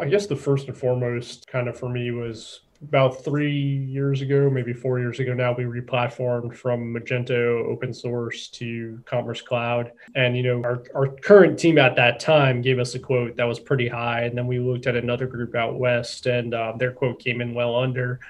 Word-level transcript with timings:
I 0.00 0.06
guess 0.06 0.26
the 0.26 0.36
first 0.36 0.68
and 0.68 0.76
foremost 0.76 1.46
kind 1.46 1.68
of 1.68 1.78
for 1.78 1.88
me 1.88 2.10
was 2.10 2.60
about 2.82 3.24
three 3.24 3.78
years 3.86 4.20
ago, 4.20 4.50
maybe 4.50 4.72
four 4.72 4.98
years 4.98 5.18
ago 5.18 5.32
now, 5.32 5.54
we 5.54 5.64
replatformed 5.64 6.54
from 6.54 6.94
Magento 6.94 7.64
open 7.66 7.92
source 7.92 8.48
to 8.48 9.00
Commerce 9.06 9.40
Cloud. 9.40 9.92
And, 10.14 10.36
you 10.36 10.42
know, 10.42 10.62
our, 10.62 10.82
our 10.94 11.08
current 11.08 11.58
team 11.58 11.78
at 11.78 11.96
that 11.96 12.20
time 12.20 12.60
gave 12.60 12.78
us 12.78 12.94
a 12.94 12.98
quote 12.98 13.36
that 13.36 13.44
was 13.44 13.58
pretty 13.58 13.88
high. 13.88 14.22
And 14.22 14.36
then 14.36 14.46
we 14.46 14.58
looked 14.58 14.86
at 14.86 14.96
another 14.96 15.26
group 15.26 15.54
out 15.54 15.78
west 15.78 16.26
and 16.26 16.52
uh, 16.52 16.74
their 16.78 16.92
quote 16.92 17.18
came 17.18 17.40
in 17.40 17.54
well 17.54 17.76
under. 17.76 18.20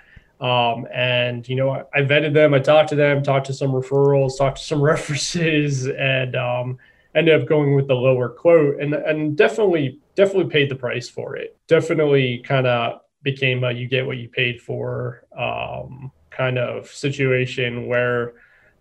Um, 0.41 0.87
and, 0.93 1.49
you 1.49 1.57
know, 1.57 1.71
I, 1.71 1.85
I, 1.95 2.03
vetted 2.03 2.35
them, 2.35 2.53
I 2.53 2.59
talked 2.59 2.91
to 2.91 2.95
them, 2.95 3.23
talked 3.23 3.47
to 3.47 3.55
some 3.55 3.71
referrals, 3.73 4.37
talked 4.37 4.59
to 4.59 4.65
some 4.65 4.83
references, 4.83 5.89
and 5.89 6.37
um, 6.37 6.79
ended 7.17 7.41
up 7.41 7.49
going 7.49 7.75
with 7.75 7.89
the 7.89 7.95
lower 7.95 8.29
quote 8.29 8.79
and, 8.81 8.95
and 8.95 9.37
definitely, 9.37 9.99
definitely 10.15 10.51
paid 10.51 10.71
the 10.71 10.77
price 10.77 11.09
for 11.09 11.35
it. 11.35 11.57
Definitely 11.67 12.39
kind 12.47 12.67
of 12.67 13.01
became 13.23 13.65
a 13.65 13.73
you 13.73 13.89
get 13.89 14.07
what 14.07 14.19
you 14.19 14.29
paid 14.29 14.61
for 14.61 15.25
um, 15.37 16.13
kind 16.31 16.59
of 16.59 16.89
situation 16.89 17.87
where 17.87 18.35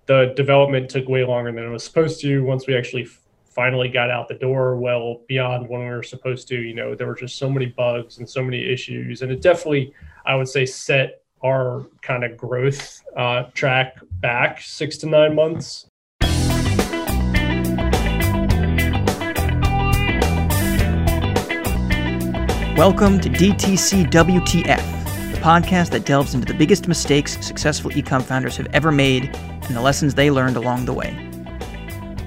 the 0.06 0.34
development 0.36 0.90
took 0.90 1.08
way 1.08 1.24
longer 1.24 1.52
than 1.52 1.64
it 1.64 1.70
was 1.70 1.84
supposed 1.84 2.22
to. 2.22 2.44
Once 2.44 2.68
we 2.68 2.78
actually 2.78 3.08
finally 3.56 3.88
got 3.88 4.12
out 4.12 4.28
the 4.28 4.36
door, 4.36 4.76
well 4.76 5.22
beyond 5.28 5.68
when 5.68 5.80
we 5.80 5.88
were 5.88 6.04
supposed 6.04 6.48
to, 6.50 6.62
you 6.62 6.76
know, 6.76 6.94
there 6.94 7.08
were 7.08 7.16
just 7.16 7.38
so 7.38 7.50
many 7.50 7.68
bugs 7.68 8.18
and 8.18 8.30
so 8.30 8.44
many 8.44 8.62
issues, 8.64 9.22
and 9.22 9.32
it 9.32 9.42
definitely, 9.42 9.94
I 10.26 10.36
would 10.36 10.50
say, 10.50 10.66
set 10.66 11.24
our 11.44 11.88
kind 12.02 12.24
of 12.24 12.36
growth 12.36 13.02
uh, 13.16 13.44
track 13.54 13.98
back 14.20 14.62
six 14.62 14.98
to 14.98 15.08
nine 15.08 15.34
months. 15.34 15.88
Welcome 22.76 23.22
to 23.22 23.30
DTC 23.30 24.12
WTF, 24.12 25.32
the 25.32 25.40
podcast 25.40 25.92
that 25.92 26.06
delves 26.06 26.34
into 26.34 26.46
the 26.52 26.60
biggest 26.60 26.90
mistakes 26.90 27.38
successful 27.40 27.90
ecom 27.92 28.22
founders 28.22 28.58
have 28.58 28.68
ever 28.74 28.92
made 28.92 29.34
and 29.34 29.78
the 29.78 29.80
lessons 29.80 30.14
they 30.14 30.30
learned 30.30 30.58
along 30.58 30.84
the 30.84 30.92
way. 30.92 31.12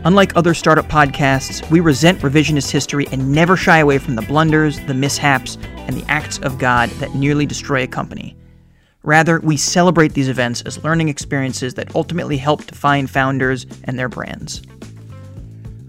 Unlike 0.06 0.34
other 0.36 0.54
startup 0.54 0.86
podcasts, 0.86 1.70
we 1.70 1.80
resent 1.80 2.20
revisionist 2.20 2.70
history 2.70 3.06
and 3.12 3.30
never 3.30 3.58
shy 3.58 3.80
away 3.80 3.98
from 3.98 4.14
the 4.14 4.22
blunders, 4.22 4.80
the 4.86 4.94
mishaps, 4.94 5.58
and 5.86 5.94
the 5.94 6.10
acts 6.10 6.38
of 6.38 6.56
God 6.56 6.88
that 6.92 7.14
nearly 7.14 7.44
destroy 7.44 7.82
a 7.82 7.86
company. 7.86 8.34
Rather, 9.02 9.41
we 9.41 9.58
celebrate 9.58 10.14
these 10.14 10.30
events 10.30 10.62
as 10.62 10.82
learning 10.82 11.10
experiences 11.10 11.74
that 11.74 11.94
ultimately 11.94 12.38
help 12.38 12.64
define 12.64 13.06
founders 13.06 13.66
and 13.84 13.98
their 13.98 14.08
brands. 14.08 14.62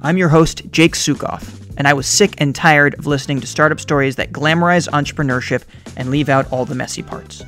I'm 0.01 0.17
your 0.17 0.29
host, 0.29 0.69
Jake 0.69 0.95
Sukoff 0.95 1.58
and 1.79 1.87
I 1.87 1.93
was 1.93 2.05
sick 2.05 2.35
and 2.37 2.53
tired 2.53 2.93
of 2.99 3.07
listening 3.07 3.39
to 3.39 3.47
startup 3.47 3.79
stories 3.79 4.17
that 4.17 4.33
glamorize 4.33 4.89
entrepreneurship 4.89 5.63
and 5.95 6.11
leave 6.11 6.27
out 6.27 6.51
all 6.51 6.65
the 6.65 6.75
messy 6.75 7.01
parts. 7.01 7.43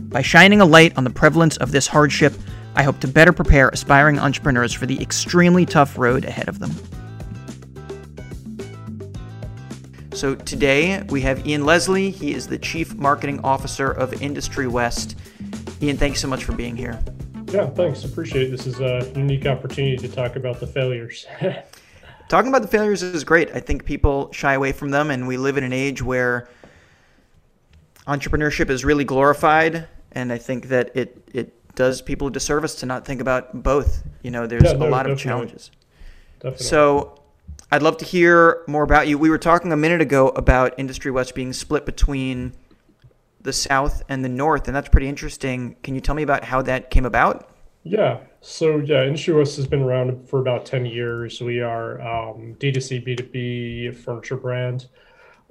By 0.00 0.22
shining 0.22 0.62
a 0.62 0.64
light 0.64 0.96
on 0.96 1.04
the 1.04 1.10
prevalence 1.10 1.58
of 1.58 1.70
this 1.70 1.86
hardship, 1.86 2.32
I 2.74 2.82
hope 2.82 2.98
to 3.00 3.08
better 3.08 3.32
prepare 3.32 3.68
aspiring 3.68 4.18
entrepreneurs 4.18 4.72
for 4.72 4.86
the 4.86 5.00
extremely 5.02 5.66
tough 5.66 5.98
road 5.98 6.24
ahead 6.24 6.48
of 6.48 6.60
them. 6.60 6.70
So 10.12 10.34
today 10.34 11.02
we 11.10 11.20
have 11.20 11.46
Ian 11.46 11.66
Leslie. 11.66 12.10
He 12.10 12.32
is 12.32 12.48
the 12.48 12.58
Chief 12.58 12.94
Marketing 12.94 13.38
Officer 13.44 13.90
of 13.90 14.22
Industry 14.22 14.66
West. 14.66 15.16
Ian, 15.82 15.98
thanks 15.98 16.20
so 16.20 16.26
much 16.26 16.44
for 16.44 16.52
being 16.52 16.74
here. 16.74 16.98
Yeah, 17.48 17.66
thanks. 17.66 18.04
Appreciate 18.04 18.48
it. 18.48 18.50
This 18.50 18.66
is 18.66 18.80
a 18.80 19.12
unique 19.14 19.46
opportunity 19.46 19.96
to 19.98 20.08
talk 20.08 20.36
about 20.36 20.58
the 20.58 20.66
failures. 20.66 21.26
talking 22.28 22.48
about 22.48 22.62
the 22.62 22.68
failures 22.68 23.02
is 23.02 23.24
great. 23.24 23.50
I 23.54 23.60
think 23.60 23.84
people 23.84 24.32
shy 24.32 24.54
away 24.54 24.72
from 24.72 24.90
them, 24.90 25.10
and 25.10 25.26
we 25.26 25.36
live 25.36 25.56
in 25.56 25.64
an 25.64 25.72
age 25.72 26.02
where 26.02 26.48
entrepreneurship 28.06 28.70
is 28.70 28.84
really 28.84 29.04
glorified, 29.04 29.88
and 30.12 30.32
I 30.32 30.38
think 30.38 30.68
that 30.68 30.96
it 30.96 31.28
it 31.32 31.74
does 31.74 32.02
people 32.02 32.28
a 32.28 32.30
disservice 32.30 32.74
to 32.76 32.86
not 32.86 33.04
think 33.04 33.20
about 33.20 33.62
both. 33.62 34.02
You 34.22 34.30
know, 34.30 34.46
there's 34.46 34.64
yeah, 34.64 34.72
no, 34.72 34.86
a 34.86 34.88
lot 34.88 35.04
definitely. 35.04 35.12
of 35.12 35.18
challenges. 35.18 35.70
Definitely. 36.40 36.64
So. 36.64 37.14
I'd 37.70 37.82
love 37.82 37.98
to 37.98 38.04
hear 38.06 38.62
more 38.66 38.82
about 38.82 39.08
you. 39.08 39.18
We 39.18 39.28
were 39.28 39.36
talking 39.36 39.74
a 39.74 39.76
minute 39.76 40.00
ago 40.00 40.28
about 40.28 40.72
Industry 40.78 41.10
West 41.10 41.34
being 41.34 41.52
split 41.52 41.84
between 41.84 42.54
the 43.42 43.52
South 43.52 44.02
and 44.08 44.24
the 44.24 44.28
North, 44.30 44.68
and 44.68 44.74
that's 44.74 44.88
pretty 44.88 45.06
interesting. 45.06 45.76
Can 45.82 45.94
you 45.94 46.00
tell 46.00 46.14
me 46.14 46.22
about 46.22 46.44
how 46.44 46.62
that 46.62 46.88
came 46.88 47.04
about? 47.04 47.50
Yeah. 47.82 48.20
So 48.40 48.78
yeah, 48.78 49.04
Industry 49.04 49.34
West 49.34 49.56
has 49.56 49.66
been 49.66 49.82
around 49.82 50.28
for 50.28 50.40
about 50.40 50.66
10 50.66 50.86
years. 50.86 51.40
We 51.40 51.60
are 51.60 52.00
um, 52.00 52.54
D2C, 52.58 53.06
B2B 53.06 53.96
furniture 53.96 54.36
brand. 54.36 54.86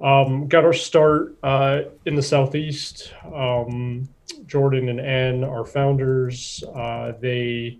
Um, 0.00 0.46
got 0.46 0.64
our 0.64 0.72
start 0.72 1.36
uh, 1.42 1.82
in 2.06 2.14
the 2.14 2.22
Southeast. 2.22 3.12
Um, 3.34 4.08
Jordan 4.46 4.88
and 4.88 5.00
Ann 5.00 5.44
are 5.44 5.64
founders. 5.64 6.62
Uh, 6.74 7.12
they 7.20 7.78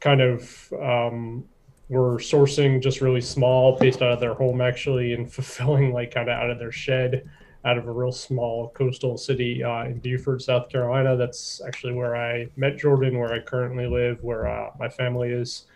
kind 0.00 0.20
of 0.20 0.72
um, 0.80 1.44
were 1.88 2.16
sourcing 2.18 2.82
just 2.82 3.00
really 3.00 3.20
small, 3.20 3.78
based 3.78 4.02
out 4.02 4.12
of 4.12 4.20
their 4.20 4.34
home 4.34 4.60
actually, 4.60 5.12
and 5.12 5.32
fulfilling 5.32 5.92
like 5.92 6.12
kind 6.12 6.28
of 6.28 6.36
out 6.36 6.50
of 6.50 6.58
their 6.58 6.72
shed 6.72 7.28
out 7.64 7.76
of 7.76 7.88
a 7.88 7.92
real 7.92 8.12
small 8.12 8.70
coastal 8.70 9.16
city 9.16 9.62
uh, 9.64 9.84
in 9.84 9.98
Beaufort, 9.98 10.42
South 10.42 10.68
Carolina. 10.68 11.16
That's 11.16 11.60
actually 11.66 11.92
where 11.92 12.16
I 12.16 12.48
met 12.56 12.78
Jordan, 12.78 13.18
where 13.18 13.32
I 13.32 13.40
currently 13.40 13.86
live, 13.86 14.22
where 14.22 14.46
uh, 14.46 14.70
my 14.78 14.88
family 14.88 15.30
is. 15.30 15.66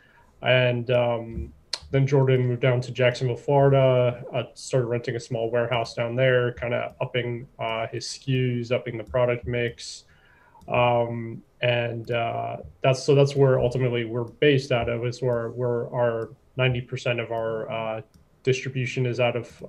And 0.43 0.91
um, 0.91 1.53
then 1.91 2.07
Jordan 2.07 2.47
moved 2.47 2.63
down 2.63 2.81
to 2.83 2.93
Jacksonville, 2.93 3.37
Florida, 3.37 4.25
uh, 4.33 4.45
started 4.55 4.87
renting 4.87 5.17
a 5.17 5.21
small 5.21 5.51
warehouse 5.51 5.95
down 5.95 6.15
there, 6.15 6.53
kind 6.55 6.73
of 6.73 6.95
upping 7.01 7.49
uh, 7.59 7.87
his 7.89 8.07
SKUs, 8.07 8.71
upping 8.71 8.97
the 8.97 9.05
product 9.05 9.47
mix. 9.47 10.05
Um, 10.69 11.43
and 11.61 12.11
uh, 12.13 12.59
that's 12.83 13.03
so 13.03 13.15
that's 13.17 13.35
where 13.35 13.59
ultimately 13.59 14.05
we're 14.05 14.25
based 14.25 14.71
out 14.71 14.89
of, 14.89 15.05
is 15.05 15.21
where, 15.21 15.51
where 15.51 15.93
our 15.93 16.31
90% 16.57 17.23
of 17.23 17.33
our 17.33 17.71
uh, 17.71 18.01
distribution 18.45 19.05
is 19.07 19.19
out 19.19 19.37
of 19.37 19.63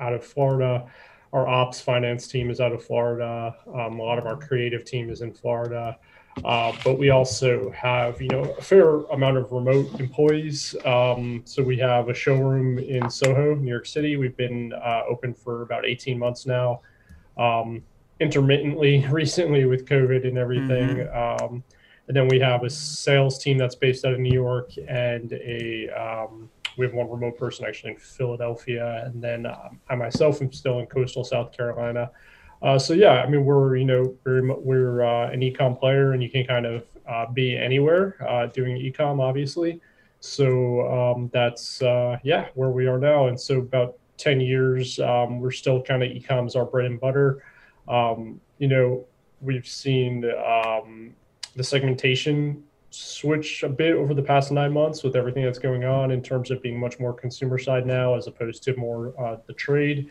out 0.00 0.12
of 0.12 0.24
Florida 0.24 0.86
our 1.32 1.46
ops 1.46 1.80
finance 1.80 2.26
team 2.26 2.50
is 2.50 2.60
out 2.60 2.72
of 2.72 2.84
Florida. 2.84 3.54
Um, 3.66 3.98
a 3.98 4.02
lot 4.02 4.18
of 4.18 4.26
our 4.26 4.36
creative 4.36 4.84
team 4.84 5.10
is 5.10 5.20
in 5.20 5.32
Florida. 5.32 5.98
Uh, 6.44 6.72
but 6.84 6.98
we 6.98 7.10
also 7.10 7.70
have, 7.70 8.20
you 8.20 8.28
know, 8.28 8.42
a 8.42 8.62
fair 8.62 8.98
amount 9.06 9.36
of 9.36 9.50
remote 9.50 9.98
employees. 10.00 10.74
Um, 10.84 11.42
so 11.44 11.62
we 11.62 11.76
have 11.78 12.08
a 12.08 12.14
showroom 12.14 12.78
in 12.78 13.10
Soho, 13.10 13.54
New 13.54 13.68
York 13.68 13.86
City. 13.86 14.16
We've 14.16 14.36
been 14.36 14.72
uh, 14.72 15.02
open 15.08 15.34
for 15.34 15.62
about 15.62 15.84
18 15.84 16.18
months 16.18 16.46
now, 16.46 16.80
um, 17.36 17.82
intermittently 18.20 19.06
recently 19.10 19.64
with 19.64 19.84
COVID 19.86 20.26
and 20.26 20.38
everything. 20.38 20.96
Mm-hmm. 20.96 21.44
Um, 21.44 21.64
and 22.06 22.16
then 22.16 22.28
we 22.28 22.40
have 22.40 22.64
a 22.64 22.70
sales 22.70 23.38
team 23.38 23.58
that's 23.58 23.74
based 23.74 24.04
out 24.04 24.14
of 24.14 24.20
New 24.20 24.32
York 24.32 24.70
and 24.88 25.32
a 25.32 25.88
um, 25.90 26.48
we 26.78 26.86
have 26.86 26.94
one 26.94 27.10
remote 27.10 27.36
person 27.36 27.66
actually 27.66 27.92
in 27.92 27.98
Philadelphia, 27.98 29.02
and 29.04 29.22
then 29.22 29.46
um, 29.46 29.80
I 29.88 29.96
myself 29.96 30.40
am 30.40 30.52
still 30.52 30.78
in 30.78 30.86
coastal 30.86 31.24
South 31.24 31.52
Carolina. 31.52 32.10
Uh, 32.62 32.78
so 32.78 32.94
yeah, 32.94 33.22
I 33.22 33.28
mean 33.28 33.44
we're 33.44 33.76
you 33.76 33.84
know 33.84 34.14
we're 34.24 34.56
we're 34.56 35.02
uh, 35.02 35.30
an 35.30 35.40
ecom 35.40 35.78
player, 35.78 36.12
and 36.12 36.22
you 36.22 36.30
can 36.30 36.44
kind 36.44 36.66
of 36.66 36.84
uh, 37.08 37.26
be 37.26 37.56
anywhere 37.56 38.16
uh, 38.26 38.46
doing 38.46 38.76
ecom, 38.76 39.20
obviously. 39.20 39.80
So 40.20 40.88
um, 40.90 41.30
that's 41.32 41.82
uh, 41.82 42.18
yeah 42.22 42.48
where 42.54 42.70
we 42.70 42.86
are 42.86 42.98
now, 42.98 43.28
and 43.28 43.38
so 43.38 43.58
about 43.58 43.96
ten 44.16 44.40
years, 44.40 44.98
um, 45.00 45.40
we're 45.40 45.50
still 45.50 45.82
kind 45.82 46.02
of 46.02 46.10
ecom's 46.10 46.56
our 46.56 46.64
bread 46.64 46.86
and 46.86 47.00
butter. 47.00 47.42
Um, 47.88 48.40
you 48.58 48.68
know, 48.68 49.04
we've 49.40 49.66
seen 49.66 50.24
um, 50.24 51.14
the 51.56 51.64
segmentation 51.64 52.64
switch 52.90 53.62
a 53.62 53.68
bit 53.68 53.94
over 53.94 54.14
the 54.14 54.22
past 54.22 54.50
nine 54.50 54.72
months 54.72 55.02
with 55.02 55.14
everything 55.14 55.44
that's 55.44 55.58
going 55.58 55.84
on 55.84 56.10
in 56.10 56.22
terms 56.22 56.50
of 56.50 56.62
being 56.62 56.78
much 56.78 56.98
more 56.98 57.12
consumer 57.12 57.58
side 57.58 57.86
now 57.86 58.14
as 58.14 58.26
opposed 58.26 58.62
to 58.62 58.76
more 58.76 59.14
uh, 59.22 59.36
the 59.46 59.52
trade. 59.52 60.10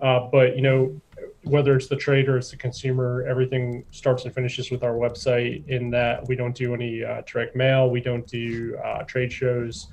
Uh, 0.00 0.28
but 0.30 0.56
you 0.56 0.62
know, 0.62 1.00
whether 1.44 1.74
it's 1.74 1.86
the 1.86 1.96
trade 1.96 2.28
or 2.28 2.36
it's 2.36 2.50
the 2.50 2.56
consumer, 2.56 3.24
everything 3.26 3.84
starts 3.90 4.24
and 4.24 4.34
finishes 4.34 4.70
with 4.70 4.82
our 4.82 4.92
website. 4.92 5.66
In 5.68 5.90
that 5.90 6.26
we 6.28 6.36
don't 6.36 6.54
do 6.54 6.74
any 6.74 7.02
uh, 7.02 7.22
direct 7.22 7.56
mail, 7.56 7.88
we 7.88 8.00
don't 8.00 8.26
do 8.26 8.76
uh, 8.84 9.04
trade 9.04 9.32
shows. 9.32 9.88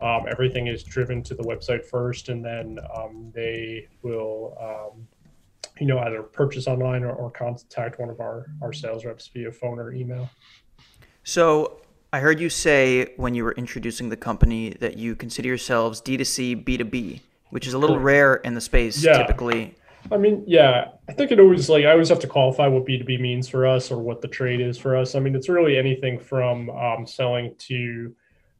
Um, 0.00 0.24
everything 0.28 0.66
is 0.68 0.82
driven 0.82 1.22
to 1.24 1.34
the 1.34 1.42
website 1.42 1.84
first, 1.84 2.28
and 2.28 2.44
then 2.44 2.78
um, 2.96 3.30
they 3.34 3.88
will, 4.02 4.56
um, 4.60 5.06
you 5.78 5.86
know, 5.86 5.98
either 6.00 6.22
purchase 6.22 6.66
online 6.66 7.04
or, 7.04 7.12
or 7.12 7.30
contact 7.30 8.00
one 8.00 8.08
of 8.08 8.20
our 8.20 8.46
our 8.62 8.72
sales 8.72 9.04
reps 9.04 9.28
via 9.28 9.52
phone 9.52 9.78
or 9.78 9.92
email. 9.92 10.30
So 11.24 11.80
I 12.12 12.20
heard 12.20 12.40
you 12.40 12.50
say 12.50 13.12
when 13.16 13.34
you 13.34 13.44
were 13.44 13.52
introducing 13.52 14.08
the 14.08 14.16
company 14.16 14.70
that 14.80 14.96
you 14.96 15.14
consider 15.14 15.48
yourselves 15.48 16.00
D2C, 16.02 16.64
B2B, 16.64 17.20
which 17.50 17.66
is 17.66 17.74
a 17.74 17.78
little 17.78 17.98
rare 17.98 18.36
in 18.36 18.54
the 18.54 18.60
space 18.60 19.02
yeah. 19.02 19.16
typically. 19.18 19.74
I 20.10 20.16
mean, 20.16 20.42
yeah, 20.46 20.88
I 21.08 21.12
think 21.12 21.30
it 21.30 21.38
always 21.38 21.68
like 21.68 21.84
I 21.84 21.92
always 21.92 22.08
have 22.08 22.18
to 22.20 22.26
qualify 22.26 22.66
what 22.66 22.84
B2B 22.84 23.20
means 23.20 23.48
for 23.48 23.66
us 23.66 23.90
or 23.90 23.98
what 23.98 24.20
the 24.20 24.28
trade 24.28 24.60
is 24.60 24.76
for 24.76 24.96
us. 24.96 25.14
I 25.14 25.20
mean, 25.20 25.34
it's 25.36 25.48
really 25.48 25.78
anything 25.78 26.18
from 26.18 26.70
um, 26.70 27.06
selling 27.06 27.54
to 27.58 28.14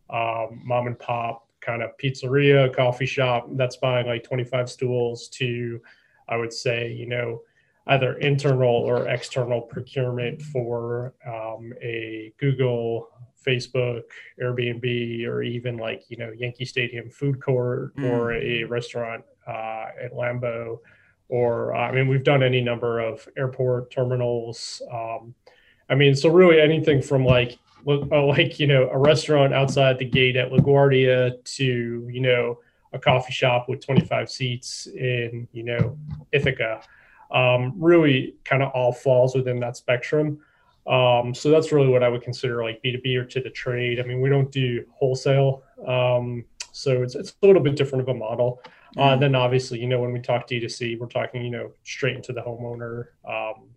um, 0.08 0.62
mom 0.65 0.87
and 0.87 0.99
pop 0.99 1.49
kind 1.61 1.82
of 1.82 1.91
pizzeria, 1.97 2.75
coffee 2.75 3.06
shop 3.06 3.49
that's 3.53 3.76
buying 3.76 4.06
like 4.06 4.23
25 4.23 4.70
stools 4.70 5.29
to 5.29 5.81
I 6.29 6.37
would 6.37 6.53
say, 6.53 6.93
you 6.93 7.06
know, 7.06 7.43
either 7.88 8.14
internal 8.19 8.69
or 8.69 9.08
external 9.08 9.61
procurement 9.61 10.40
for 10.40 11.14
um, 11.26 11.73
a 11.82 12.32
Google, 12.38 13.08
Facebook, 13.44 14.02
Airbnb, 14.40 15.26
or 15.26 15.43
even 15.43 15.76
like, 15.76 16.05
you 16.08 16.17
know, 16.17 16.31
Yankee 16.31 16.64
Stadium 16.64 17.11
food 17.11 17.43
court 17.43 17.96
mm. 17.96 18.08
or 18.08 18.34
a 18.34 18.64
restaurant 18.64 19.25
uh, 19.49 19.87
at 20.00 20.12
Lambeau. 20.12 20.79
Or, 21.29 21.75
I 21.75 21.90
mean, 21.93 22.08
we've 22.08 22.23
done 22.23 22.43
any 22.43 22.61
number 22.61 23.00
of 23.00 23.26
airport 23.37 23.90
terminals. 23.90 24.81
Um, 24.93 25.34
I 25.88 25.94
mean, 25.94 26.14
so 26.14 26.29
really 26.29 26.61
anything 26.61 27.02
from 27.02 27.25
like, 27.25 27.58
uh, 27.87 28.26
like, 28.26 28.61
you 28.61 28.69
know, 28.69 28.88
a 28.90 28.99
restaurant 28.99 29.52
outside 29.52 29.99
the 29.99 30.05
gate 30.05 30.37
at 30.37 30.52
LaGuardia 30.52 31.43
to, 31.56 32.08
you 32.08 32.20
know, 32.20 32.58
a 32.93 32.99
coffee 32.99 33.32
shop 33.32 33.69
with 33.69 33.84
25 33.84 34.31
seats 34.31 34.87
in, 34.87 35.49
you 35.52 35.64
know, 35.64 35.99
Ithaca 36.31 36.82
um, 37.32 37.75
really 37.79 38.34
kind 38.44 38.62
of 38.62 38.70
all 38.73 38.93
falls 38.93 39.34
within 39.34 39.61
that 39.61 39.76
spectrum. 39.76 40.38
Um, 40.87 41.34
so 41.34 41.50
that's 41.50 41.73
really 41.73 41.88
what 41.88 42.02
I 42.02 42.08
would 42.08 42.23
consider 42.23 42.62
like 42.62 42.82
B2B 42.82 43.17
or 43.17 43.25
to 43.25 43.40
the 43.40 43.50
trade. 43.50 44.00
I 44.00 44.02
mean, 44.02 44.20
we 44.20 44.29
don't 44.29 44.50
do 44.50 44.84
wholesale. 44.90 45.62
Um, 45.87 46.44
so 46.73 47.02
it's, 47.02 47.14
it's 47.14 47.34
a 47.43 47.46
little 47.46 47.62
bit 47.62 47.76
different 47.76 48.02
of 48.02 48.08
a 48.08 48.19
model. 48.19 48.61
Uh, 48.96 49.11
mm-hmm. 49.11 49.20
then 49.20 49.34
obviously, 49.34 49.79
you 49.79 49.87
know, 49.87 50.00
when 50.00 50.12
we 50.12 50.20
talk 50.20 50.49
D2C, 50.49 50.99
we're 50.99 51.06
talking, 51.06 51.44
you 51.44 51.50
know, 51.50 51.73
straight 51.84 52.17
into 52.17 52.32
the 52.32 52.40
homeowner 52.40 53.06
um, 53.29 53.69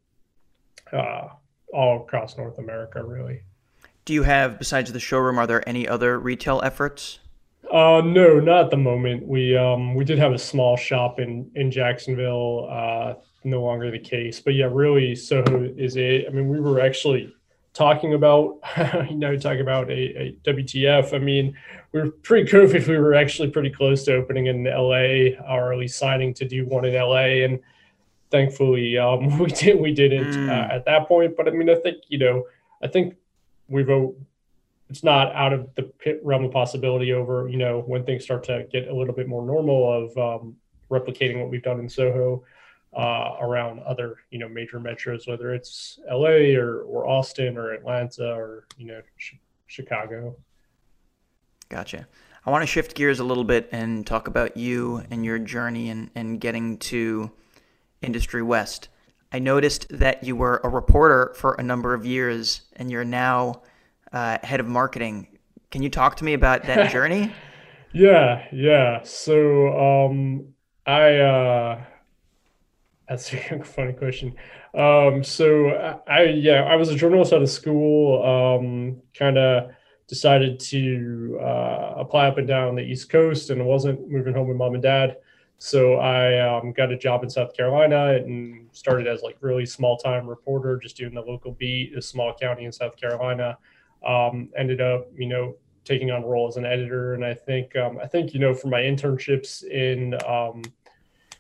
uh, 0.91 1.29
all 1.73 2.01
across 2.01 2.37
North 2.37 2.57
America, 2.57 3.03
really. 3.03 3.41
Do 4.05 4.13
you 4.13 4.23
have, 4.23 4.59
besides 4.59 4.91
the 4.91 4.99
showroom, 4.99 5.37
are 5.39 5.47
there 5.47 5.67
any 5.67 5.87
other 5.87 6.19
retail 6.19 6.61
efforts? 6.63 7.19
Uh, 7.71 8.01
no, 8.01 8.39
not 8.39 8.65
at 8.65 8.71
the 8.71 8.77
moment. 8.77 9.27
We 9.27 9.57
um, 9.57 9.95
we 9.95 10.05
did 10.05 10.19
have 10.19 10.31
a 10.33 10.37
small 10.37 10.77
shop 10.77 11.19
in 11.19 11.49
in 11.55 11.71
Jacksonville. 11.71 12.69
Uh, 12.71 13.13
no 13.45 13.61
longer 13.61 13.91
the 13.91 13.99
case, 13.99 14.39
but 14.39 14.55
yeah, 14.55 14.69
really, 14.71 15.15
Soho 15.15 15.63
is 15.77 15.95
it. 15.95 16.25
I 16.27 16.31
mean, 16.31 16.49
we 16.49 16.59
were 16.59 16.79
actually 16.79 17.33
talking 17.73 18.13
about 18.13 18.59
you 19.09 19.17
know 19.17 19.37
talking 19.37 19.61
about 19.61 19.89
a, 19.89 19.93
a 19.93 20.37
WTF. 20.45 21.13
I 21.13 21.19
mean, 21.19 21.55
we 21.91 22.01
are 22.01 22.09
pre-COVID. 22.09 22.87
We 22.87 22.97
were 22.97 23.13
actually 23.13 23.49
pretty 23.51 23.69
close 23.69 24.03
to 24.05 24.15
opening 24.15 24.47
in 24.47 24.63
LA, 24.63 25.37
or 25.47 25.73
at 25.73 25.79
least 25.79 25.97
signing 25.99 26.33
to 26.35 26.47
do 26.47 26.65
one 26.65 26.85
in 26.85 26.95
LA, 26.95 27.45
and 27.45 27.59
thankfully 28.31 28.97
um, 28.97 29.37
we 29.39 29.47
did 29.47 29.79
we 29.79 29.93
didn't 29.93 30.31
mm. 30.31 30.49
uh, 30.49 30.73
at 30.73 30.85
that 30.85 31.07
point. 31.07 31.37
But 31.37 31.47
I 31.47 31.51
mean, 31.51 31.69
I 31.69 31.75
think 31.75 31.97
you 32.07 32.17
know, 32.17 32.45
I 32.81 32.87
think 32.87 33.15
we've 33.67 33.89
it's 34.89 35.03
not 35.03 35.33
out 35.33 35.51
of 35.53 35.67
the 35.75 35.91
realm 36.23 36.45
of 36.45 36.51
possibility 36.51 37.11
over 37.13 37.47
you 37.49 37.57
know 37.57 37.81
when 37.85 38.03
things 38.05 38.23
start 38.23 38.43
to 38.45 38.65
get 38.71 38.87
a 38.87 38.95
little 38.95 39.13
bit 39.13 39.27
more 39.27 39.45
normal 39.45 39.91
of 39.91 40.17
um, 40.17 40.55
replicating 40.89 41.39
what 41.39 41.49
we've 41.49 41.63
done 41.63 41.79
in 41.79 41.89
Soho 41.89 42.43
uh, 42.95 43.37
around 43.41 43.81
other 43.81 44.17
you 44.31 44.39
know 44.39 44.47
major 44.47 44.79
metros, 44.79 45.27
whether 45.27 45.53
it's 45.53 45.99
LA 46.09 46.55
or 46.57 46.81
or 46.83 47.07
Austin 47.07 47.57
or 47.57 47.73
Atlanta 47.73 48.33
or 48.33 48.65
you 48.77 48.87
know 48.87 49.01
sh- 49.17 49.35
Chicago. 49.67 50.35
Gotcha. 51.69 52.07
I 52.45 52.51
want 52.51 52.61
to 52.61 52.67
shift 52.67 52.95
gears 52.95 53.19
a 53.19 53.23
little 53.23 53.43
bit 53.43 53.69
and 53.71 54.05
talk 54.05 54.27
about 54.27 54.55
you 54.55 55.03
and 55.09 55.25
your 55.25 55.39
journey 55.39 55.89
and, 55.89 56.11
and 56.13 56.39
getting 56.39 56.77
to 56.77 57.31
Industry 58.03 58.43
West. 58.43 58.89
I 59.31 59.39
noticed 59.39 59.87
that 59.89 60.23
you 60.23 60.35
were 60.35 60.61
a 60.63 60.69
reporter 60.69 61.33
for 61.35 61.55
a 61.55 61.63
number 61.63 61.95
of 61.95 62.05
years 62.05 62.61
and 62.75 62.91
you're 62.91 63.03
now 63.03 63.63
uh, 64.13 64.37
head 64.43 64.59
of 64.59 64.67
marketing. 64.67 65.27
Can 65.71 65.81
you 65.81 65.89
talk 65.89 66.17
to 66.17 66.23
me 66.23 66.33
about 66.33 66.63
that 66.65 66.91
journey? 66.93 67.33
yeah, 67.93 68.45
yeah. 68.51 69.01
So 69.03 70.05
um, 70.05 70.53
I 70.85 71.15
uh, 71.17 71.83
that's 73.07 73.33
a 73.51 73.63
funny 73.63 73.93
question. 73.93 74.35
Um, 74.73 75.23
so 75.23 75.69
I, 76.07 76.23
yeah, 76.23 76.63
I 76.63 76.75
was 76.75 76.89
a 76.89 76.95
journalist 76.95 77.33
out 77.33 77.41
of 77.41 77.49
school. 77.49 78.23
Um, 78.23 79.01
kind 79.13 79.37
of 79.37 79.71
decided 80.07 80.59
to 80.59 81.39
uh, 81.41 81.95
apply 81.97 82.27
up 82.27 82.37
and 82.37 82.47
down 82.47 82.75
the 82.75 82.83
East 82.83 83.09
Coast, 83.09 83.49
and 83.49 83.65
wasn't 83.65 84.09
moving 84.09 84.33
home 84.33 84.47
with 84.47 84.57
mom 84.57 84.73
and 84.73 84.83
dad. 84.83 85.17
So 85.57 85.95
I 85.95 86.57
um, 86.57 86.73
got 86.73 86.91
a 86.91 86.97
job 86.97 87.23
in 87.23 87.29
South 87.29 87.55
Carolina 87.55 88.15
and 88.15 88.67
started 88.73 89.07
as 89.07 89.21
like 89.21 89.37
really 89.39 89.65
small 89.65 89.97
time 89.97 90.27
reporter, 90.27 90.77
just 90.77 90.97
doing 90.97 91.13
the 91.13 91.21
local 91.21 91.53
beat, 91.53 91.97
a 91.97 92.01
small 92.01 92.33
county 92.33 92.65
in 92.65 92.71
South 92.71 92.97
Carolina 92.97 93.57
um, 94.05 94.49
ended 94.55 94.81
up, 94.81 95.07
you 95.17 95.27
know, 95.27 95.55
taking 95.83 96.11
on 96.11 96.23
a 96.23 96.27
role 96.27 96.47
as 96.47 96.57
an 96.57 96.65
editor. 96.65 97.13
And 97.13 97.25
I 97.25 97.33
think, 97.33 97.75
um, 97.75 97.99
I 98.01 98.07
think, 98.07 98.33
you 98.33 98.39
know, 98.39 98.53
for 98.53 98.67
my 98.67 98.81
internships 98.81 99.63
in 99.63 100.13
um, 100.25 100.63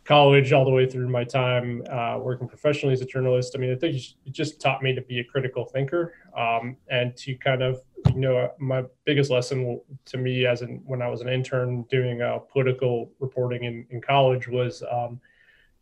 college 0.05 0.53
all 0.53 0.63
the 0.63 0.71
way 0.71 0.87
through 0.87 1.09
my 1.09 1.23
time 1.23 1.83
uh, 1.91 2.17
working 2.19 2.47
professionally 2.47 2.93
as 2.93 3.01
a 3.01 3.05
journalist, 3.05 3.53
I 3.55 3.59
mean, 3.59 3.71
I 3.71 3.75
think 3.75 3.95
it 3.95 4.31
just 4.31 4.61
taught 4.61 4.83
me 4.83 4.93
to 4.93 5.01
be 5.01 5.19
a 5.19 5.23
critical 5.23 5.65
thinker 5.65 6.13
um, 6.37 6.77
and 6.89 7.15
to 7.17 7.35
kind 7.35 7.63
of, 7.63 7.81
you 8.13 8.19
know, 8.19 8.51
my 8.59 8.83
biggest 9.03 9.31
lesson 9.31 9.81
to 10.05 10.17
me 10.17 10.45
as 10.45 10.61
in 10.61 10.81
when 10.85 11.01
I 11.01 11.09
was 11.09 11.21
an 11.21 11.29
intern 11.29 11.83
doing 11.89 12.21
uh, 12.21 12.37
political 12.37 13.09
reporting 13.19 13.63
in, 13.63 13.87
in 13.89 13.99
college 13.99 14.47
was, 14.47 14.83
um, 14.91 15.19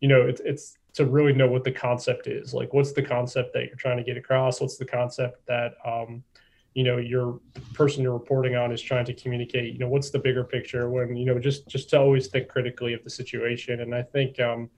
you 0.00 0.08
know, 0.08 0.22
it's, 0.22 0.40
it's 0.40 0.78
to 0.94 1.04
really 1.04 1.34
know 1.34 1.48
what 1.48 1.64
the 1.64 1.72
concept 1.72 2.26
is. 2.26 2.54
Like, 2.54 2.72
what's 2.72 2.92
the 2.92 3.02
concept 3.02 3.52
that 3.52 3.66
you're 3.66 3.76
trying 3.76 3.98
to 3.98 4.04
get 4.04 4.16
across? 4.16 4.60
What's 4.60 4.78
the 4.78 4.86
concept 4.86 5.46
that, 5.46 5.74
um, 5.84 6.24
you 6.74 6.82
know 6.82 6.96
your 6.98 7.40
person 7.72 8.02
you're 8.02 8.12
reporting 8.12 8.56
on 8.56 8.72
is 8.72 8.82
trying 8.82 9.04
to 9.04 9.14
communicate 9.14 9.72
you 9.72 9.78
know 9.78 9.88
what's 9.88 10.10
the 10.10 10.18
bigger 10.18 10.44
picture 10.44 10.90
when 10.90 11.16
you 11.16 11.24
know 11.24 11.38
just 11.38 11.66
just 11.68 11.88
to 11.90 11.98
always 11.98 12.26
think 12.26 12.48
critically 12.48 12.92
of 12.92 13.02
the 13.04 13.10
situation. 13.10 13.80
And 13.80 13.94
i 13.94 14.02
think 14.02 14.38
um, 14.40 14.68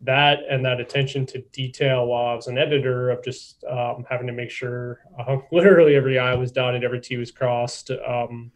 that 0.00 0.40
and 0.48 0.64
that 0.64 0.80
attention 0.80 1.26
to 1.26 1.40
detail 1.52 2.06
while 2.06 2.26
i 2.26 2.34
was 2.34 2.46
an 2.46 2.58
editor 2.58 3.10
of 3.10 3.24
just 3.24 3.64
um, 3.64 4.04
having 4.08 4.26
to 4.26 4.32
make 4.32 4.50
sure 4.50 5.00
uh, 5.18 5.38
literally 5.52 5.94
every 5.94 6.18
i 6.18 6.34
was 6.34 6.52
dotted 6.52 6.84
every 6.84 7.00
t 7.00 7.16
was 7.16 7.30
crossed 7.30 7.90
um, 8.06 8.50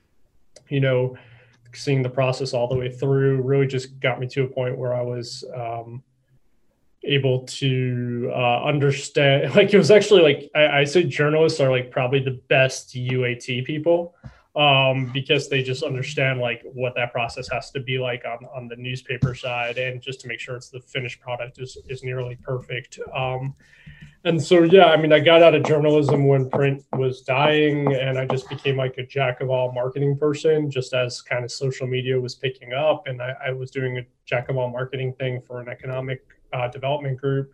you 0.68 0.80
know 0.80 1.16
seeing 1.74 2.02
the 2.02 2.08
process 2.08 2.52
all 2.52 2.68
the 2.68 2.76
way 2.76 2.90
through 2.90 3.40
really 3.42 3.66
just 3.66 3.98
got 3.98 4.20
me 4.20 4.26
to 4.26 4.44
a 4.44 4.48
point 4.48 4.76
where 4.76 4.94
i 4.94 5.00
was 5.00 5.44
um, 5.54 6.02
able 7.04 7.40
to 7.44 8.30
uh, 8.34 8.64
understand 8.64 9.54
like 9.56 9.72
it 9.72 9.78
was 9.78 9.90
actually 9.90 10.22
like 10.22 10.50
I, 10.54 10.80
I 10.80 10.84
say 10.84 11.02
journalists 11.04 11.60
are 11.60 11.70
like 11.70 11.90
probably 11.90 12.20
the 12.20 12.40
best 12.48 12.94
uat 12.94 13.64
people 13.64 14.14
um, 14.54 15.10
because 15.12 15.48
they 15.48 15.62
just 15.62 15.82
understand 15.82 16.40
like 16.40 16.62
what 16.74 16.94
that 16.96 17.10
process 17.10 17.48
has 17.50 17.70
to 17.70 17.80
be 17.80 17.98
like 17.98 18.24
on, 18.26 18.46
on 18.54 18.68
the 18.68 18.76
newspaper 18.76 19.34
side 19.34 19.78
and 19.78 20.02
just 20.02 20.20
to 20.20 20.28
make 20.28 20.40
sure 20.40 20.56
it's 20.56 20.68
the 20.68 20.80
finished 20.80 21.20
product 21.20 21.58
is, 21.58 21.78
is 21.88 22.02
nearly 22.04 22.36
perfect 22.42 22.98
um, 23.14 23.54
and 24.24 24.40
so 24.40 24.62
yeah 24.62 24.86
i 24.86 24.96
mean 24.96 25.12
i 25.12 25.18
got 25.18 25.42
out 25.42 25.54
of 25.54 25.64
journalism 25.64 26.28
when 26.28 26.48
print 26.48 26.84
was 26.92 27.22
dying 27.22 27.92
and 27.94 28.18
i 28.18 28.26
just 28.26 28.48
became 28.48 28.76
like 28.76 28.96
a 28.98 29.06
jack 29.06 29.40
of 29.40 29.50
all 29.50 29.72
marketing 29.72 30.16
person 30.16 30.70
just 30.70 30.92
as 30.94 31.20
kind 31.20 31.44
of 31.44 31.50
social 31.50 31.86
media 31.86 32.20
was 32.20 32.34
picking 32.34 32.72
up 32.72 33.06
and 33.06 33.20
i, 33.20 33.34
I 33.46 33.52
was 33.52 33.70
doing 33.70 33.98
a 33.98 34.02
jack 34.24 34.48
of 34.48 34.56
all 34.56 34.70
marketing 34.70 35.14
thing 35.14 35.40
for 35.44 35.60
an 35.60 35.68
economic 35.68 36.24
uh, 36.52 36.68
development 36.68 37.20
group 37.20 37.52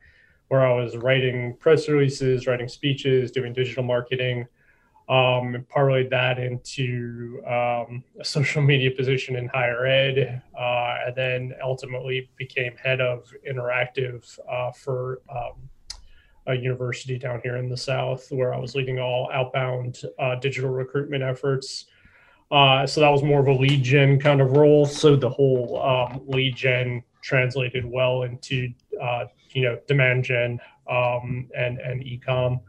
where 0.48 0.66
I 0.66 0.72
was 0.72 0.96
writing 0.96 1.56
press 1.58 1.88
releases, 1.88 2.46
writing 2.46 2.68
speeches, 2.68 3.30
doing 3.30 3.52
digital 3.52 3.84
marketing, 3.84 4.46
um, 5.08 5.54
and 5.54 5.68
parlayed 5.68 6.10
that 6.10 6.38
into 6.38 7.42
um, 7.46 8.02
a 8.18 8.24
social 8.24 8.62
media 8.62 8.90
position 8.90 9.36
in 9.36 9.48
higher 9.48 9.86
ed, 9.86 10.42
uh, 10.58 10.96
and 11.06 11.14
then 11.14 11.54
ultimately 11.62 12.28
became 12.36 12.76
head 12.76 13.00
of 13.00 13.32
interactive 13.50 14.38
uh, 14.50 14.70
for 14.72 15.20
um, 15.30 15.68
a 16.46 16.54
university 16.54 17.18
down 17.18 17.40
here 17.42 17.56
in 17.56 17.68
the 17.68 17.76
South, 17.76 18.26
where 18.30 18.54
I 18.54 18.58
was 18.58 18.74
leading 18.74 18.98
all 18.98 19.30
outbound 19.32 20.02
uh, 20.18 20.34
digital 20.36 20.70
recruitment 20.70 21.22
efforts. 21.22 21.86
Uh, 22.50 22.86
so 22.86 23.02
that 23.02 23.10
was 23.10 23.22
more 23.22 23.40
of 23.40 23.46
a 23.46 23.52
lead 23.52 23.82
gen 23.82 24.18
kind 24.18 24.40
of 24.40 24.52
role. 24.52 24.86
So 24.86 25.16
the 25.16 25.28
whole 25.28 25.82
um, 25.82 26.22
lead 26.26 26.56
gen 26.56 27.02
translated 27.20 27.84
well 27.84 28.22
into 28.22 28.72
uh, 29.00 29.26
you 29.50 29.62
know 29.62 29.78
demand 29.86 30.24
gen 30.24 30.60
um, 30.90 31.48
and 31.56 31.78
and 31.78 32.02
ecom, 32.02 32.60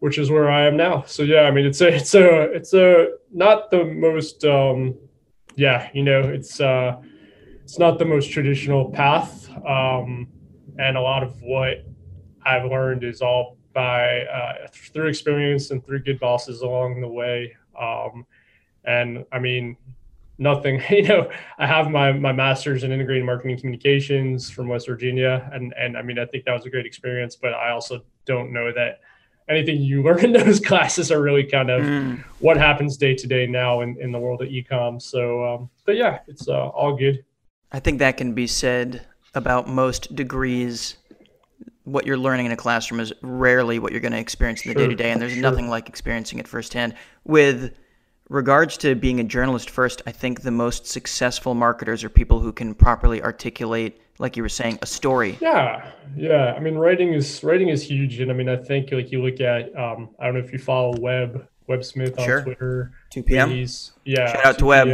which 0.00 0.18
is 0.18 0.30
where 0.30 0.50
I 0.50 0.66
am 0.66 0.76
now. 0.76 1.04
So 1.06 1.22
yeah, 1.22 1.42
I 1.42 1.50
mean 1.50 1.66
it's 1.66 1.80
a 1.80 1.88
it's 1.88 2.14
a 2.14 2.42
it's 2.52 2.74
a 2.74 3.08
not 3.32 3.70
the 3.70 3.84
most 3.84 4.44
um, 4.44 4.94
yeah 5.56 5.88
you 5.92 6.02
know 6.02 6.20
it's 6.20 6.60
uh, 6.60 6.96
it's 7.62 7.78
not 7.78 7.98
the 7.98 8.04
most 8.04 8.30
traditional 8.30 8.90
path, 8.90 9.48
um, 9.66 10.28
and 10.78 10.96
a 10.96 11.00
lot 11.00 11.22
of 11.22 11.40
what 11.42 11.84
I've 12.44 12.64
learned 12.64 13.04
is 13.04 13.22
all 13.22 13.56
by 13.72 14.22
uh, 14.22 14.66
through 14.72 15.06
experience 15.08 15.70
and 15.70 15.84
through 15.84 16.00
good 16.00 16.18
bosses 16.18 16.62
along 16.62 17.00
the 17.00 17.08
way. 17.08 17.56
Um, 17.80 18.26
and 18.84 19.24
I 19.30 19.38
mean, 19.38 19.76
nothing. 20.40 20.82
You 20.90 21.02
know, 21.04 21.30
I 21.58 21.66
have 21.66 21.90
my 21.90 22.12
my 22.12 22.32
master's 22.32 22.82
in 22.82 22.90
integrated 22.90 23.24
marketing 23.24 23.58
communications 23.58 24.50
from 24.50 24.68
West 24.68 24.88
Virginia, 24.88 25.48
and 25.52 25.72
and 25.78 25.96
I 25.96 26.02
mean, 26.02 26.18
I 26.18 26.26
think 26.26 26.44
that 26.44 26.52
was 26.52 26.66
a 26.66 26.70
great 26.70 26.86
experience. 26.86 27.36
But 27.36 27.54
I 27.54 27.70
also 27.70 28.02
don't 28.24 28.52
know 28.52 28.72
that 28.72 29.00
anything 29.48 29.80
you 29.80 30.02
learn 30.06 30.24
in 30.24 30.32
those 30.32 30.58
classes 30.58 31.12
are 31.12 31.22
really 31.22 31.44
kind 31.44 31.70
of 31.70 31.82
mm. 31.82 32.24
what 32.40 32.56
happens 32.56 32.96
day 32.96 33.14
to 33.14 33.26
day 33.26 33.46
now 33.46 33.82
in, 33.82 33.96
in 34.00 34.10
the 34.10 34.18
world 34.18 34.42
of 34.42 34.48
ecom. 34.48 35.00
So, 35.00 35.44
um, 35.44 35.70
but 35.84 35.96
yeah, 35.96 36.18
it's 36.26 36.48
uh, 36.48 36.68
all 36.68 36.96
good. 36.96 37.24
I 37.72 37.78
think 37.78 38.00
that 38.00 38.16
can 38.16 38.34
be 38.34 38.46
said 38.46 39.06
about 39.34 39.68
most 39.68 40.16
degrees 40.16 40.96
what 41.84 42.06
you're 42.06 42.18
learning 42.18 42.46
in 42.46 42.52
a 42.52 42.56
classroom 42.56 43.00
is 43.00 43.12
rarely 43.22 43.78
what 43.78 43.92
you're 43.92 44.00
going 44.00 44.12
to 44.12 44.18
experience 44.18 44.64
in 44.64 44.72
the 44.72 44.74
day 44.74 44.86
to 44.86 44.94
day, 44.94 45.10
and 45.10 45.20
there's 45.20 45.32
sure. 45.32 45.42
nothing 45.42 45.68
like 45.68 45.88
experiencing 45.88 46.38
it 46.38 46.46
firsthand. 46.46 46.94
With 47.24 47.74
regards 48.30 48.78
to 48.78 48.94
being 48.94 49.20
a 49.20 49.24
journalist 49.24 49.68
first, 49.68 50.00
I 50.06 50.12
think 50.12 50.40
the 50.40 50.50
most 50.50 50.86
successful 50.86 51.54
marketers 51.54 52.02
are 52.04 52.08
people 52.08 52.38
who 52.38 52.52
can 52.52 52.74
properly 52.74 53.22
articulate, 53.22 54.00
like 54.18 54.36
you 54.36 54.42
were 54.42 54.48
saying, 54.48 54.78
a 54.80 54.86
story. 54.86 55.36
Yeah, 55.40 55.90
yeah. 56.16 56.54
I 56.56 56.60
mean, 56.60 56.76
writing 56.76 57.12
is 57.12 57.44
writing 57.44 57.68
is 57.68 57.82
huge, 57.82 58.20
and 58.20 58.30
I 58.30 58.34
mean, 58.34 58.48
I 58.48 58.56
think 58.56 58.92
like 58.92 59.12
you 59.12 59.22
look 59.22 59.40
at, 59.40 59.76
um, 59.76 60.10
I 60.18 60.24
don't 60.24 60.34
know 60.34 60.40
if 60.40 60.52
you 60.52 60.58
follow 60.58 60.98
Web 60.98 61.46
Web 61.66 61.84
Smith 61.84 62.18
on 62.18 62.24
sure. 62.24 62.42
Twitter. 62.42 62.92
Two 63.10 63.22
p.m. 63.22 63.50
He's, 63.50 63.92
yeah. 64.04 64.32
Shout 64.32 64.46
out 64.46 64.58
to 64.58 64.64
Web. 64.66 64.88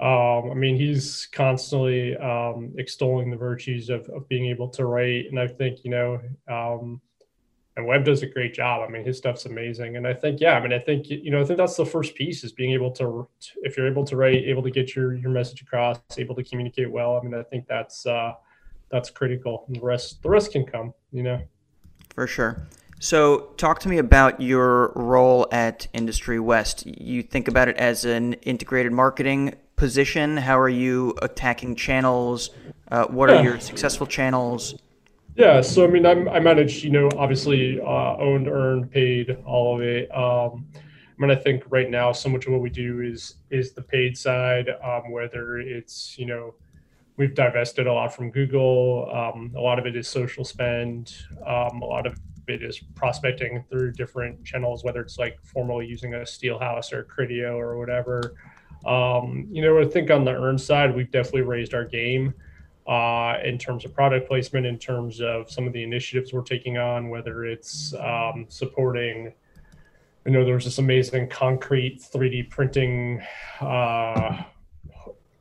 Um, 0.00 0.52
I 0.52 0.54
mean, 0.54 0.76
he's 0.76 1.26
constantly 1.32 2.16
um, 2.18 2.72
extolling 2.78 3.30
the 3.30 3.36
virtues 3.36 3.90
of, 3.90 4.08
of 4.10 4.28
being 4.28 4.46
able 4.46 4.68
to 4.68 4.84
write, 4.84 5.24
and 5.30 5.40
I 5.40 5.48
think 5.48 5.82
you 5.82 5.90
know, 5.90 6.20
um, 6.48 7.00
and 7.78 7.86
Web 7.86 8.04
does 8.04 8.22
a 8.22 8.26
great 8.26 8.52
job. 8.52 8.86
I 8.86 8.90
mean, 8.90 9.04
his 9.04 9.16
stuff's 9.16 9.46
amazing, 9.46 9.96
and 9.96 10.06
I 10.06 10.12
think 10.12 10.40
yeah, 10.40 10.54
I 10.54 10.60
mean, 10.60 10.72
I 10.72 10.80
think 10.80 11.08
you 11.08 11.30
know, 11.30 11.40
I 11.40 11.44
think 11.44 11.58
that's 11.58 11.76
the 11.76 11.86
first 11.86 12.16
piece 12.16 12.42
is 12.42 12.50
being 12.50 12.72
able 12.72 12.90
to, 12.92 13.28
if 13.62 13.76
you're 13.76 13.86
able 13.86 14.04
to 14.06 14.16
write, 14.16 14.44
able 14.44 14.64
to 14.64 14.70
get 14.70 14.96
your 14.96 15.14
your 15.14 15.30
message 15.30 15.62
across, 15.62 15.98
able 16.18 16.34
to 16.34 16.42
communicate 16.42 16.90
well. 16.90 17.16
I 17.16 17.24
mean, 17.24 17.34
I 17.34 17.44
think 17.44 17.68
that's 17.68 18.04
uh, 18.04 18.32
that's 18.90 19.10
critical. 19.10 19.64
And 19.68 19.76
the 19.76 19.80
rest, 19.80 20.22
the 20.22 20.28
rest 20.28 20.52
can 20.52 20.66
come, 20.66 20.92
you 21.12 21.22
know. 21.22 21.40
For 22.14 22.26
sure. 22.26 22.66
So, 22.98 23.50
talk 23.56 23.78
to 23.80 23.88
me 23.88 23.98
about 23.98 24.40
your 24.40 24.92
role 24.96 25.46
at 25.52 25.86
Industry 25.92 26.40
West. 26.40 26.84
You 26.84 27.22
think 27.22 27.46
about 27.46 27.68
it 27.68 27.76
as 27.76 28.04
an 28.04 28.32
integrated 28.34 28.90
marketing 28.90 29.54
position? 29.76 30.36
How 30.36 30.58
are 30.58 30.68
you 30.68 31.14
attacking 31.22 31.76
channels? 31.76 32.50
Uh, 32.90 33.04
what 33.06 33.30
are 33.30 33.40
your 33.40 33.60
successful 33.60 34.06
channels? 34.06 34.74
Yeah, 35.38 35.60
so 35.60 35.84
I 35.84 35.86
mean, 35.86 36.04
I'm, 36.04 36.28
I 36.28 36.40
manage, 36.40 36.82
you 36.82 36.90
know, 36.90 37.08
obviously 37.16 37.80
uh, 37.80 38.16
owned, 38.16 38.48
earned, 38.48 38.90
paid, 38.90 39.36
all 39.46 39.76
of 39.76 39.82
it. 39.82 40.10
Um, 40.12 40.66
I 40.74 40.80
mean, 41.16 41.30
I 41.30 41.36
think 41.36 41.62
right 41.70 41.88
now, 41.88 42.10
so 42.10 42.28
much 42.28 42.46
of 42.46 42.52
what 42.52 42.60
we 42.60 42.70
do 42.70 43.02
is 43.02 43.36
is 43.48 43.72
the 43.72 43.82
paid 43.82 44.18
side, 44.18 44.68
um, 44.82 45.12
whether 45.12 45.58
it's 45.58 46.18
you 46.18 46.26
know, 46.26 46.54
we've 47.16 47.36
divested 47.36 47.86
a 47.86 47.92
lot 47.92 48.12
from 48.12 48.32
Google. 48.32 49.08
Um, 49.14 49.52
a 49.56 49.60
lot 49.60 49.78
of 49.78 49.86
it 49.86 49.94
is 49.94 50.08
social 50.08 50.44
spend. 50.44 51.14
Um, 51.46 51.82
a 51.82 51.86
lot 51.86 52.04
of 52.04 52.18
it 52.48 52.64
is 52.64 52.80
prospecting 52.96 53.64
through 53.70 53.92
different 53.92 54.44
channels, 54.44 54.82
whether 54.82 55.00
it's 55.00 55.18
like 55.18 55.38
formally 55.44 55.86
using 55.86 56.14
a 56.14 56.18
Steelhouse 56.18 56.92
or 56.92 57.04
Criteo 57.04 57.54
or 57.54 57.78
whatever. 57.78 58.34
Um, 58.84 59.46
you 59.52 59.62
know, 59.62 59.80
I 59.80 59.84
think 59.84 60.10
on 60.10 60.24
the 60.24 60.32
earn 60.32 60.58
side, 60.58 60.96
we've 60.96 61.12
definitely 61.12 61.42
raised 61.42 61.74
our 61.74 61.84
game 61.84 62.34
uh, 62.88 63.38
in 63.44 63.58
terms 63.58 63.84
of 63.84 63.94
product 63.94 64.26
placement, 64.26 64.66
in 64.66 64.78
terms 64.78 65.20
of 65.20 65.50
some 65.50 65.66
of 65.66 65.72
the 65.72 65.82
initiatives 65.82 66.32
we're 66.32 66.42
taking 66.42 66.78
on, 66.78 67.08
whether 67.08 67.44
it's 67.44 67.94
um, 68.00 68.46
supporting. 68.48 69.32
You 70.24 70.32
know, 70.32 70.44
there's 70.44 70.64
this 70.64 70.78
amazing 70.78 71.28
concrete 71.28 72.00
3D 72.00 72.50
printing 72.50 73.22
uh, 73.60 74.42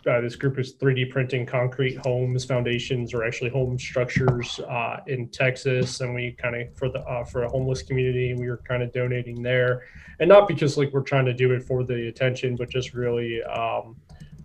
uh, 0.07 0.21
this 0.21 0.35
group 0.35 0.57
is 0.57 0.73
3D 0.75 1.09
printing 1.09 1.45
concrete 1.45 1.97
homes, 2.05 2.45
foundations, 2.45 3.13
or 3.13 3.25
actually 3.25 3.49
home 3.49 3.77
structures 3.77 4.59
uh, 4.61 4.97
in 5.07 5.27
Texas. 5.27 5.99
And 5.99 6.15
we 6.15 6.31
kind 6.31 6.55
of 6.55 6.73
for 6.75 6.89
the 6.89 6.99
uh, 7.01 7.25
for 7.25 7.43
a 7.43 7.49
homeless 7.49 7.81
community, 7.81 8.33
we 8.33 8.49
were 8.49 8.57
kind 8.57 8.81
of 8.81 8.93
donating 8.93 9.41
there, 9.41 9.83
and 10.19 10.29
not 10.29 10.47
because 10.47 10.77
like 10.77 10.93
we're 10.93 11.01
trying 11.01 11.25
to 11.25 11.33
do 11.33 11.51
it 11.51 11.63
for 11.63 11.83
the 11.83 12.07
attention, 12.07 12.55
but 12.55 12.69
just 12.69 12.93
really 12.93 13.43
um, 13.43 13.95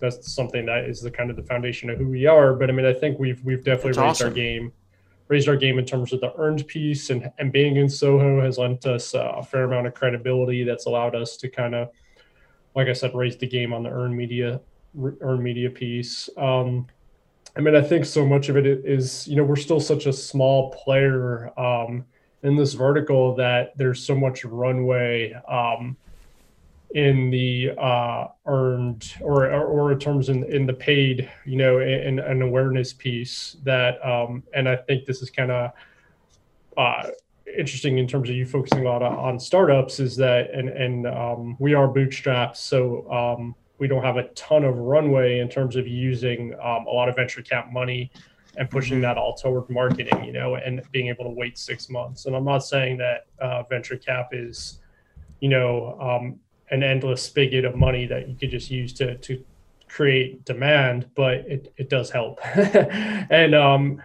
that's 0.02 0.30
something 0.34 0.66
that 0.66 0.84
is 0.84 1.00
the 1.00 1.10
kind 1.10 1.30
of 1.30 1.36
the 1.36 1.42
foundation 1.42 1.88
of 1.88 1.96
who 1.96 2.08
we 2.08 2.26
are. 2.26 2.52
But 2.52 2.68
I 2.68 2.72
mean, 2.74 2.84
I 2.84 2.92
think 2.92 3.18
we've 3.18 3.42
we've 3.42 3.64
definitely 3.64 3.92
that's 3.92 3.98
raised 3.98 4.22
awesome. 4.22 4.28
our 4.28 4.34
game 4.34 4.72
raised 5.28 5.48
our 5.48 5.56
game 5.56 5.78
in 5.78 5.86
terms 5.86 6.12
of 6.12 6.20
the 6.20 6.30
earned 6.36 6.66
piece 6.66 7.08
and, 7.08 7.32
and 7.38 7.50
being 7.50 7.76
in 7.76 7.88
Soho 7.88 8.42
has 8.42 8.58
lent 8.58 8.84
us 8.84 9.14
a 9.14 9.42
fair 9.42 9.64
amount 9.64 9.86
of 9.86 9.94
credibility 9.94 10.62
that's 10.62 10.84
allowed 10.84 11.14
us 11.14 11.38
to 11.38 11.48
kind 11.48 11.74
of, 11.74 11.88
like 12.74 12.88
I 12.88 12.92
said, 12.92 13.14
raise 13.14 13.38
the 13.38 13.46
game 13.46 13.72
on 13.72 13.82
the 13.82 13.88
earned 13.88 14.14
media 14.14 14.60
earned 15.22 15.42
media 15.42 15.70
piece. 15.70 16.28
Um, 16.36 16.86
I 17.56 17.60
mean, 17.60 17.74
I 17.74 17.80
think 17.80 18.04
so 18.04 18.26
much 18.26 18.50
of 18.50 18.58
it 18.58 18.66
is, 18.66 19.26
you 19.26 19.36
know, 19.36 19.44
we're 19.44 19.56
still 19.56 19.80
such 19.80 20.04
a 20.04 20.12
small 20.12 20.70
player 20.70 21.58
um, 21.58 22.04
in 22.42 22.54
this 22.54 22.74
vertical 22.74 23.34
that 23.36 23.76
there's 23.76 24.04
so 24.04 24.14
much 24.14 24.44
runway 24.44 25.32
um, 25.48 25.96
in 26.94 27.30
the 27.30 27.70
uh, 27.78 28.28
earned 28.46 29.14
or, 29.20 29.46
or, 29.46 29.64
or 29.64 29.92
in 29.92 29.98
terms 29.98 30.28
in, 30.28 30.44
in 30.44 30.66
the 30.66 30.72
paid, 30.72 31.30
you 31.46 31.56
know, 31.56 31.78
and 31.78 32.20
an 32.20 32.42
awareness 32.42 32.92
piece 32.92 33.56
that, 33.64 34.04
um, 34.06 34.42
and 34.54 34.68
I 34.68 34.76
think 34.76 35.06
this 35.06 35.22
is 35.22 35.30
kind 35.30 35.50
of 35.50 35.70
uh, 36.76 37.08
interesting 37.46 37.98
in 37.98 38.06
terms 38.06 38.28
of 38.28 38.36
you 38.36 38.46
focusing 38.46 38.86
a 38.86 38.88
lot 38.90 39.02
on, 39.02 39.14
on 39.14 39.40
startups 39.40 40.00
is 40.00 40.16
that, 40.16 40.50
and, 40.52 40.68
and 40.68 41.06
um, 41.06 41.56
we 41.58 41.74
are 41.74 41.88
bootstrapped. 41.88 42.56
So, 42.56 43.10
um, 43.10 43.54
we 43.82 43.88
don't 43.88 44.04
have 44.04 44.16
a 44.16 44.28
ton 44.34 44.62
of 44.62 44.76
runway 44.76 45.40
in 45.40 45.48
terms 45.48 45.74
of 45.74 45.88
using 45.88 46.54
um, 46.62 46.86
a 46.86 46.90
lot 46.90 47.08
of 47.08 47.16
venture 47.16 47.42
cap 47.42 47.72
money 47.72 48.12
and 48.56 48.70
pushing 48.70 48.98
mm-hmm. 48.98 49.02
that 49.02 49.18
all 49.18 49.34
toward 49.34 49.68
marketing, 49.68 50.22
you 50.22 50.32
know, 50.32 50.54
and 50.54 50.80
being 50.92 51.08
able 51.08 51.24
to 51.24 51.30
wait 51.30 51.58
six 51.58 51.90
months. 51.90 52.26
And 52.26 52.36
I'm 52.36 52.44
not 52.44 52.60
saying 52.60 52.98
that 52.98 53.26
uh, 53.40 53.64
venture 53.64 53.96
cap 53.96 54.28
is, 54.30 54.78
you 55.40 55.48
know, 55.48 55.98
um, 56.00 56.38
an 56.72 56.82
endless 56.82 57.22
spigot 57.22 57.64
of 57.64 57.76
money 57.76 58.06
that 58.06 58.28
you 58.28 58.34
could 58.34 58.50
just 58.50 58.70
use 58.70 58.92
to 58.94 59.16
to 59.18 59.44
create 59.88 60.44
demand, 60.46 61.08
but 61.14 61.34
it, 61.46 61.72
it 61.76 61.90
does 61.90 62.10
help. 62.10 62.40
and 62.56 63.54
um, 63.54 64.02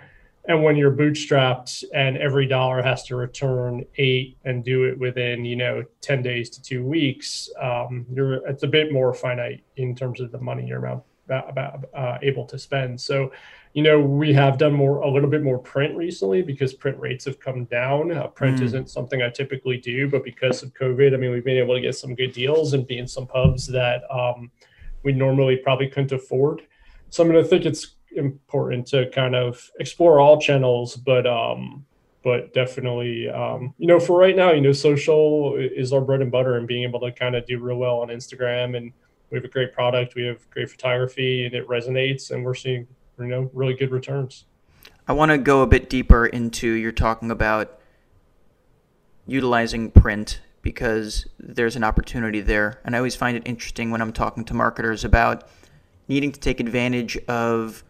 and 0.48 0.64
when 0.64 0.76
you're 0.76 0.92
bootstrapped 0.92 1.84
and 1.94 2.18
every 2.18 2.46
dollar 2.46 2.82
has 2.82 3.04
to 3.04 3.16
return 3.16 3.86
eight 3.98 4.38
and 4.46 4.64
do 4.64 4.86
it 4.86 4.98
within 4.98 5.44
you 5.46 5.56
know 5.56 5.84
10 6.02 6.22
days 6.22 6.50
to 6.50 6.62
two 6.62 6.86
weeks 6.86 7.50
um, 7.62 8.06
you're 8.14 8.36
it's 8.48 8.64
a 8.64 8.68
bit 8.68 8.92
more 8.92 9.14
finite 9.14 9.62
in 9.76 9.96
terms 9.96 10.22
of 10.22 10.32
the 10.32 10.38
money 10.38 10.66
you're 10.66 10.78
about, 10.78 11.04
about 11.28 11.86
uh, 11.94 12.18
able 12.22 12.46
to 12.46 12.58
spend 12.58 13.00
so 13.00 13.32
you 13.78 13.84
know 13.84 14.00
we 14.00 14.34
have 14.34 14.58
done 14.58 14.74
more 14.74 14.98
a 15.02 15.10
little 15.10 15.30
bit 15.30 15.44
more 15.44 15.60
print 15.60 15.96
recently 15.96 16.42
because 16.42 16.74
print 16.74 16.98
rates 17.00 17.26
have 17.26 17.40
come 17.40 17.66
down 17.66 18.12
uh, 18.12 18.26
print 18.28 18.60
mm. 18.60 18.64
isn't 18.64 18.90
something 18.90 19.22
i 19.22 19.30
typically 19.30 19.78
do 19.78 20.10
but 20.10 20.24
because 20.24 20.64
of 20.64 20.74
covid 20.74 21.14
i 21.14 21.18
mean 21.18 21.32
we've 21.32 21.46
been 21.46 21.58
able 21.58 21.76
to 21.76 21.82
get 21.82 21.96
some 21.96 22.16
good 22.16 22.34
deals 22.34 22.74
and 22.74 22.88
be 22.88 22.98
in 22.98 23.08
some 23.08 23.28
pubs 23.28 23.68
that 23.68 24.02
um, 24.12 24.50
we 25.04 25.12
normally 25.12 25.58
probably 25.58 25.88
couldn't 25.88 26.12
afford 26.12 26.64
so 27.10 27.24
i 27.24 27.28
mean 27.28 27.38
i 27.38 27.44
think 27.44 27.66
it's 27.66 27.98
important 28.18 28.88
to 28.88 29.10
kind 29.12 29.36
of 29.36 29.70
explore 29.80 30.20
all 30.20 30.40
channels, 30.40 30.96
but 30.96 31.26
um, 31.26 31.86
but 32.24 32.54
definitely, 32.54 33.30
um, 33.30 33.74
you 33.78 33.88
know, 33.88 34.00
for 34.00 34.20
right 34.20 34.36
now, 34.36 34.52
you 34.52 34.60
know, 34.60 34.74
social 34.74 35.56
is 35.56 35.94
our 35.94 36.02
bread 36.02 36.22
and 36.22 36.32
butter, 36.32 36.58
and 36.58 36.68
being 36.68 36.84
able 36.84 37.00
to 37.00 37.12
kind 37.12 37.36
of 37.36 37.46
do 37.46 37.60
real 37.60 37.78
well 37.78 38.00
on 38.00 38.10
Instagram, 38.10 38.76
and 38.76 38.92
we 39.30 39.38
have 39.38 39.46
a 39.46 39.50
great 39.50 39.74
product, 39.74 40.16
we 40.16 40.26
have 40.26 40.50
great 40.50 40.70
photography, 40.70 41.46
and 41.46 41.54
it 41.54 41.68
resonates, 41.68 42.32
and 42.32 42.44
we're 42.44 42.56
seeing 42.56 42.88
you 43.20 43.26
know 43.28 43.50
really 43.54 43.74
good 43.74 43.92
returns. 43.92 44.46
I 45.08 45.14
want 45.14 45.32
to 45.32 45.38
go 45.38 45.62
a 45.62 45.68
bit 45.68 45.90
deeper 45.90 46.26
into 46.26 46.68
you're 46.68 46.92
talking 46.92 47.32
about 47.32 47.80
utilizing 49.26 49.92
print 49.92 50.42
because 50.62 51.28
there's 51.40 51.76
an 51.76 51.84
opportunity 51.84 52.42
there, 52.42 52.82
and 52.84 52.96
I 52.96 53.00
always 53.00 53.16
find 53.16 53.38
it 53.38 53.44
interesting 53.46 53.92
when 53.92 54.02
I'm 54.02 54.12
talking 54.12 54.44
to 54.46 54.54
marketers 54.54 55.06
about 55.06 55.48
needing 56.08 56.32
to 56.32 56.40
take 56.40 56.60
advantage 56.60 57.18
of 57.28 57.84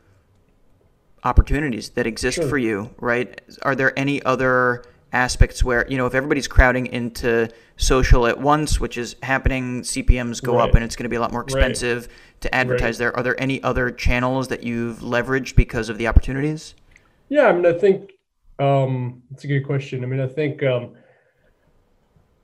opportunities 1.23 1.89
that 1.89 2.07
exist 2.07 2.35
sure. 2.35 2.47
for 2.47 2.57
you, 2.57 2.93
right? 2.99 3.41
Are 3.63 3.75
there 3.75 3.97
any 3.97 4.21
other 4.23 4.83
aspects 5.13 5.63
where, 5.63 5.87
you 5.89 5.97
know, 5.97 6.05
if 6.05 6.13
everybody's 6.13 6.47
crowding 6.47 6.87
into 6.87 7.49
social 7.77 8.27
at 8.27 8.39
once, 8.39 8.79
which 8.79 8.97
is 8.97 9.15
happening, 9.23 9.81
CPMs 9.81 10.43
go 10.43 10.57
right. 10.57 10.69
up 10.69 10.75
and 10.75 10.83
it's 10.83 10.95
going 10.95 11.05
to 11.05 11.09
be 11.09 11.15
a 11.15 11.19
lot 11.19 11.31
more 11.31 11.41
expensive 11.41 12.07
right. 12.07 12.41
to 12.41 12.55
advertise 12.55 12.95
right. 12.95 12.97
there. 12.97 13.15
Are 13.15 13.23
there 13.23 13.39
any 13.39 13.61
other 13.63 13.91
channels 13.91 14.47
that 14.49 14.63
you've 14.63 14.99
leveraged 14.99 15.55
because 15.55 15.89
of 15.89 15.97
the 15.97 16.07
opportunities? 16.07 16.75
Yeah, 17.29 17.47
I 17.47 17.53
mean, 17.53 17.65
I 17.65 17.73
think 17.73 18.11
um, 18.59 19.23
it's 19.31 19.43
a 19.43 19.47
good 19.47 19.65
question. 19.65 20.03
I 20.03 20.07
mean, 20.07 20.19
I 20.19 20.27
think 20.27 20.63
um, 20.63 20.95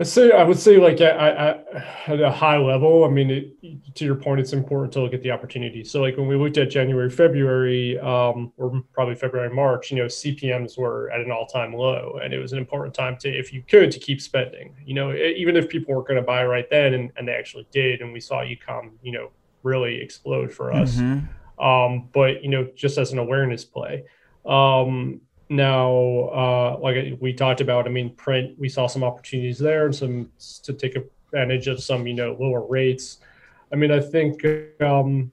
I 0.03 0.05
say 0.05 0.31
I 0.33 0.43
would 0.43 0.60
say 0.60 0.79
like 0.79 1.00
at, 1.00 1.65
at, 2.10 2.19
a 2.19 2.29
high 2.29 2.57
level. 2.57 3.05
I 3.05 3.07
mean, 3.07 3.31
it, 3.31 3.95
to 3.95 4.03
your 4.03 4.15
point, 4.15 4.41
it's 4.41 4.51
important 4.51 4.91
to 4.93 5.01
look 5.01 5.13
at 5.13 5.22
the 5.22 5.31
opportunity. 5.31 5.86
So 5.86 6.01
like 6.01 6.17
when 6.17 6.27
we 6.27 6.36
looked 6.36 6.57
at 6.57 6.69
January, 6.69 7.10
February, 7.10 7.98
um, 8.00 8.51
or 8.57 8.83
probably 8.91 9.15
February, 9.15 9.50
March, 9.55 9.91
you 9.91 9.98
know, 9.98 10.07
CPMS 10.07 10.77
were 10.77 11.10
at 11.12 11.22
an 11.22 11.31
all-time 11.31 11.74
low, 11.74 12.19
and 12.22 12.33
it 12.33 12.38
was 12.38 12.51
an 12.51 12.57
important 12.57 12.93
time 12.93 13.15
to, 13.19 13.29
if 13.29 13.53
you 13.53 13.63
could, 13.65 13.91
to 13.91 14.00
keep 14.00 14.19
spending. 14.19 14.75
You 14.86 14.95
know, 14.95 15.13
even 15.13 15.55
if 15.55 15.69
people 15.69 15.95
weren't 15.95 16.10
going 16.10 16.19
to 16.19 16.25
buy 16.25 16.43
right 16.45 16.69
then, 16.69 16.95
and, 16.95 17.10
and 17.15 17.25
they 17.25 17.33
actually 17.33 17.65
did, 17.72 18.01
and 18.01 18.12
we 18.12 18.19
saw 18.19 18.41
ecom, 18.41 18.91
you 19.03 19.13
know, 19.13 19.29
really 19.63 20.01
explode 20.01 20.51
for 20.51 20.74
us. 20.74 20.95
Mm-hmm. 20.95 21.65
Um, 21.65 22.10
but 22.12 22.43
you 22.43 22.50
know, 22.50 22.67
just 22.75 22.98
as 22.98 23.13
an 23.13 23.19
awareness 23.19 23.63
play. 23.63 24.03
Um, 24.45 25.22
now, 25.55 25.91
uh, 26.33 26.77
like 26.81 27.17
we 27.19 27.33
talked 27.33 27.62
about, 27.62 27.86
I 27.86 27.89
mean, 27.89 28.13
print, 28.15 28.57
we 28.57 28.69
saw 28.69 28.88
some 28.88 29.03
opportunities 29.03 29.60
there 29.60 29.86
and 29.86 29.95
some 29.95 30.31
to 30.63 30.74
take 30.74 30.95
advantage 30.95 31.67
of 31.67 31.81
some, 31.81 32.07
you 32.07 32.13
know, 32.13 32.36
lower 32.39 32.65
rates. 32.65 33.19
I 33.72 33.75
mean, 33.75 33.91
I 33.91 34.00
think, 34.00 34.43
um, 34.81 35.31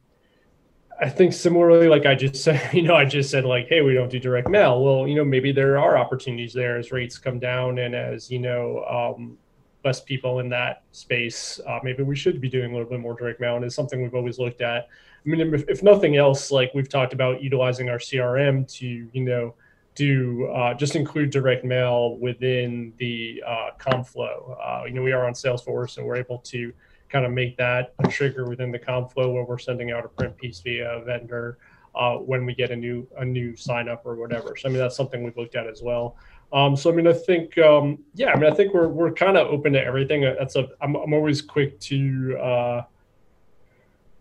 I 1.01 1.09
think 1.09 1.33
similarly, 1.33 1.89
like 1.89 2.05
I 2.05 2.15
just 2.15 2.37
said, 2.45 2.73
you 2.73 2.83
know, 2.83 2.95
I 2.95 3.05
just 3.05 3.31
said 3.31 3.45
like, 3.45 3.69
hey, 3.69 3.81
we 3.81 3.95
don't 3.95 4.11
do 4.11 4.19
direct 4.19 4.49
mail. 4.49 4.83
Well, 4.83 5.09
you 5.09 5.15
know, 5.15 5.25
maybe 5.25 5.53
there 5.53 5.79
are 5.79 5.97
opportunities 5.97 6.53
there 6.53 6.79
as 6.79 6.93
rates 6.93 7.19
come 7.19 7.39
down 7.39 7.79
and 7.79 7.95
as 7.95 8.31
you 8.31 8.39
know, 8.39 8.85
um, 8.85 9.39
less 9.85 10.01
people 10.01 10.41
in 10.41 10.51
that 10.51 10.83
space. 10.93 11.59
Uh, 11.67 11.79
maybe 11.83 12.03
we 12.03 12.15
should 12.15 12.41
be 12.41 12.49
doing 12.49 12.71
a 12.71 12.75
little 12.75 12.89
bit 12.89 13.01
more 13.01 13.15
direct 13.15 13.41
mail, 13.41 13.57
and 13.57 13.65
it's 13.65 13.75
something 13.75 14.03
we've 14.03 14.15
always 14.15 14.39
looked 14.39 14.61
at. 14.61 14.89
I 15.25 15.29
mean, 15.29 15.55
if, 15.55 15.69
if 15.69 15.83
nothing 15.83 16.17
else, 16.17 16.51
like 16.51 16.73
we've 16.75 16.89
talked 16.89 17.15
about 17.15 17.43
utilizing 17.43 17.89
our 17.89 17.99
CRM 17.99 18.71
to, 18.79 18.87
you 18.87 19.25
know, 19.25 19.55
do 20.01 20.47
uh, 20.47 20.73
just 20.73 20.97
include 20.97 21.29
direct 21.29 21.63
mail 21.63 22.17
within 22.17 22.95
the 22.97 23.43
uh, 23.47 23.69
Comflow. 23.79 24.57
Uh, 24.59 24.85
you 24.87 24.93
know, 24.93 25.03
we 25.03 25.13
are 25.13 25.27
on 25.27 25.35
Salesforce, 25.35 25.99
and 25.99 26.07
we're 26.07 26.17
able 26.17 26.39
to 26.39 26.73
kind 27.11 27.27
of 27.27 27.33
make 27.33 27.55
that 27.59 27.93
a 27.99 28.09
trigger 28.09 28.49
within 28.49 28.73
the 28.73 28.79
Comflow 28.79 29.31
where 29.35 29.45
we're 29.45 29.59
sending 29.59 29.91
out 29.91 30.07
a 30.07 30.09
print 30.09 30.35
piece 30.39 30.61
via 30.61 30.91
a 30.93 31.05
vendor 31.05 31.59
uh, 31.95 32.15
when 32.15 32.47
we 32.47 32.55
get 32.55 32.71
a 32.71 32.77
new 32.77 33.07
a 33.19 33.25
new 33.25 33.55
sign 33.55 33.91
up 33.91 34.07
or 34.07 34.15
whatever. 34.15 34.57
So 34.57 34.71
I 34.71 34.73
mean, 34.73 34.81
that's 34.81 34.97
something 34.97 35.23
we've 35.23 35.37
looked 35.37 35.55
at 35.55 35.67
as 35.67 35.83
well. 35.83 36.17
Um, 36.51 36.77
so 36.77 36.91
I 36.91 36.95
mean, 36.95 37.07
I 37.07 37.13
think 37.13 37.59
um, 37.59 37.99
yeah, 38.15 38.31
I 38.33 38.39
mean, 38.39 38.51
I 38.51 38.55
think 38.55 38.73
we're 38.73 38.89
we're 38.89 39.13
kind 39.13 39.37
of 39.37 39.49
open 39.49 39.75
to 39.75 39.85
everything. 39.85 40.23
That's 40.23 40.57
a 40.57 40.67
I'm 40.81 40.97
I'm 40.97 41.13
always 41.13 41.43
quick 41.43 41.79
to 41.81 42.39
uh, 42.39 42.83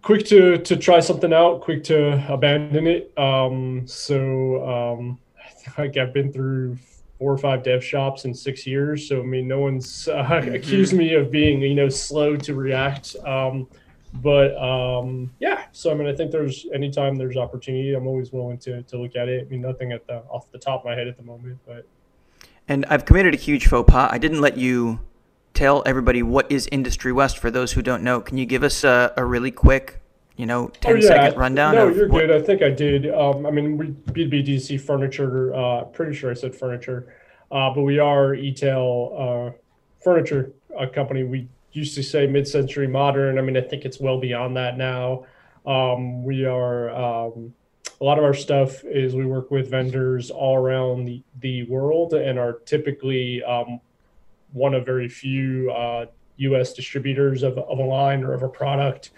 quick 0.01 0.25
to 0.25 0.57
to 0.57 0.75
try 0.75 0.99
something 0.99 1.31
out, 1.31 1.61
quick 1.61 1.85
to 1.85 2.21
abandon 2.27 2.85
it. 2.85 3.17
Um, 3.17 3.87
so 3.87 4.67
um, 4.67 5.19
like 5.77 5.97
I've 5.97 6.13
been 6.13 6.31
through 6.31 6.77
four 7.17 7.33
or 7.33 7.37
five 7.37 7.63
dev 7.63 7.83
shops 7.83 8.25
in 8.25 8.33
six 8.33 8.65
years. 8.65 9.07
So 9.07 9.19
I 9.19 9.23
mean, 9.23 9.47
no 9.47 9.59
one's 9.59 10.07
uh, 10.07 10.23
mm-hmm. 10.23 10.55
accused 10.55 10.93
me 10.93 11.13
of 11.13 11.31
being 11.31 11.61
you 11.61 11.75
know 11.75 11.89
slow 11.89 12.35
to 12.37 12.53
react. 12.53 13.15
Um, 13.25 13.67
but 14.15 14.57
um, 14.57 15.31
yeah, 15.39 15.65
so 15.71 15.91
I 15.91 15.93
mean, 15.93 16.07
I 16.07 16.15
think 16.15 16.31
there's 16.31 16.65
anytime 16.73 17.15
there's 17.15 17.37
opportunity, 17.37 17.93
I'm 17.93 18.07
always 18.07 18.31
willing 18.31 18.57
to 18.59 18.81
to 18.83 18.97
look 18.97 19.15
at 19.15 19.29
it. 19.29 19.45
I 19.45 19.49
mean, 19.49 19.61
nothing 19.61 19.91
at 19.91 20.07
the 20.07 20.23
off 20.29 20.51
the 20.51 20.57
top 20.57 20.81
of 20.81 20.85
my 20.85 20.95
head 20.95 21.07
at 21.07 21.17
the 21.17 21.23
moment, 21.23 21.59
but. 21.65 21.85
And 22.67 22.85
I've 22.85 23.03
committed 23.03 23.33
a 23.33 23.37
huge 23.37 23.65
faux 23.65 23.91
pas. 23.91 24.09
I 24.11 24.19
didn't 24.19 24.41
let 24.41 24.55
you 24.55 24.99
tell 25.55 25.81
everybody 25.87 26.21
what 26.21 26.51
is 26.51 26.69
Industry 26.71 27.11
West 27.11 27.39
for 27.39 27.49
those 27.49 27.71
who 27.71 27.81
don't 27.81 28.03
know. 28.03 28.21
Can 28.21 28.37
you 28.37 28.45
give 28.45 28.63
us 28.63 28.83
a, 28.83 29.11
a 29.17 29.25
really 29.25 29.49
quick 29.49 29.98
you 30.39 30.45
know, 30.45 30.69
10 30.79 30.93
oh, 30.93 30.95
yeah. 30.95 31.07
second 31.07 31.37
rundown? 31.37 31.75
No, 31.75 31.89
you're 31.89 32.07
what... 32.07 32.27
good. 32.27 32.31
I 32.31 32.41
think 32.41 32.61
I 32.61 32.69
did. 32.69 33.13
Um, 33.13 33.45
I 33.45 33.51
mean, 33.51 33.77
we 33.77 33.87
B2B 33.87 34.47
DC 34.47 34.79
furniture, 34.79 35.53
uh, 35.53 35.83
pretty 35.83 36.15
sure 36.15 36.31
I 36.31 36.33
said 36.33 36.55
furniture, 36.55 37.13
uh, 37.51 37.73
but 37.73 37.81
we 37.81 37.99
are 37.99 38.33
e-tail 38.35 39.51
uh, 39.53 39.57
furniture 40.01 40.53
a 40.79 40.87
company. 40.87 41.25
We 41.25 41.49
used 41.73 41.93
to 41.95 42.03
say 42.03 42.25
mid-century 42.25 42.87
modern. 42.87 43.37
I 43.37 43.41
mean, 43.41 43.57
I 43.57 43.61
think 43.61 43.83
it's 43.83 43.99
well 43.99 44.17
beyond 44.17 44.55
that 44.55 44.77
now. 44.77 45.25
Um, 45.65 46.23
we 46.23 46.45
are, 46.45 46.89
um, 46.91 47.53
a 47.99 48.03
lot 48.05 48.17
of 48.17 48.23
our 48.23 48.33
stuff 48.33 48.85
is 48.85 49.15
we 49.15 49.25
work 49.25 49.51
with 49.51 49.69
vendors 49.69 50.31
all 50.31 50.55
around 50.55 51.03
the, 51.03 51.21
the 51.41 51.63
world 51.63 52.13
and 52.13 52.39
are 52.39 52.53
typically 52.59 53.43
um, 53.43 53.81
one 54.53 54.73
of 54.73 54.85
very 54.85 55.09
few 55.09 55.69
US 56.37 56.71
uh, 56.71 56.75
distributors 56.77 57.43
of, 57.43 57.57
of 57.57 57.77
a 57.77 57.83
line 57.83 58.23
or 58.23 58.31
of 58.31 58.41
a 58.41 58.47
product 58.49 59.11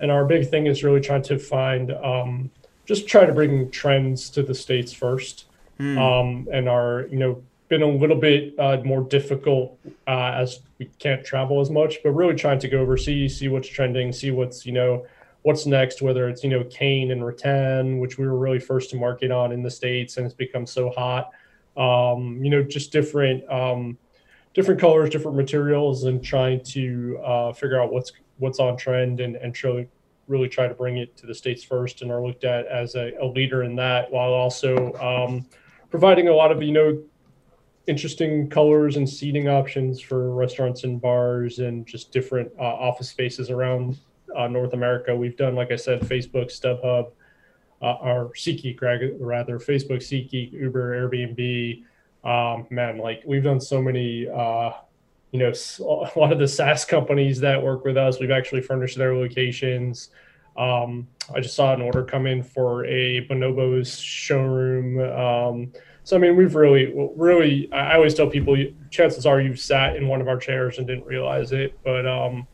and 0.00 0.10
our 0.10 0.24
big 0.24 0.48
thing 0.48 0.66
is 0.66 0.84
really 0.84 1.00
trying 1.00 1.22
to 1.22 1.38
find 1.38 1.92
um, 1.92 2.50
just 2.84 3.08
try 3.08 3.26
to 3.26 3.32
bring 3.32 3.70
trends 3.70 4.30
to 4.30 4.42
the 4.42 4.54
states 4.54 4.92
first 4.92 5.46
mm. 5.78 5.98
um, 5.98 6.48
and 6.52 6.68
our 6.68 7.06
you 7.10 7.18
know 7.18 7.42
been 7.68 7.82
a 7.82 7.86
little 7.86 8.16
bit 8.16 8.54
uh, 8.60 8.80
more 8.84 9.02
difficult 9.02 9.76
uh, 10.06 10.32
as 10.34 10.60
we 10.78 10.86
can't 10.98 11.24
travel 11.24 11.60
as 11.60 11.70
much 11.70 12.02
but 12.02 12.10
really 12.10 12.34
trying 12.34 12.58
to 12.58 12.68
go 12.68 12.80
overseas 12.80 13.38
see 13.38 13.48
what's 13.48 13.68
trending 13.68 14.12
see 14.12 14.30
what's 14.30 14.64
you 14.64 14.72
know 14.72 15.04
what's 15.42 15.66
next 15.66 16.02
whether 16.02 16.28
it's 16.28 16.44
you 16.44 16.50
know 16.50 16.64
cane 16.64 17.10
and 17.10 17.24
rattan 17.24 17.98
which 17.98 18.18
we 18.18 18.26
were 18.26 18.38
really 18.38 18.58
first 18.58 18.90
to 18.90 18.96
market 18.96 19.30
on 19.30 19.52
in 19.52 19.62
the 19.62 19.70
states 19.70 20.16
and 20.16 20.26
it's 20.26 20.34
become 20.34 20.66
so 20.66 20.90
hot 20.90 21.30
um, 21.76 22.42
you 22.42 22.50
know 22.50 22.62
just 22.62 22.92
different 22.92 23.48
um, 23.50 23.98
different 24.54 24.80
colors 24.80 25.10
different 25.10 25.36
materials 25.36 26.04
and 26.04 26.24
trying 26.24 26.62
to 26.62 27.18
uh, 27.24 27.52
figure 27.52 27.80
out 27.80 27.92
what's 27.92 28.12
what's 28.38 28.58
on 28.60 28.76
trend 28.76 29.20
and, 29.20 29.36
and 29.36 29.54
truly 29.54 29.88
really 30.28 30.48
try 30.48 30.66
to 30.66 30.74
bring 30.74 30.98
it 30.98 31.16
to 31.16 31.26
the 31.26 31.34
states 31.34 31.62
first 31.62 32.02
and 32.02 32.10
are 32.10 32.24
looked 32.24 32.44
at 32.44 32.66
as 32.66 32.96
a, 32.96 33.12
a 33.20 33.26
leader 33.26 33.62
in 33.62 33.76
that 33.76 34.10
while 34.10 34.32
also 34.32 34.92
um, 34.94 35.46
providing 35.90 36.28
a 36.28 36.32
lot 36.32 36.50
of 36.50 36.62
you 36.62 36.72
know 36.72 37.00
interesting 37.86 38.48
colors 38.50 38.96
and 38.96 39.08
seating 39.08 39.48
options 39.48 40.00
for 40.00 40.34
restaurants 40.34 40.84
and 40.84 41.00
bars 41.00 41.60
and 41.60 41.86
just 41.86 42.10
different 42.10 42.50
uh, 42.58 42.62
office 42.62 43.08
spaces 43.08 43.50
around 43.50 43.98
uh, 44.36 44.48
North 44.48 44.72
America. 44.72 45.14
We've 45.14 45.36
done, 45.36 45.54
like 45.54 45.70
I 45.70 45.76
said, 45.76 46.00
Facebook, 46.00 46.46
StubHub, 46.46 47.12
uh, 47.82 47.94
or 48.02 48.32
SeatGeek 48.34 48.80
rather, 49.20 49.58
Facebook, 49.58 49.98
SeatGeek, 49.98 50.52
Uber, 50.52 51.08
Airbnb. 51.08 51.84
Um, 52.24 52.66
man, 52.70 52.98
like 52.98 53.22
we've 53.24 53.44
done 53.44 53.60
so 53.60 53.80
many 53.80 54.28
uh, 54.28 54.72
you 55.32 55.38
know, 55.38 55.52
a 55.80 56.18
lot 56.18 56.32
of 56.32 56.38
the 56.38 56.48
SaaS 56.48 56.84
companies 56.84 57.40
that 57.40 57.62
work 57.62 57.84
with 57.84 57.96
us, 57.96 58.20
we've 58.20 58.30
actually 58.30 58.62
furnished 58.62 58.96
their 58.96 59.14
locations. 59.14 60.10
Um, 60.56 61.08
I 61.34 61.40
just 61.40 61.54
saw 61.54 61.74
an 61.74 61.82
order 61.82 62.02
come 62.04 62.26
in 62.26 62.42
for 62.42 62.84
a 62.86 63.26
Bonobos 63.26 64.02
showroom. 64.02 65.00
Um, 65.00 65.72
so 66.04 66.16
I 66.16 66.20
mean, 66.20 66.36
we've 66.36 66.54
really, 66.54 66.92
really. 67.16 67.70
I 67.72 67.96
always 67.96 68.14
tell 68.14 68.28
people, 68.28 68.56
chances 68.90 69.26
are 69.26 69.40
you've 69.40 69.58
sat 69.58 69.96
in 69.96 70.06
one 70.06 70.20
of 70.20 70.28
our 70.28 70.38
chairs 70.38 70.78
and 70.78 70.86
didn't 70.86 71.04
realize 71.04 71.50
it, 71.52 71.76
but 71.82 72.06
um, 72.06 72.46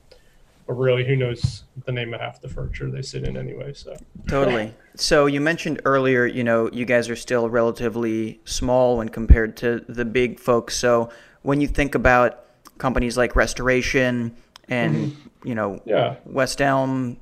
but 0.66 0.74
really, 0.74 1.04
who 1.04 1.16
knows 1.16 1.64
the 1.85 1.92
name 1.92 2.14
of 2.14 2.20
half 2.20 2.40
the 2.40 2.48
furniture 2.48 2.90
they 2.90 3.02
sit 3.02 3.24
in 3.24 3.37
anyway? 3.37 3.74
So 3.74 3.94
totally. 4.26 4.72
So 4.96 5.26
you 5.26 5.40
mentioned 5.40 5.82
earlier, 5.85 6.24
you 6.24 6.42
know, 6.42 6.70
you 6.72 6.87
guys 6.87 7.11
are 7.11 7.16
still 7.16 7.50
relatively 7.50 8.40
small 8.44 8.96
when 8.96 9.11
compared 9.11 9.56
to 9.58 9.85
the 9.87 10.04
big 10.04 10.40
folks. 10.40 10.76
So 10.76 11.11
when 11.42 11.61
you 11.61 11.68
think 11.68 11.94
about 11.94 12.41
companies 12.82 13.16
like 13.16 13.36
Restoration 13.36 14.34
and 14.68 14.96
mm-hmm. 14.96 15.48
you 15.48 15.54
know 15.54 15.80
yeah. 15.86 16.16
West 16.26 16.60
Elm, 16.60 17.16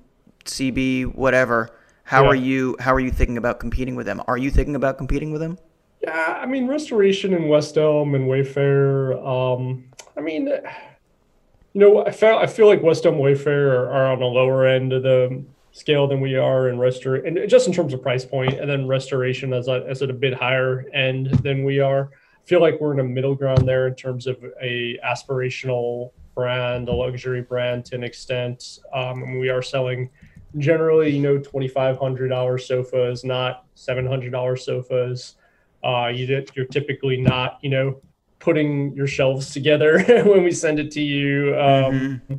CB, 0.47 1.15
whatever. 1.15 1.69
How 2.03 2.23
yeah. 2.25 2.31
are 2.31 2.35
you? 2.35 2.77
How 2.81 2.95
are 2.95 3.01
you 3.01 3.11
thinking 3.11 3.37
about 3.37 3.61
competing 3.61 3.95
with 3.95 4.07
them? 4.07 4.23
Are 4.27 4.39
you 4.39 4.51
thinking 4.51 4.75
about 4.75 4.97
competing 4.97 5.31
with 5.31 5.43
them? 5.43 5.59
Yeah, 6.03 6.39
I 6.43 6.47
mean 6.47 6.67
Restoration 6.67 7.35
and 7.35 7.49
West 7.49 7.77
Elm 7.77 8.15
and 8.15 8.27
Wayfair. 8.27 9.23
Um, 9.25 9.85
I 10.17 10.23
mean, 10.23 10.47
you 10.47 11.81
know, 11.81 12.05
I 12.07 12.11
feel 12.11 12.39
I 12.39 12.47
feel 12.47 12.67
like 12.67 12.83
West 12.83 13.05
Elm 13.05 13.17
Wayfair 13.17 13.71
are, 13.77 13.91
are 13.91 14.13
on 14.13 14.19
the 14.19 14.25
lower 14.25 14.67
end 14.67 14.95
of 14.95 15.03
the 15.03 15.45
scale 15.73 16.09
than 16.09 16.21
we 16.21 16.37
are 16.37 16.71
in 16.71 16.79
Restor, 16.79 17.25
and 17.27 17.49
just 17.49 17.69
in 17.69 17.73
terms 17.75 17.93
of 17.93 18.03
price 18.03 18.25
point, 18.25 18.55
and 18.55 18.69
then 18.69 18.89
Restoration 18.89 19.53
as 19.53 19.69
a, 19.69 19.85
as 19.87 20.01
at 20.03 20.09
a 20.09 20.15
bit 20.15 20.33
higher 20.33 20.87
end 20.95 21.27
than 21.45 21.65
we 21.65 21.81
are 21.81 22.11
feel 22.47 22.61
like 22.61 22.81
we're 22.81 22.93
in 22.93 23.01
a 23.01 23.05
middle 23.05 23.35
ground 23.35 23.67
there 23.67 23.87
in 23.87 23.95
terms 23.95 24.27
of 24.27 24.37
a 24.61 24.99
aspirational 25.05 26.11
brand, 26.35 26.89
a 26.89 26.93
luxury 26.93 27.43
brand 27.43 27.85
to 27.87 27.95
an 27.95 28.05
extent. 28.05 28.81
Um, 28.93 29.23
and 29.23 29.41
we 29.41 29.49
are 29.49 29.63
selling 29.63 30.11
generally, 30.59 31.11
you 31.11 31.21
know, 31.21 31.39
$2,500 31.39 32.61
sofas, 32.61 33.25
not 33.25 33.67
$700 33.77 34.59
sofas. 34.59 35.37
Uh, 35.85 36.09
you, 36.09 36.45
you're 36.55 36.67
typically 36.67 37.21
not, 37.21 37.59
you 37.63 37.71
know, 37.71 38.01
putting 38.41 38.95
your 38.95 39.07
shelves 39.07 39.53
together 39.53 40.03
when 40.25 40.43
we 40.43 40.51
send 40.51 40.81
it 40.81 40.91
to 40.93 41.01
you. 41.01 41.55
Um, 41.55 41.63
mm-hmm. 41.93 42.35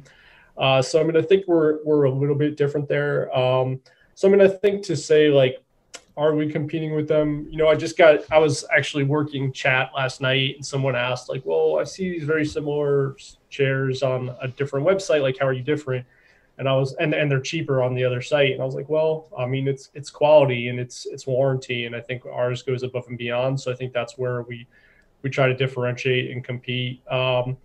uh, 0.57 0.81
so 0.81 0.99
I 0.99 1.03
mean, 1.03 1.15
I 1.15 1.21
think 1.21 1.47
we're 1.47 1.83
we're 1.83 2.03
a 2.03 2.11
little 2.11 2.35
bit 2.35 2.57
different 2.57 2.89
there. 2.89 3.35
Um, 3.37 3.79
so 4.15 4.27
I 4.27 4.31
mean, 4.31 4.41
I 4.41 4.47
think 4.47 4.83
to 4.85 4.97
say 4.97 5.29
like 5.29 5.63
are 6.21 6.35
we 6.35 6.51
competing 6.51 6.95
with 6.95 7.07
them? 7.07 7.47
You 7.49 7.57
know, 7.57 7.67
I 7.67 7.75
just 7.75 7.97
got, 7.97 8.19
I 8.31 8.37
was 8.37 8.65
actually 8.75 9.03
working 9.03 9.51
chat 9.51 9.91
last 9.95 10.21
night 10.21 10.55
and 10.55 10.65
someone 10.65 10.95
asked, 10.95 11.29
like, 11.29 11.45
well, 11.45 11.79
I 11.79 11.83
see 11.83 12.09
these 12.09 12.23
very 12.23 12.45
similar 12.45 13.15
chairs 13.49 14.03
on 14.03 14.35
a 14.41 14.47
different 14.47 14.85
website. 14.85 15.21
Like, 15.21 15.37
how 15.39 15.47
are 15.47 15.53
you 15.53 15.63
different? 15.63 16.05
And 16.57 16.67
I 16.67 16.75
was, 16.75 16.93
and, 16.99 17.13
and 17.13 17.31
they're 17.31 17.39
cheaper 17.39 17.81
on 17.81 17.95
the 17.95 18.03
other 18.03 18.21
site. 18.21 18.51
And 18.51 18.61
I 18.61 18.65
was 18.65 18.75
like, 18.75 18.89
well, 18.89 19.29
I 19.37 19.45
mean, 19.45 19.67
it's, 19.67 19.89
it's 19.93 20.09
quality 20.09 20.67
and 20.67 20.79
it's, 20.79 21.05
it's 21.05 21.25
warranty. 21.25 21.85
And 21.85 21.95
I 21.95 22.01
think 22.01 22.25
ours 22.25 22.61
goes 22.61 22.83
above 22.83 23.07
and 23.07 23.17
beyond. 23.17 23.59
So 23.59 23.71
I 23.71 23.75
think 23.75 23.93
that's 23.93 24.17
where 24.17 24.43
we, 24.43 24.67
we 25.23 25.29
try 25.29 25.47
to 25.47 25.55
differentiate 25.55 26.29
and 26.29 26.43
compete. 26.43 27.01
Um, 27.09 27.57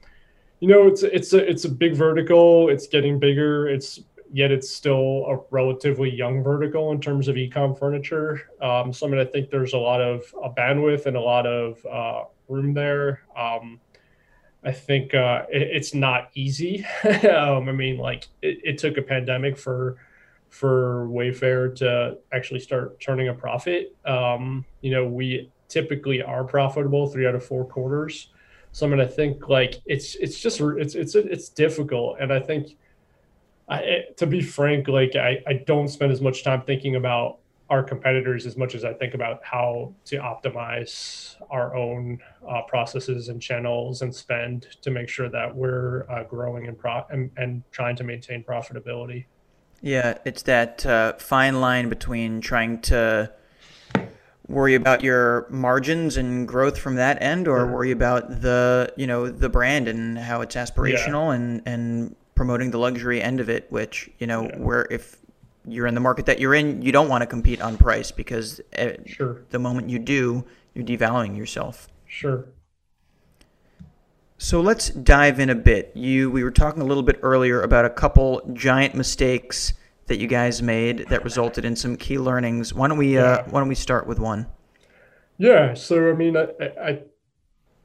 you 0.61 0.69
know, 0.69 0.87
it's, 0.87 1.03
it's 1.03 1.33
a, 1.33 1.51
it's 1.51 1.65
a 1.65 1.69
big 1.69 1.95
vertical. 1.95 2.71
It's 2.71 2.87
getting 2.87 3.19
bigger. 3.19 3.69
It's 3.69 4.01
yet 4.33 4.51
it's 4.53 4.71
still 4.71 5.27
a 5.27 5.39
relatively 5.51 6.11
young 6.11 6.43
vertical 6.43 6.93
in 6.93 7.01
terms 7.01 7.29
of 7.29 7.37
ecom 7.37 7.79
furniture. 7.79 8.51
Um, 8.61 8.93
so 8.93 9.07
I 9.07 9.11
mean, 9.11 9.21
I 9.21 9.25
think 9.25 9.51
there's 9.51 9.73
a 9.73 9.79
lot 9.79 10.01
of 10.01 10.23
bandwidth 10.57 11.07
and 11.07 11.17
a 11.17 11.21
lot 11.21 11.47
of 11.47 11.85
uh, 11.87 12.25
room 12.49 12.75
there. 12.75 13.23
Um, 13.37 13.81
I 14.65 14.73
think 14.73 15.15
uh, 15.15 15.45
it, 15.49 15.63
it's 15.63 15.95
not 15.95 16.31
easy. 16.35 16.85
um, 17.05 17.69
I 17.69 17.73
mean, 17.73 17.99
like 17.99 18.27
it, 18.43 18.61
it, 18.65 18.79
took 18.79 18.97
a 18.97 19.03
pandemic 19.03 19.57
for 19.57 19.97
for 20.49 21.07
Wayfair 21.09 21.75
to 21.77 22.19
actually 22.33 22.61
start 22.61 22.99
turning 23.01 23.29
a 23.29 23.35
profit. 23.35 23.95
Um, 24.05 24.65
you 24.81 24.91
know, 24.91 25.07
we 25.07 25.51
typically 25.69 26.23
are 26.23 26.45
profitable 26.45 27.07
three 27.07 27.27
out 27.27 27.35
of 27.35 27.45
four 27.45 27.65
quarters. 27.65 28.29
So 28.73 28.87
I 28.87 28.91
mean, 28.91 29.01
I 29.01 29.07
think 29.07 29.49
like 29.49 29.81
it's 29.87 30.17
it's 30.17 30.41
just 30.41 30.61
it's 30.61 30.95
it's 30.95 31.15
it's 31.15 31.49
difficult, 31.49 32.19
and 32.21 32.33
I 32.33 32.41
think 32.41 32.77
I, 33.69 34.05
to 34.17 34.27
be 34.27 34.43
frank, 34.43 34.89
like 34.89 35.17
I, 35.17 35.43
I 35.47 35.55
don't 35.67 35.89
spend 35.89 36.13
as 36.13 36.21
much 36.21 36.45
time 36.45 36.63
thinking 36.63 36.97
about 36.97 37.39
our 37.69 37.83
competitors 37.83 38.47
as 38.47 38.57
much 38.57 38.77
as 38.77 38.85
I 38.85 38.93
think 38.93 39.15
about 39.15 39.45
how 39.45 39.93
to 40.05 40.19
optimize 40.19 41.35
our 41.51 41.75
own 41.75 42.21
uh, 42.49 42.63
processes 42.63 43.29
and 43.29 43.43
channels 43.43 44.03
and 44.03 44.15
spend 44.15 44.69
to 44.83 44.91
make 44.91 45.09
sure 45.09 45.29
that 45.29 45.55
we're 45.55 46.09
uh, 46.09 46.23
growing 46.25 46.69
and, 46.69 46.79
pro- 46.79 47.05
and, 47.11 47.31
and 47.37 47.65
trying 47.73 47.97
to 47.97 48.05
maintain 48.05 48.45
profitability. 48.45 49.25
Yeah, 49.83 50.19
it's 50.25 50.43
that 50.43 50.87
uh, 50.87 51.15
fine 51.15 51.61
line 51.61 51.89
between 51.89 52.41
trying 52.41 52.81
to 52.83 53.33
worry 54.49 54.75
about 54.77 55.03
your 55.03 55.47
margins 55.51 56.17
and 56.17 56.47
growth 56.47 56.79
from 56.79 56.95
that 56.97 57.21
end, 57.21 57.47
or 57.49 57.67
worry 57.67 57.91
about 57.91 58.41
the 58.43 58.93
you 58.97 59.07
know 59.07 59.29
the 59.29 59.49
brand 59.49 59.87
and 59.89 60.19
how 60.19 60.41
it's 60.41 60.55
aspirational 60.55 61.29
yeah. 61.29 61.35
and 61.35 61.63
and 61.67 62.17
promoting 62.37 62.71
the 62.71 62.79
luxury 62.79 63.21
end 63.21 63.41
of 63.41 63.49
it, 63.49 63.67
which 63.71 64.09
you 64.19 64.29
know 64.29 64.45
yeah. 64.45 64.59
where 64.59 64.87
if 64.91 65.17
you're 65.67 65.89
in 65.89 65.95
the 65.95 66.01
market 66.01 66.27
that 66.27 66.39
you're 66.39 66.55
in, 66.55 66.81
you 66.83 66.93
don't 66.93 67.09
want 67.09 67.23
to 67.23 67.27
compete 67.27 67.61
on 67.61 67.77
price 67.77 68.13
because 68.13 68.61
eh, 68.75 68.97
sure. 69.05 69.43
the 69.51 69.59
moment 69.59 69.91
you 69.91 69.99
do, 69.99 70.45
you're 70.75 70.85
devaluing 70.85 71.37
yourself. 71.37 71.89
Sure. 72.07 72.47
So 74.39 74.61
let's 74.61 74.91
dive 74.91 75.41
in 75.41 75.51
a 75.51 75.55
bit. 75.55 75.93
You 75.95 76.31
we 76.31 76.45
were 76.45 76.51
talking 76.51 76.83
a 76.83 76.85
little 76.85 77.03
bit 77.03 77.19
earlier 77.23 77.63
about 77.63 77.85
a 77.85 77.91
couple 77.91 78.43
giant 78.53 78.95
mistakes 78.95 79.73
that 80.07 80.19
you 80.19 80.29
guys 80.29 80.63
made 80.63 81.07
that 81.09 81.25
resulted 81.25 81.65
in 81.65 81.75
some 81.75 81.97
key 81.97 82.19
learnings. 82.19 82.73
Why 82.73 82.87
don't 82.87 82.99
we 82.99 83.19
uh, 83.19 83.23
yeah. 83.23 83.31
uh, 83.31 83.45
why 83.51 83.61
don't 83.61 83.69
we 83.69 83.75
start 83.75 84.07
with 84.07 84.21
one? 84.21 84.47
Yeah. 85.39 85.75
So 85.75 86.11
I 86.11 86.13
mean, 86.13 86.37
I, 86.37 86.49
I 86.61 87.01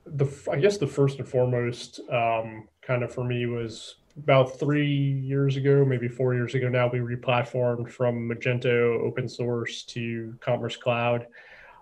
the 0.05 0.27
I 0.51 0.57
guess 0.57 0.77
the 0.77 0.87
first 0.87 1.19
and 1.19 1.27
foremost 1.27 2.01
um, 2.11 2.67
kind 2.81 3.03
of 3.03 3.13
for 3.13 3.23
me 3.23 3.45
was 3.45 3.95
about 4.17 4.59
three 4.59 4.87
years 4.87 5.57
ago, 5.57 5.85
maybe 5.85 6.07
four 6.07 6.33
years 6.33 6.55
ago 6.55 6.69
now, 6.69 6.89
we 6.89 6.99
replatformed 6.99 7.89
from 7.89 8.29
Magento 8.29 8.99
open 9.01 9.27
source 9.27 9.83
to 9.83 10.35
Commerce 10.39 10.77
Cloud, 10.77 11.27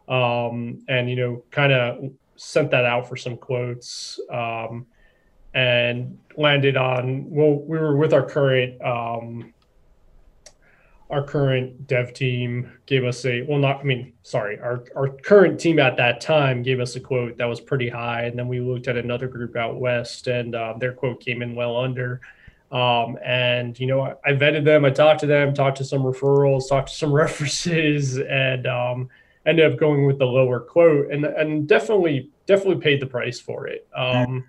um, 0.08 0.84
and 0.88 1.10
you 1.10 1.15
know, 1.15 1.44
kind 1.52 1.72
of 1.72 2.12
sent 2.36 2.72
that 2.72 2.86
out 2.86 3.08
for 3.08 3.15
some 3.15 3.38
quotes, 3.38 4.20
um, 4.32 4.86
and 5.54 6.18
landed 6.38 6.78
on. 6.78 7.30
Well, 7.30 7.56
we 7.56 7.78
were 7.78 7.98
with 7.98 8.13
our 8.13 8.26
current 8.26 8.82
um, 8.82 9.54
our 11.10 11.24
current 11.24 11.88
dev 11.88 12.13
team 12.13 12.72
gave 12.86 13.04
us 13.04 13.26
a 13.26 13.41
well 13.43 13.58
not 13.58 13.80
i 13.80 13.84
mean 13.84 14.13
sorry 14.22 14.60
our, 14.60 14.84
our 14.95 15.10
current 15.10 15.60
team 15.60 15.80
at 15.80 15.98
that 15.98 16.22
time 16.22 16.62
gave 16.62 16.80
us 16.80 16.95
a 16.95 17.00
quote 17.00 17.38
that 17.38 17.45
was 17.45 17.60
pretty 17.60 17.89
high. 17.89 18.24
And 18.24 18.38
then 18.38 18.48
we 18.48 18.60
looked 18.60 18.88
at 18.88 18.98
another 18.98 19.28
group 19.28 19.56
out 19.56 19.80
west 19.80 20.28
and 20.28 20.56
uh, 20.56 20.76
their 20.78 20.93
quote 20.93 21.19
came 21.19 21.41
in 21.41 21.56
well 21.56 21.78
under. 21.78 22.22
Um, 22.72 23.17
and 23.24 23.80
you 23.80 23.88
know 23.88 24.02
I, 24.02 24.13
I, 24.24 24.34
vetted 24.34 24.63
them 24.63 24.86
i 24.86 24.91
talked 24.91 25.22
to 25.22 25.26
them 25.26 25.56
talked 25.56 25.78
to 25.78 25.84
some 25.84 26.04
referrals 26.04 26.69
talked 26.69 26.89
to 26.89 26.93
some 26.93 27.12
references 27.24 28.19
and 28.19 28.67
um, 28.67 29.10
ended 29.48 29.72
up 29.72 29.80
going 29.80 30.06
with 30.06 30.19
the 30.19 30.26
lower 30.26 30.60
quote 30.60 31.12
and 31.12 31.26
and 31.26 31.67
definitely 31.67 32.30
definitely 32.45 32.82
paid 32.82 33.02
the 33.02 33.08
price 33.08 33.39
for 33.39 33.65
it. 33.65 33.88
Um, 33.95 34.45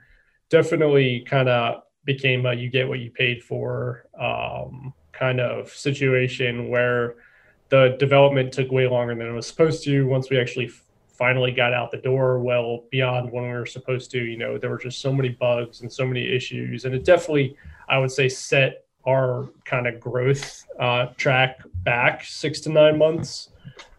definitely 0.51 1.21
kind 1.21 1.49
of 1.49 1.83
became 2.05 2.45
a 2.45 2.53
you 2.53 2.69
get 2.69 2.89
what 2.89 2.99
you 2.99 3.11
paid 3.11 3.43
for. 3.43 4.05
Um, 4.19 4.93
kind 5.21 5.39
of 5.39 5.69
situation 5.69 6.69
where 6.69 7.17
the 7.69 7.97
development 8.01 8.53
took 8.53 8.73
way 8.73 8.89
longer 8.89 9.15
than 9.15 9.29
it 9.29 9.33
was 9.33 9.47
supposed 9.47 9.85
to. 9.85 10.07
Once 10.07 10.31
we 10.31 10.41
actually 10.41 10.71
finally 11.13 11.53
got 11.53 11.75
out 11.75 11.91
the 11.91 11.99
door 11.99 12.41
well 12.41 12.85
beyond 12.91 13.31
when 13.31 13.45
we 13.45 13.51
were 13.51 13.67
supposed 13.67 14.11
to 14.11 14.25
you 14.25 14.39
know 14.39 14.57
there 14.57 14.71
were 14.71 14.79
just 14.79 15.03
so 15.03 15.13
many 15.13 15.29
bugs 15.29 15.83
and 15.83 15.93
so 15.93 16.07
many 16.07 16.27
issues. 16.27 16.87
And 16.87 16.95
it 16.95 17.05
definitely 17.05 17.57
i 17.89 17.99
would 17.99 18.11
say 18.11 18.29
set 18.29 18.87
our 19.07 19.51
kind 19.65 19.87
of 19.87 20.01
growth 20.01 20.65
uh, 20.79 21.07
track 21.17 21.61
back 21.85 22.25
six 22.25 22.61
to 22.61 22.71
nine 22.71 22.99
months 22.99 23.51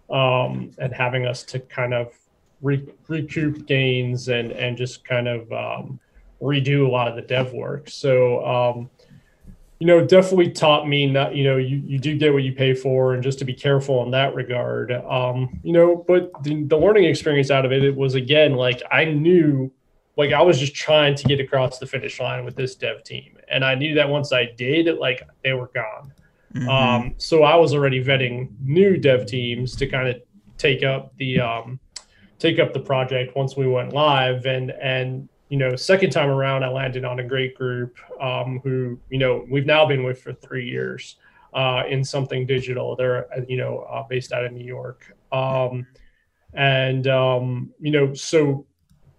um, 0.10 0.72
and 0.78 0.94
having 0.94 1.26
us 1.26 1.44
to 1.44 1.60
kind 1.60 1.94
of 1.94 2.14
re- 2.62 2.88
recoup 3.08 3.66
gains 3.66 4.28
and 4.28 4.52
and 4.52 4.78
just 4.78 5.06
kind 5.06 5.28
of 5.28 5.52
um, 5.52 6.00
redo 6.42 6.88
a 6.88 6.90
lot 6.90 7.08
of 7.08 7.16
the 7.16 7.22
dev 7.22 7.54
work. 7.54 7.90
So 7.90 8.44
um, 8.46 8.90
you 9.82 9.88
know, 9.88 10.06
definitely 10.06 10.52
taught 10.52 10.88
me 10.88 11.08
not, 11.08 11.36
you 11.36 11.44
know, 11.44 11.58
you, 11.58 11.82
you 11.84 11.98
do 11.98 12.16
get 12.16 12.32
what 12.32 12.44
you 12.44 12.54
pay 12.54 12.76
for 12.76 13.16
and 13.16 13.24
just 13.24 13.40
to 13.40 13.46
be 13.46 13.54
careful 13.54 14.04
in 14.04 14.12
that 14.12 14.36
regard. 14.36 14.92
Um, 14.92 15.60
you 15.64 15.74
know, 15.74 16.06
but 16.08 16.32
the, 16.44 16.66
the 16.66 16.78
learning 16.78 17.06
experience 17.06 17.50
out 17.50 17.66
of 17.66 17.72
it, 17.72 17.84
it 17.84 17.96
was 17.96 18.14
again, 18.14 18.54
like 18.54 18.84
I 18.92 19.06
knew, 19.06 19.72
like 20.18 20.34
I 20.34 20.42
was 20.44 20.60
just 20.60 20.76
trying 20.76 21.16
to 21.16 21.24
get 21.24 21.40
across 21.40 21.80
the 21.80 21.88
finish 21.88 22.20
line 22.20 22.46
with 22.46 22.56
this 22.56 22.76
dev 22.76 23.04
team. 23.04 23.40
And 23.50 23.66
I 23.66 23.74
knew 23.74 23.96
that 23.96 24.08
once 24.08 24.32
I 24.32 24.52
did, 24.56 25.00
like 25.00 25.28
they 25.44 25.54
were 25.54 25.72
gone. 25.74 26.14
Mm-hmm. 26.54 26.70
Um, 26.70 27.16
so 27.18 27.42
I 27.42 27.56
was 27.56 27.74
already 27.74 28.04
vetting 28.04 28.50
new 28.64 28.98
dev 28.98 29.26
teams 29.26 29.76
to 29.78 29.88
kind 29.88 30.10
of 30.10 30.22
take 30.60 30.84
up 30.84 31.18
the, 31.18 31.40
um, 31.40 31.80
take 32.38 32.60
up 32.60 32.74
the 32.74 32.82
project 32.82 33.36
once 33.36 33.58
we 33.58 33.66
went 33.66 33.94
live 33.94 34.46
and, 34.46 34.70
and 34.70 35.28
you 35.52 35.58
know, 35.58 35.76
second 35.76 36.12
time 36.12 36.30
around, 36.30 36.64
I 36.64 36.70
landed 36.70 37.04
on 37.04 37.20
a 37.20 37.24
great 37.26 37.58
group 37.58 37.98
um, 38.22 38.62
who, 38.64 38.98
you 39.10 39.20
know, 39.20 39.46
we've 39.52 39.66
now 39.66 39.86
been 39.86 40.02
with 40.02 40.22
for 40.22 40.32
three 40.32 40.66
years 40.66 41.18
uh, 41.54 41.84
in 41.90 42.06
something 42.06 42.46
digital. 42.46 42.96
They're, 42.96 43.28
you 43.50 43.58
know, 43.58 43.80
uh, 43.80 44.04
based 44.04 44.32
out 44.32 44.46
of 44.46 44.54
New 44.54 44.64
York. 44.64 45.14
Um, 45.34 45.86
and, 46.54 47.06
um, 47.08 47.74
you 47.82 47.92
know, 47.92 48.14
so 48.14 48.66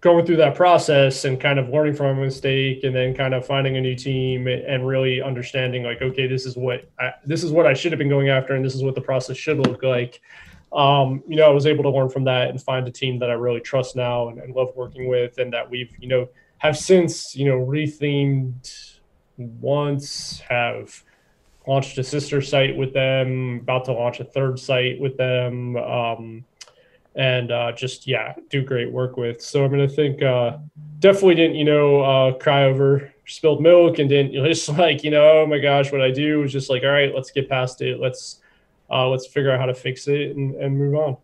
going 0.01 0.25
through 0.25 0.37
that 0.37 0.55
process 0.55 1.23
and 1.23 1.39
kind 1.39 1.59
of 1.59 1.69
learning 1.69 1.93
from 1.93 2.17
a 2.17 2.25
mistake 2.25 2.83
and 2.83 2.95
then 2.95 3.13
kind 3.13 3.35
of 3.35 3.45
finding 3.45 3.77
a 3.77 3.81
new 3.81 3.95
team 3.95 4.47
and 4.47 4.87
really 4.87 5.21
understanding 5.21 5.83
like, 5.83 6.01
okay, 6.01 6.25
this 6.25 6.47
is 6.47 6.57
what 6.57 6.89
I, 6.99 7.11
this 7.27 7.43
is 7.43 7.51
what 7.51 7.67
I 7.67 7.75
should 7.75 7.91
have 7.91 7.99
been 7.99 8.09
going 8.09 8.29
after. 8.29 8.55
And 8.55 8.65
this 8.65 8.73
is 8.73 8.81
what 8.81 8.95
the 8.95 9.01
process 9.01 9.37
should 9.37 9.59
look 9.59 9.83
like 9.83 10.19
um, 10.73 11.23
you 11.27 11.35
know, 11.35 11.45
I 11.45 11.49
was 11.53 11.65
able 11.65 11.83
to 11.83 11.89
learn 11.89 12.09
from 12.09 12.23
that 12.25 12.49
and 12.49 12.61
find 12.61 12.87
a 12.87 12.91
team 12.91 13.19
that 13.19 13.29
I 13.29 13.33
really 13.33 13.61
trust 13.61 13.95
now 13.95 14.29
and, 14.29 14.39
and 14.39 14.55
love 14.55 14.69
working 14.75 15.07
with, 15.07 15.37
and 15.37 15.53
that 15.53 15.69
we've, 15.69 15.93
you 15.99 16.07
know, 16.07 16.29
have 16.57 16.77
since, 16.77 17.35
you 17.35 17.45
know, 17.45 17.57
rethemed 17.57 18.99
once, 19.37 20.39
have 20.41 21.03
launched 21.67 21.97
a 21.97 22.03
sister 22.03 22.41
site 22.41 22.75
with 22.75 22.93
them, 22.93 23.59
about 23.61 23.85
to 23.85 23.93
launch 23.93 24.19
a 24.19 24.23
third 24.23 24.59
site 24.59 24.99
with 24.99 25.17
them, 25.17 25.77
um, 25.77 26.45
and 27.15 27.51
uh, 27.51 27.71
just 27.71 28.07
yeah, 28.07 28.33
do 28.49 28.63
great 28.63 28.91
work 28.91 29.17
with. 29.17 29.41
So 29.41 29.63
I'm 29.63 29.71
going 29.71 29.87
to 29.87 29.93
think 29.93 30.21
uh, 30.23 30.57
definitely 30.99 31.35
didn't, 31.35 31.55
you 31.55 31.65
know, 31.65 32.01
uh, 32.01 32.33
cry 32.33 32.65
over 32.65 33.11
spilled 33.25 33.61
milk 33.61 33.99
and 33.99 34.09
didn't 34.09 34.33
just 34.45 34.69
like, 34.69 35.03
you 35.03 35.11
know, 35.11 35.41
oh 35.41 35.45
my 35.45 35.59
gosh, 35.59 35.91
what 35.91 36.01
I 36.01 36.11
do 36.11 36.39
was 36.39 36.51
just 36.51 36.69
like, 36.69 36.83
all 36.83 36.89
right, 36.89 37.13
let's 37.13 37.31
get 37.31 37.49
past 37.49 37.81
it, 37.81 37.99
let's 37.99 38.39
uh, 38.93 39.07
let's 39.07 39.27
figure 39.27 39.51
out 39.51 39.59
how 39.59 39.65
to 39.65 39.73
fix 39.73 40.07
it 40.07 40.35
and, 40.35 40.55
and 40.55 40.77
move 40.77 40.95
on. 40.95 41.17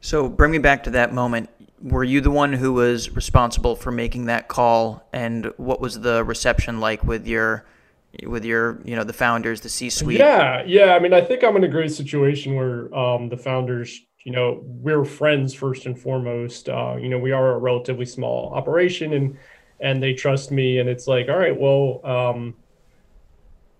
So 0.00 0.28
bring 0.28 0.52
me 0.52 0.58
back 0.58 0.84
to 0.84 0.90
that 0.90 1.12
moment. 1.12 1.50
Were 1.82 2.04
you 2.04 2.20
the 2.20 2.30
one 2.30 2.52
who 2.52 2.72
was 2.72 3.10
responsible 3.10 3.76
for 3.76 3.90
making 3.90 4.26
that 4.26 4.48
call, 4.48 5.06
and 5.12 5.52
what 5.56 5.80
was 5.80 6.00
the 6.00 6.24
reception 6.24 6.80
like 6.80 7.04
with 7.04 7.26
your, 7.26 7.66
with 8.26 8.44
your, 8.44 8.80
you 8.84 8.96
know, 8.96 9.04
the 9.04 9.12
founders, 9.12 9.60
the 9.60 9.68
C-suite? 9.68 10.18
Yeah, 10.18 10.62
yeah. 10.66 10.94
I 10.94 10.98
mean, 10.98 11.12
I 11.12 11.20
think 11.20 11.44
I'm 11.44 11.56
in 11.56 11.64
a 11.64 11.68
great 11.68 11.92
situation 11.92 12.54
where 12.54 12.94
um, 12.94 13.28
the 13.28 13.36
founders, 13.36 14.00
you 14.24 14.32
know, 14.32 14.62
we're 14.64 15.04
friends 15.04 15.52
first 15.52 15.84
and 15.84 15.98
foremost. 15.98 16.68
Uh, 16.68 16.96
you 16.98 17.08
know, 17.10 17.18
we 17.18 17.32
are 17.32 17.54
a 17.54 17.58
relatively 17.58 18.06
small 18.06 18.52
operation, 18.54 19.12
and 19.12 19.36
and 19.80 20.02
they 20.02 20.14
trust 20.14 20.50
me, 20.50 20.78
and 20.78 20.88
it's 20.88 21.06
like, 21.06 21.28
all 21.28 21.38
right, 21.38 21.58
well, 21.58 22.00
um, 22.04 22.54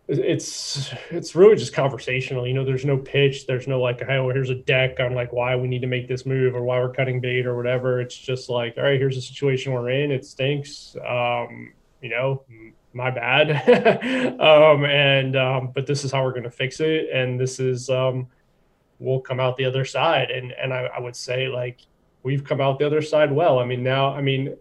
it's 0.07 0.93
it's 1.11 1.35
really 1.35 1.57
just 1.57 1.73
conversational 1.73 2.47
you 2.47 2.53
know 2.53 2.65
there's 2.65 2.85
no 2.85 2.99
pitch 2.99 3.47
there's 3.47 3.67
no 3.67 3.81
like 3.81 4.01
hey 4.01 4.21
well 4.21 4.35
here's 4.35 4.51
a 4.51 4.55
deck 4.55 5.01
on 5.01 5.15
like 5.15 5.33
why 5.33 5.57
we 5.57 5.67
need 5.67 5.81
to 5.81 5.87
make 5.87 6.07
this 6.07 6.27
move 6.27 6.55
or 6.55 6.63
why 6.63 6.79
we're 6.79 6.93
cutting 6.93 7.21
bait 7.21 7.47
or 7.47 7.57
whatever. 7.57 8.01
It's 8.01 8.17
just 8.17 8.51
like 8.51 8.77
all 8.77 8.83
right 8.83 9.01
here's 9.01 9.15
the 9.15 9.23
situation 9.23 9.73
we're 9.73 9.91
in 9.91 10.11
it 10.11 10.27
stinks 10.27 10.95
um 11.07 11.73
you 12.03 12.11
know 12.11 12.45
my 12.93 13.11
bad. 13.11 13.51
Um 14.41 14.85
and 14.85 15.37
um 15.37 15.71
but 15.75 15.87
this 15.87 16.05
is 16.05 16.13
how 16.13 16.23
we're 16.23 16.39
to 16.41 16.51
fix 16.51 16.81
it 16.81 17.09
and 17.11 17.41
this 17.41 17.59
is 17.59 17.89
um 17.89 18.27
we'll 18.99 19.21
come 19.21 19.41
out 19.41 19.57
the 19.57 19.65
other 19.65 19.87
side 19.87 20.31
and 20.31 20.53
and 20.53 20.73
I, 20.75 20.85
I 20.97 21.01
would 21.01 21.17
say 21.17 21.49
like 21.49 21.81
we've 22.23 22.45
come 22.45 22.61
out 22.61 22.79
the 22.79 22.87
other 22.87 23.03
side 23.03 23.33
well. 23.33 23.59
I 23.59 23.65
mean 23.65 23.83
now 23.83 24.15
i 24.15 24.21
mean 24.21 24.55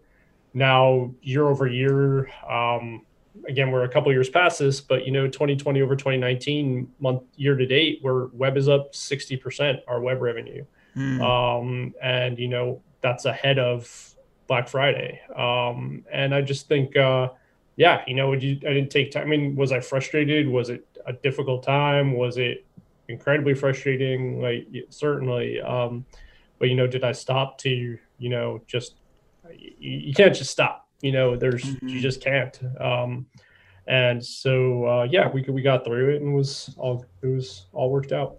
now 0.54 1.12
year 1.20 1.46
over 1.48 1.66
year 1.66 2.30
um 2.48 3.04
again, 3.48 3.70
we're 3.70 3.84
a 3.84 3.88
couple 3.88 4.12
years 4.12 4.28
past 4.28 4.58
this, 4.58 4.80
but 4.80 5.04
you 5.06 5.12
know, 5.12 5.26
2020 5.26 5.82
over 5.82 5.96
2019 5.96 6.90
month 7.00 7.22
year 7.36 7.56
to 7.56 7.66
date, 7.66 7.98
where 8.02 8.26
web 8.32 8.56
is 8.56 8.68
up 8.68 8.92
60% 8.92 9.80
our 9.88 10.00
web 10.00 10.20
revenue. 10.20 10.64
Mm. 10.96 11.20
Um, 11.20 11.94
and 12.02 12.38
you 12.38 12.48
know, 12.48 12.80
that's 13.00 13.24
ahead 13.24 13.58
of 13.58 14.14
Black 14.46 14.68
Friday. 14.68 15.20
Um, 15.36 16.04
and 16.12 16.34
I 16.34 16.42
just 16.42 16.68
think, 16.68 16.96
uh, 16.96 17.30
yeah, 17.76 18.02
you 18.06 18.14
know, 18.14 18.32
you, 18.32 18.52
I 18.66 18.72
didn't 18.72 18.90
take 18.90 19.10
time. 19.10 19.24
I 19.24 19.26
mean, 19.26 19.56
was 19.56 19.72
I 19.72 19.80
frustrated? 19.80 20.48
Was 20.48 20.70
it 20.70 20.86
a 21.06 21.12
difficult 21.12 21.62
time? 21.62 22.12
Was 22.12 22.36
it 22.36 22.64
incredibly 23.08 23.54
frustrating? 23.54 24.40
Like 24.40 24.66
certainly. 24.90 25.60
Um, 25.60 26.04
but 26.58 26.68
you 26.68 26.76
know, 26.76 26.86
did 26.86 27.04
I 27.04 27.12
stop 27.12 27.58
to, 27.58 27.98
you 28.18 28.28
know, 28.28 28.62
just, 28.66 28.94
you, 29.50 29.72
you 29.78 30.14
can't 30.14 30.34
just 30.34 30.50
stop 30.50 30.83
you 31.04 31.12
know 31.12 31.36
there's 31.36 31.64
mm-hmm. 31.64 31.88
you 31.88 32.00
just 32.00 32.20
can't 32.20 32.58
um, 32.80 33.26
And 33.86 34.24
so 34.24 34.86
uh, 34.86 35.02
yeah, 35.10 35.28
we 35.28 35.42
we 35.42 35.60
got 35.62 35.84
through 35.84 36.14
it 36.14 36.22
and 36.22 36.34
was 36.34 36.74
all 36.78 37.04
it 37.22 37.26
was 37.26 37.66
all 37.72 37.90
worked 37.90 38.12
out. 38.12 38.30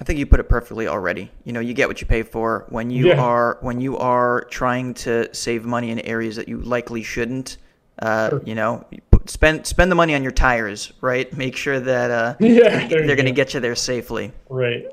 I 0.00 0.04
think 0.04 0.18
you 0.18 0.26
put 0.26 0.40
it 0.40 0.48
perfectly 0.48 0.88
already. 0.88 1.30
You 1.44 1.52
know, 1.52 1.60
you 1.60 1.74
get 1.74 1.86
what 1.86 2.00
you 2.00 2.06
pay 2.06 2.22
for 2.24 2.66
when 2.70 2.90
you 2.90 3.08
Yeah. 3.08 3.20
are 3.22 3.58
when 3.60 3.80
you 3.80 3.98
are 3.98 4.44
trying 4.50 4.94
to 5.06 5.32
save 5.32 5.64
money 5.64 5.90
in 5.90 6.00
areas 6.00 6.34
that 6.36 6.48
you 6.48 6.58
likely 6.58 7.02
shouldn't. 7.02 7.58
Uh, 8.00 8.30
Sure. 8.30 8.42
You 8.44 8.54
know, 8.54 8.84
spend 9.26 9.66
spend 9.66 9.90
the 9.92 9.94
money 9.94 10.14
on 10.14 10.22
your 10.22 10.32
tires, 10.32 10.92
right? 11.00 11.28
Make 11.36 11.54
sure 11.56 11.78
that 11.78 12.10
uh, 12.10 12.34
Yeah, 12.40 12.88
they're 12.88 13.16
going 13.20 13.32
to 13.34 13.40
get 13.42 13.54
you 13.54 13.60
there 13.60 13.76
safely. 13.76 14.32
Right. 14.48 14.84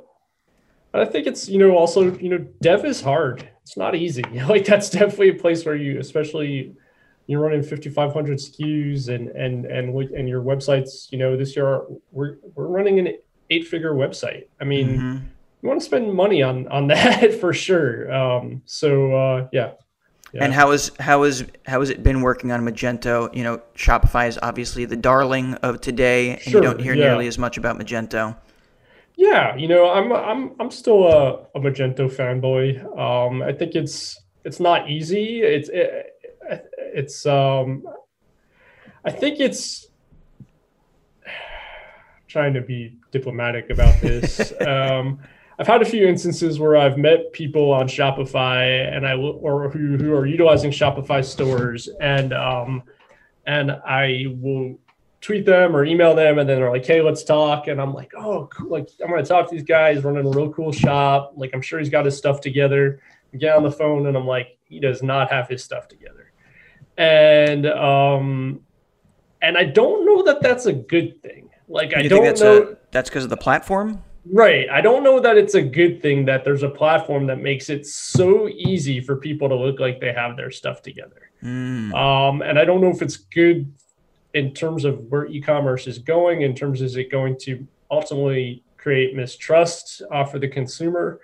I 0.94 1.06
think 1.06 1.28
it's 1.28 1.50
you 1.50 1.58
know 1.58 1.72
also 1.76 2.00
you 2.18 2.30
know 2.30 2.40
dev 2.62 2.86
is 2.86 3.02
hard. 3.02 3.50
It's 3.64 3.78
not 3.78 3.96
easy. 3.96 4.24
Like 4.50 4.66
that's 4.66 4.90
definitely 4.90 5.30
a 5.30 5.40
place 5.46 5.66
where 5.66 5.76
you, 5.76 6.00
especially 6.00 6.76
you're 7.28 7.42
running 7.42 7.62
5,500 7.62 8.38
SKUs 8.38 9.10
and 9.14 9.30
and 9.30 9.66
and 9.66 9.94
and 10.12 10.28
your 10.30 10.42
websites. 10.42 11.12
You 11.12 11.20
know 11.20 11.38
this 11.38 11.56
year 11.56 11.84
we're 12.12 12.38
we're 12.56 12.68
running 12.68 13.00
an 13.00 13.10
eight 13.50 13.68
figure 13.68 13.94
website. 13.94 14.48
I 14.60 14.64
mean 14.64 14.88
Mhm. 14.98 15.22
you 15.62 15.70
want 15.70 15.80
to 15.80 15.86
spend 15.86 16.12
money 16.14 16.42
on 16.42 16.68
on 16.70 16.88
that 16.94 17.34
for 17.36 17.54
sure. 17.54 18.12
Um. 18.12 18.62
So 18.66 19.14
uh, 19.14 19.48
yeah. 19.52 19.72
Yeah. 20.34 20.44
And 20.44 20.54
how 20.54 20.72
is 20.72 20.92
how 21.00 21.24
is 21.24 21.46
how 21.66 21.80
has 21.80 21.90
it 21.90 22.04
been 22.04 22.22
working 22.22 22.52
on 22.52 22.62
Magento? 22.62 23.34
You 23.34 23.44
know, 23.44 23.62
Shopify 23.76 24.28
is 24.28 24.38
obviously 24.44 24.84
the 24.84 24.98
darling 24.98 25.54
of 25.56 25.80
today, 25.80 26.32
and 26.32 26.48
you 26.48 26.60
don't 26.60 26.82
hear 26.82 26.94
yeah. 26.94 27.06
nearly 27.06 27.28
as 27.28 27.38
much 27.38 27.58
about 27.58 27.80
Magento. 27.80 28.36
Yeah, 29.16 29.56
you 29.56 29.70
know, 29.70 29.90
I'm 29.90 30.12
I'm 30.12 30.52
I'm 30.60 30.70
still 30.70 31.08
a, 31.08 31.46
a 31.56 31.60
Magento 31.60 32.10
fanboy. 32.12 32.84
Um, 33.00 33.42
I 33.42 33.54
think 33.54 33.74
it's 33.76 34.22
it's 34.44 34.60
not 34.60 34.90
easy. 34.90 35.42
It's 35.42 35.70
it, 35.70 36.17
it's 36.94 37.26
um, 37.26 37.84
I 39.06 39.12
think 39.12 39.40
it's 39.40 39.88
trying 42.28 42.54
to 42.54 42.62
be 42.62 42.98
diplomatic 43.12 43.70
about 43.70 44.00
this. 44.02 44.54
um, 44.68 45.20
I've 45.60 45.68
had 45.68 45.82
a 45.82 45.86
few 45.86 46.08
instances 46.08 46.60
where 46.60 46.78
I've 46.78 46.98
met 46.98 47.34
people 47.34 47.72
on 47.72 47.88
Shopify 47.88 48.96
and 48.96 49.08
I 49.08 49.16
will- 49.16 49.40
or 49.42 49.70
who 49.70 49.98
who 49.98 50.14
are 50.14 50.26
utilizing 50.26 50.72
Shopify 50.72 51.24
stores 51.24 51.90
and 52.00 52.34
um, 52.34 52.84
and 53.46 53.72
I 53.72 54.26
will 54.40 54.78
tweet 55.22 55.46
them 55.46 55.76
or 55.76 55.84
email 55.84 56.14
them 56.16 56.38
and 56.38 56.48
then 56.48 56.60
they're 56.60 56.70
like 56.70 56.86
hey 56.86 57.02
let's 57.02 57.24
talk 57.24 57.68
and 57.68 57.82
i'm 57.82 57.94
like 57.94 58.12
oh 58.16 58.48
cool. 58.52 58.70
like 58.70 58.88
i'm 59.02 59.10
going 59.10 59.22
to 59.22 59.28
talk 59.28 59.50
to 59.50 59.56
these 59.56 59.64
guys 59.64 60.04
running 60.04 60.26
a 60.26 60.30
real 60.30 60.52
cool 60.54 60.72
shop 60.72 61.34
like 61.36 61.50
i'm 61.54 61.62
sure 61.62 61.80
he's 61.80 61.90
got 61.90 62.06
his 62.06 62.16
stuff 62.16 62.40
together 62.40 63.02
I 63.34 63.38
get 63.38 63.56
on 63.56 63.64
the 63.64 63.72
phone 63.72 64.06
and 64.08 64.16
i'm 64.16 64.28
like 64.28 64.58
he 64.66 64.80
does 64.80 65.02
not 65.02 65.32
have 65.32 65.48
his 65.48 65.64
stuff 65.64 65.88
together 65.88 66.27
and 66.98 67.66
um 67.68 68.60
and 69.42 69.58
i 69.58 69.64
don't 69.64 70.06
know 70.06 70.24
that 70.24 70.42
that's 70.42 70.66
a 70.66 70.74
good 70.74 71.22
thing 71.22 71.50
like 71.68 71.94
i 71.96 72.02
don't 72.02 72.10
think 72.10 72.26
that's 72.26 72.42
know 72.42 72.72
a 72.72 72.78
that's 72.92 73.10
because 73.10 73.24
of 73.24 73.30
the 73.30 73.38
platform? 73.38 74.04
Right. 74.30 74.70
I 74.70 74.82
don't 74.82 75.04
know 75.04 75.20
that 75.20 75.38
it's 75.38 75.56
a 75.56 75.62
good 75.62 76.02
thing 76.02 76.26
that 76.26 76.44
there's 76.44 76.64
a 76.64 76.70
platform 76.70 77.28
that 77.28 77.40
makes 77.40 77.70
it 77.70 77.86
so 77.86 78.48
easy 78.50 79.00
for 79.00 79.16
people 79.16 79.48
to 79.48 79.56
look 79.56 79.80
like 79.80 80.02
they 80.02 80.12
have 80.12 80.36
their 80.36 80.52
stuff 80.52 80.82
together. 80.82 81.32
Mm. 81.44 81.94
Um, 81.94 82.42
and 82.42 82.60
I 82.60 82.66
don't 82.66 82.82
know 82.82 82.90
if 82.90 83.02
it's 83.02 83.18
good 83.18 83.72
in 84.34 84.54
terms 84.54 84.84
of 84.84 85.00
where 85.10 85.28
e-commerce 85.28 85.88
is 85.88 86.00
going. 86.00 86.42
In 86.42 86.56
terms, 86.56 86.82
is 86.82 86.98
it 86.98 87.10
going 87.10 87.38
to 87.42 87.66
ultimately 87.90 88.64
create 88.78 89.16
mistrust 89.16 90.02
uh, 90.12 90.26
for 90.26 90.40
the 90.40 90.48
consumer? 90.48 91.22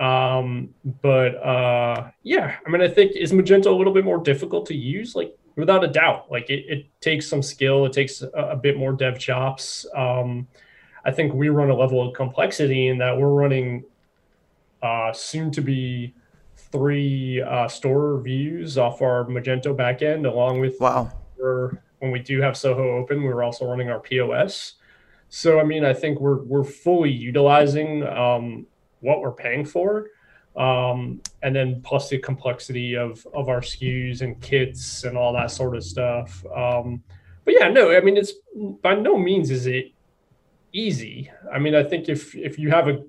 Um, 0.00 0.74
but 1.02 1.36
uh, 1.36 2.10
yeah, 2.22 2.56
I 2.66 2.70
mean, 2.70 2.82
I 2.82 2.88
think 2.88 3.12
is 3.16 3.32
Magento 3.32 3.66
a 3.66 3.70
little 3.70 3.92
bit 3.92 4.04
more 4.04 4.18
difficult 4.18 4.66
to 4.66 4.74
use? 4.74 5.14
Like 5.14 5.36
without 5.56 5.84
a 5.84 5.88
doubt, 5.88 6.30
like 6.30 6.50
it, 6.50 6.64
it 6.68 6.86
takes 7.00 7.28
some 7.28 7.42
skill. 7.42 7.86
It 7.86 7.92
takes 7.92 8.22
a, 8.22 8.28
a 8.28 8.56
bit 8.56 8.76
more 8.76 8.92
dev 8.92 9.18
chops. 9.18 9.86
Um, 9.94 10.48
I 11.04 11.10
think 11.12 11.34
we 11.34 11.48
run 11.48 11.70
a 11.70 11.74
level 11.76 12.06
of 12.06 12.14
complexity 12.14 12.88
in 12.88 12.98
that 12.98 13.16
we're 13.16 13.28
running 13.28 13.84
uh, 14.82 15.12
soon 15.12 15.50
to 15.52 15.60
be 15.60 16.14
three 16.56 17.40
uh, 17.42 17.68
store 17.68 18.20
views 18.20 18.78
off 18.78 19.00
our 19.02 19.24
Magento 19.26 19.76
backend, 19.76 20.26
along 20.30 20.60
with 20.60 20.80
Wow. 20.80 21.12
we're, 21.38 21.78
when 21.98 22.10
we 22.10 22.18
do 22.18 22.40
have 22.40 22.56
Soho 22.56 22.96
open, 22.96 23.22
we're 23.22 23.42
also 23.42 23.66
running 23.66 23.90
our 23.90 24.00
POS. 24.00 24.74
So 25.28 25.60
I 25.60 25.64
mean, 25.64 25.84
I 25.84 25.92
think 25.92 26.20
we're 26.20 26.42
we're 26.42 26.64
fully 26.64 27.10
utilizing 27.10 28.06
um, 28.06 28.66
what 29.04 29.20
we're 29.20 29.32
paying 29.32 29.64
for, 29.64 30.08
um, 30.56 31.20
and 31.42 31.54
then 31.54 31.82
plus 31.82 32.08
the 32.08 32.18
complexity 32.18 32.96
of 32.96 33.26
of 33.34 33.48
our 33.48 33.60
SKUs 33.60 34.22
and 34.22 34.40
kits 34.40 35.04
and 35.04 35.16
all 35.16 35.32
that 35.34 35.50
sort 35.50 35.76
of 35.76 35.84
stuff. 35.84 36.44
Um, 36.46 37.02
but 37.44 37.54
yeah, 37.58 37.68
no, 37.68 37.94
I 37.94 38.00
mean, 38.00 38.16
it's 38.16 38.32
by 38.82 38.94
no 38.94 39.18
means 39.18 39.50
is 39.50 39.66
it 39.66 39.92
easy. 40.72 41.30
I 41.52 41.58
mean, 41.58 41.74
I 41.74 41.82
think 41.82 42.08
if 42.08 42.34
if 42.34 42.58
you 42.58 42.70
have 42.70 42.88
a, 42.88 43.02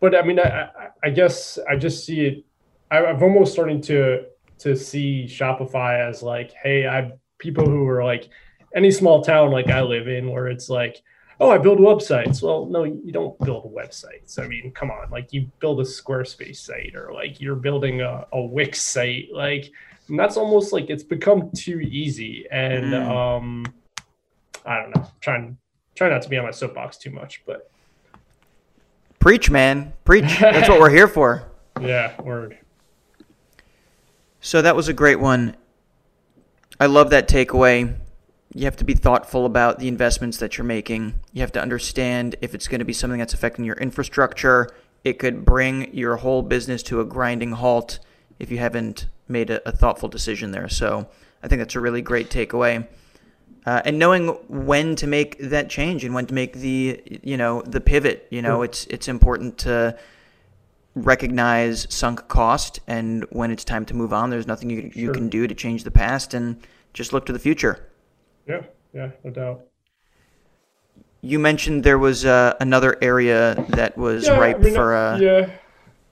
but 0.00 0.14
I 0.14 0.22
mean, 0.22 0.38
I 0.38 0.68
I, 1.02 1.10
guess 1.10 1.58
I 1.68 1.76
just 1.76 2.04
see 2.04 2.20
it. 2.20 2.44
I, 2.90 3.04
I've 3.04 3.22
almost 3.22 3.52
starting 3.52 3.80
to 3.82 4.24
to 4.58 4.76
see 4.76 5.26
Shopify 5.28 6.08
as 6.08 6.22
like, 6.22 6.52
hey, 6.52 6.86
I 6.86 7.12
people 7.38 7.64
who 7.64 7.88
are 7.88 8.04
like 8.04 8.28
any 8.74 8.90
small 8.90 9.22
town 9.22 9.50
like 9.50 9.68
I 9.68 9.82
live 9.82 10.06
in, 10.06 10.30
where 10.30 10.46
it's 10.46 10.68
like, 10.68 11.02
oh, 11.40 11.50
I 11.50 11.58
build 11.58 11.78
websites. 11.78 12.42
Well, 12.42 12.66
no, 12.66 12.84
you 12.84 13.12
don't 13.12 13.38
build 13.40 13.74
websites. 13.74 14.38
I 14.38 14.46
mean, 14.46 14.70
come 14.72 14.90
on, 14.90 15.10
like 15.10 15.32
you 15.32 15.50
build 15.58 15.80
a 15.80 15.84
Squarespace 15.84 16.56
site 16.58 16.94
or 16.94 17.12
like 17.12 17.40
you're 17.40 17.56
building 17.56 18.02
a, 18.02 18.26
a 18.32 18.40
Wix 18.40 18.82
site, 18.82 19.28
like 19.32 19.72
and 20.08 20.18
that's 20.18 20.36
almost 20.36 20.72
like 20.72 20.90
it's 20.90 21.02
become 21.02 21.50
too 21.52 21.80
easy. 21.80 22.46
And 22.50 22.92
Mm. 22.92 23.08
um, 23.08 23.66
I 24.66 24.76
don't 24.76 24.94
know, 24.94 25.06
trying 25.20 25.56
try 25.94 26.08
not 26.08 26.22
to 26.22 26.28
be 26.28 26.36
on 26.36 26.44
my 26.44 26.50
soapbox 26.50 26.98
too 26.98 27.10
much, 27.10 27.42
but 27.46 27.70
Preach, 29.18 29.50
man. 29.50 29.92
Preach. 30.04 30.38
That's 30.40 30.66
what 30.68 30.80
we're 30.80 30.88
here 30.88 31.06
for. 31.06 31.44
yeah, 31.80 32.20
word. 32.22 32.56
So 34.40 34.62
that 34.62 34.74
was 34.74 34.88
a 34.88 34.94
great 34.94 35.20
one. 35.20 35.56
I 36.80 36.86
love 36.86 37.10
that 37.10 37.28
takeaway. 37.28 37.94
You 38.52 38.64
have 38.64 38.76
to 38.76 38.84
be 38.84 38.94
thoughtful 38.94 39.46
about 39.46 39.78
the 39.78 39.86
investments 39.86 40.38
that 40.38 40.58
you're 40.58 40.64
making. 40.64 41.14
You 41.32 41.40
have 41.42 41.52
to 41.52 41.62
understand 41.62 42.34
if 42.40 42.54
it's 42.54 42.66
going 42.66 42.80
to 42.80 42.84
be 42.84 42.92
something 42.92 43.18
that's 43.18 43.34
affecting 43.34 43.64
your 43.64 43.76
infrastructure. 43.76 44.70
It 45.04 45.18
could 45.18 45.44
bring 45.44 45.94
your 45.94 46.16
whole 46.16 46.42
business 46.42 46.82
to 46.84 47.00
a 47.00 47.04
grinding 47.04 47.52
halt 47.52 48.00
if 48.38 48.50
you 48.50 48.58
haven't 48.58 49.06
made 49.28 49.50
a, 49.50 49.66
a 49.68 49.72
thoughtful 49.72 50.08
decision 50.08 50.50
there. 50.50 50.68
So 50.68 51.08
I 51.42 51.48
think 51.48 51.60
that's 51.60 51.76
a 51.76 51.80
really 51.80 52.02
great 52.02 52.28
takeaway. 52.28 52.86
Uh, 53.66 53.82
and 53.84 53.98
knowing 53.98 54.28
when 54.48 54.96
to 54.96 55.06
make 55.06 55.38
that 55.38 55.70
change 55.70 56.04
and 56.04 56.14
when 56.14 56.26
to 56.26 56.34
make 56.34 56.54
the 56.54 57.00
you 57.22 57.36
know 57.36 57.62
the 57.62 57.80
pivot. 57.80 58.26
You 58.30 58.42
know, 58.42 58.62
it's 58.62 58.86
it's 58.86 59.06
important 59.06 59.58
to 59.58 59.96
recognize 60.96 61.86
sunk 61.88 62.26
cost 62.26 62.80
and 62.88 63.24
when 63.30 63.50
it's 63.50 63.64
time 63.64 63.84
to 63.86 63.94
move 63.94 64.12
on 64.12 64.28
there's 64.28 64.48
nothing 64.48 64.70
you, 64.70 64.90
you 64.92 65.06
Sure. 65.06 65.14
can 65.14 65.28
do 65.28 65.46
to 65.46 65.54
change 65.54 65.84
the 65.84 65.90
past 65.90 66.34
and 66.34 66.60
just 66.92 67.12
look 67.12 67.24
to 67.26 67.32
the 67.32 67.38
future 67.38 67.86
Yeah, 68.50 68.62
yeah, 68.92 69.10
no 69.24 69.30
doubt. 69.30 69.60
you 71.22 71.38
mentioned 71.38 71.84
there 71.84 71.98
was 71.98 72.24
uh, 72.24 72.54
another 72.60 72.96
area 73.02 73.54
that 73.70 73.96
was 73.96 74.26
yeah, 74.26 74.38
ripe 74.38 74.56
I 74.56 74.60
mean, 74.60 74.74
for 74.74 74.94
uh, 74.94 75.18
yeah. 75.18 75.50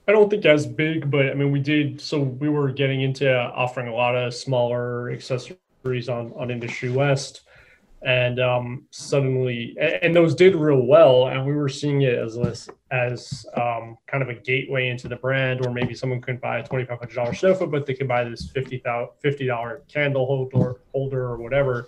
I 0.06 0.12
don't 0.12 0.30
think 0.30 0.44
as 0.46 0.66
big, 0.66 1.10
but 1.10 1.26
I 1.30 1.34
mean, 1.34 1.50
we 1.50 1.60
did. 1.60 2.00
So 2.00 2.20
we 2.20 2.48
were 2.48 2.70
getting 2.70 3.02
into 3.02 3.28
offering 3.30 3.88
a 3.88 3.94
lot 3.94 4.14
of 4.14 4.32
smaller 4.32 5.10
accessories 5.10 6.08
on 6.08 6.32
on 6.36 6.50
Industry 6.50 6.90
West, 6.90 7.42
and 8.02 8.38
um, 8.40 8.86
suddenly, 8.90 9.74
a- 9.80 10.02
and 10.04 10.14
those 10.14 10.34
did 10.34 10.54
real 10.54 10.82
well, 10.86 11.28
and 11.28 11.44
we 11.44 11.52
were 11.54 11.68
seeing 11.68 12.02
it 12.02 12.14
as 12.14 12.36
less 12.36 12.68
as 12.90 13.44
um, 13.56 13.98
kind 14.06 14.22
of 14.22 14.28
a 14.30 14.34
gateway 14.34 14.88
into 14.88 15.08
the 15.08 15.16
brand, 15.16 15.66
or 15.66 15.72
maybe 15.72 15.94
someone 15.94 16.20
couldn't 16.20 16.40
buy 16.40 16.58
a 16.58 16.64
twenty 16.64 16.84
five 16.84 16.98
hundred 17.00 17.16
dollar 17.16 17.34
sofa, 17.34 17.66
but 17.66 17.84
they 17.84 17.94
could 17.94 18.08
buy 18.08 18.24
this 18.24 18.50
fifty 18.50 18.78
dollar 19.46 19.82
candle 19.88 20.26
holder 20.26 20.80
holder 20.92 21.24
or 21.24 21.36
whatever. 21.38 21.86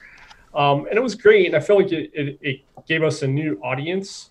Um, 0.54 0.86
and 0.86 0.96
it 0.96 1.02
was 1.02 1.14
great, 1.14 1.46
and 1.46 1.56
I 1.56 1.60
felt 1.60 1.82
like 1.82 1.92
it, 1.92 2.10
it, 2.12 2.38
it 2.40 2.86
gave 2.86 3.02
us 3.02 3.22
a 3.22 3.26
new 3.26 3.60
audience. 3.62 4.30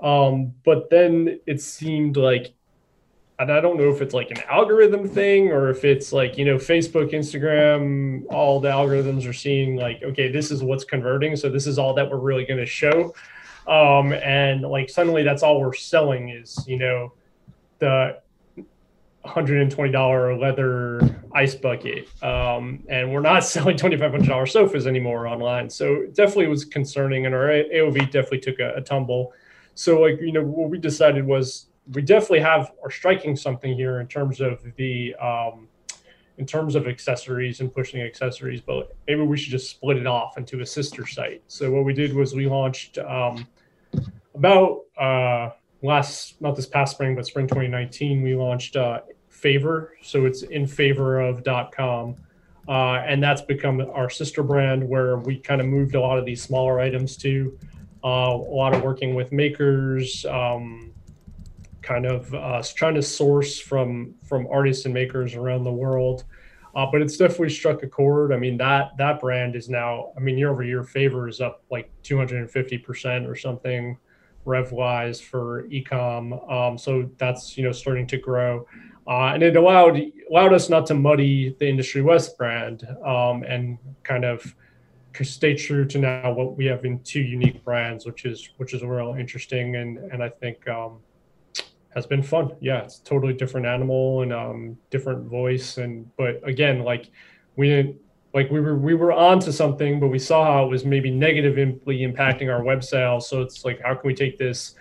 Um, 0.00 0.54
but 0.64 0.90
then 0.90 1.40
it 1.46 1.60
seemed 1.60 2.16
like 2.16 2.54
and 3.40 3.50
I 3.50 3.62
don't 3.62 3.78
know 3.78 3.88
if 3.88 4.02
it's 4.02 4.12
like 4.12 4.30
an 4.30 4.42
algorithm 4.50 5.08
thing 5.08 5.48
or 5.48 5.70
if 5.70 5.82
it's 5.82 6.12
like, 6.12 6.36
you 6.36 6.44
know, 6.44 6.56
Facebook, 6.56 7.12
Instagram, 7.12 8.26
all 8.28 8.60
the 8.60 8.68
algorithms 8.68 9.26
are 9.26 9.32
seeing 9.32 9.76
like, 9.76 10.02
okay, 10.02 10.30
this 10.30 10.50
is 10.50 10.62
what's 10.62 10.84
converting. 10.84 11.34
So 11.36 11.48
this 11.48 11.66
is 11.66 11.78
all 11.78 11.94
that 11.94 12.10
we're 12.10 12.18
really 12.18 12.44
going 12.44 12.60
to 12.60 12.66
show. 12.66 13.14
Um, 13.66 14.12
and 14.12 14.60
like 14.60 14.90
suddenly 14.90 15.22
that's 15.22 15.42
all 15.42 15.58
we're 15.58 15.72
selling 15.72 16.28
is, 16.28 16.62
you 16.68 16.76
know, 16.76 17.14
the 17.78 18.20
$120 19.24 20.40
leather 20.40 21.00
ice 21.34 21.54
bucket. 21.54 22.08
Um, 22.22 22.82
and 22.88 23.12
we're 23.12 23.20
not 23.20 23.44
selling 23.44 23.76
$2,500 23.76 24.48
sofas 24.48 24.86
anymore 24.86 25.26
online. 25.26 25.68
So 25.68 25.94
it 26.02 26.14
definitely 26.14 26.48
was 26.48 26.64
concerning 26.64 27.26
and 27.26 27.34
our 27.34 27.48
AOV 27.48 28.10
definitely 28.10 28.40
took 28.40 28.60
a, 28.60 28.74
a 28.76 28.80
tumble. 28.80 29.32
So 29.74 30.00
like, 30.00 30.20
you 30.20 30.32
know, 30.32 30.42
what 30.42 30.70
we 30.70 30.78
decided 30.78 31.26
was 31.26 31.66
we 31.92 32.02
definitely 32.02 32.40
have 32.40 32.72
are 32.82 32.90
striking 32.90 33.36
something 33.36 33.74
here 33.74 34.00
in 34.00 34.06
terms 34.06 34.40
of 34.40 34.62
the 34.76 35.14
um, 35.16 35.68
in 36.38 36.46
terms 36.46 36.74
of 36.74 36.88
accessories 36.88 37.60
and 37.60 37.72
pushing 37.72 38.00
accessories, 38.00 38.62
but 38.62 38.96
maybe 39.06 39.20
we 39.20 39.36
should 39.36 39.50
just 39.50 39.68
split 39.68 39.98
it 39.98 40.06
off 40.06 40.38
into 40.38 40.60
a 40.60 40.66
sister 40.66 41.06
site. 41.06 41.42
So 41.48 41.70
what 41.70 41.84
we 41.84 41.92
did 41.92 42.14
was 42.14 42.34
we 42.34 42.46
launched 42.46 42.96
um, 42.96 43.46
about 44.34 44.84
uh, 44.98 45.50
last, 45.82 46.40
not 46.40 46.56
this 46.56 46.64
past 46.64 46.92
spring, 46.92 47.14
but 47.14 47.26
spring 47.26 47.46
2019, 47.46 48.22
we 48.22 48.34
launched 48.34 48.76
uh, 48.76 49.00
Favor. 49.40 49.94
So 50.02 50.26
it's 50.26 50.42
in 50.42 50.66
favor 50.66 51.20
of 51.20 51.42
.com. 51.72 52.16
Uh, 52.68 53.02
and 53.06 53.22
that's 53.22 53.40
become 53.40 53.80
our 53.94 54.10
sister 54.10 54.42
brand 54.42 54.86
where 54.86 55.16
we 55.16 55.38
kind 55.38 55.60
of 55.60 55.66
moved 55.66 55.94
a 55.94 56.00
lot 56.00 56.18
of 56.18 56.24
these 56.26 56.42
smaller 56.42 56.78
items 56.78 57.16
to 57.16 57.58
uh, 58.04 58.06
a 58.08 58.36
lot 58.36 58.74
of 58.74 58.82
working 58.82 59.14
with 59.14 59.32
makers, 59.32 60.24
um, 60.26 60.92
kind 61.82 62.06
of 62.06 62.32
uh, 62.34 62.62
trying 62.74 62.94
to 62.94 63.02
source 63.02 63.58
from 63.58 64.14
from 64.24 64.46
artists 64.50 64.84
and 64.84 64.94
makers 64.94 65.34
around 65.34 65.64
the 65.64 65.72
world. 65.72 66.24
Uh, 66.74 66.86
but 66.90 67.02
it's 67.02 67.16
definitely 67.16 67.50
struck 67.50 67.82
a 67.82 67.88
chord. 67.88 68.32
I 68.32 68.36
mean 68.36 68.56
that 68.58 68.96
that 68.98 69.20
brand 69.20 69.56
is 69.56 69.68
now. 69.68 70.12
I 70.16 70.20
mean 70.20 70.38
year 70.38 70.50
over 70.50 70.62
year, 70.62 70.84
favor 70.84 71.28
is 71.28 71.40
up 71.40 71.64
like 71.70 71.90
250 72.02 72.78
percent 72.78 73.26
or 73.26 73.34
something, 73.34 73.98
rev 74.44 74.72
wise 74.72 75.20
for 75.20 75.64
ecom. 75.68 76.50
Um, 76.50 76.78
so 76.78 77.10
that's 77.18 77.56
you 77.56 77.64
know 77.64 77.72
starting 77.72 78.06
to 78.08 78.18
grow. 78.18 78.66
Uh, 79.06 79.32
and 79.34 79.42
it 79.42 79.56
allowed 79.56 80.00
allowed 80.30 80.52
us 80.52 80.68
not 80.68 80.86
to 80.86 80.94
muddy 80.94 81.56
the 81.58 81.68
industry 81.68 82.02
west 82.02 82.36
brand 82.38 82.86
um, 83.04 83.42
and 83.42 83.78
kind 84.02 84.24
of 84.24 84.54
stay 85.22 85.54
true 85.54 85.84
to 85.84 85.98
now 85.98 86.32
what 86.32 86.56
we 86.56 86.64
have 86.66 86.84
in 86.84 87.00
two 87.00 87.20
unique 87.20 87.64
brands, 87.64 88.06
which 88.06 88.24
is 88.24 88.50
which 88.56 88.74
is 88.74 88.82
real 88.82 89.16
interesting 89.18 89.76
and 89.76 89.98
and 90.12 90.22
I 90.22 90.28
think 90.28 90.66
um, 90.68 90.98
has 91.94 92.06
been 92.06 92.22
fun. 92.22 92.52
Yeah, 92.60 92.82
it's 92.82 92.98
totally 92.98 93.34
different 93.34 93.66
animal 93.66 94.22
and 94.22 94.32
um, 94.32 94.78
different 94.90 95.26
voice 95.26 95.78
and 95.78 96.08
but 96.16 96.40
again 96.48 96.80
like 96.80 97.10
we 97.56 97.68
didn't 97.68 97.96
like 98.32 98.50
we 98.50 98.60
were 98.60 98.76
we 98.76 98.94
were 98.94 99.12
onto 99.12 99.50
something, 99.50 99.98
but 99.98 100.08
we 100.08 100.18
saw 100.18 100.44
how 100.44 100.64
it 100.64 100.68
was 100.68 100.84
maybe 100.84 101.10
negatively 101.10 102.00
impacting 102.00 102.52
our 102.52 102.62
web 102.62 102.84
sales. 102.84 103.28
So 103.28 103.42
it's 103.42 103.64
like 103.64 103.80
how 103.82 103.94
can 103.94 104.06
we 104.06 104.14
take 104.14 104.38
this 104.38 104.74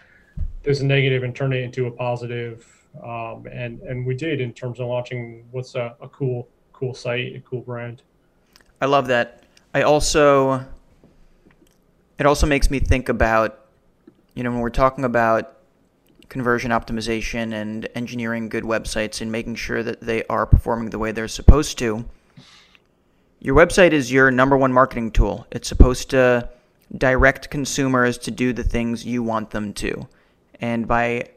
this 0.62 0.82
negative 0.82 1.24
and 1.24 1.36
turn 1.36 1.54
it 1.54 1.64
into 1.64 1.88
a 1.88 1.92
positive? 1.92 2.66
Um, 3.04 3.48
and 3.52 3.82
and 3.82 4.06
we 4.06 4.16
did 4.16 4.42
in 4.42 4.54
terms 4.54 4.80
of 4.80 4.88
launching 4.88 5.46
what's 5.52 5.76
a, 5.76 5.96
a 6.02 6.10
cool 6.10 6.48
cool 6.74 6.94
site, 6.94 7.36
a 7.36 7.40
cool 7.40 7.62
brand. 7.62 8.04
I 8.82 8.86
love 8.86 9.08
that. 9.08 9.44
I 9.74 9.82
also 9.82 10.66
it 12.20 12.26
also 12.26 12.46
makes 12.46 12.70
me 12.70 12.80
think 12.80 13.10
about 13.10 13.66
you 14.36 14.44
know 14.44 14.52
when 14.52 14.60
we're 14.60 14.70
talking 14.70 15.06
about 15.06 15.56
conversion 16.30 16.70
optimization 16.70 17.54
and 17.54 17.90
engineering 17.96 18.50
good 18.50 18.64
websites 18.64 19.22
and 19.22 19.32
making 19.32 19.56
sure 19.56 19.82
that 19.82 20.00
they 20.02 20.24
are 20.26 20.46
performing 20.46 20.92
the 20.92 21.00
way 21.00 21.12
they're 21.12 21.28
supposed 21.28 21.80
to. 21.80 22.06
Your 23.42 23.56
website 23.56 23.92
is 23.92 24.12
your 24.12 24.32
number 24.32 24.58
one 24.58 24.74
marketing 24.74 25.12
tool. 25.12 25.48
It's 25.52 25.68
supposed 25.68 26.10
to 26.10 26.50
direct 26.98 27.50
consumers 27.50 28.18
to 28.20 28.32
do 28.32 28.52
the 28.52 28.64
things 28.64 29.06
you 29.06 29.24
want 29.24 29.52
them 29.52 29.74
to. 29.74 30.08
And 30.60 30.88
by 30.88 31.30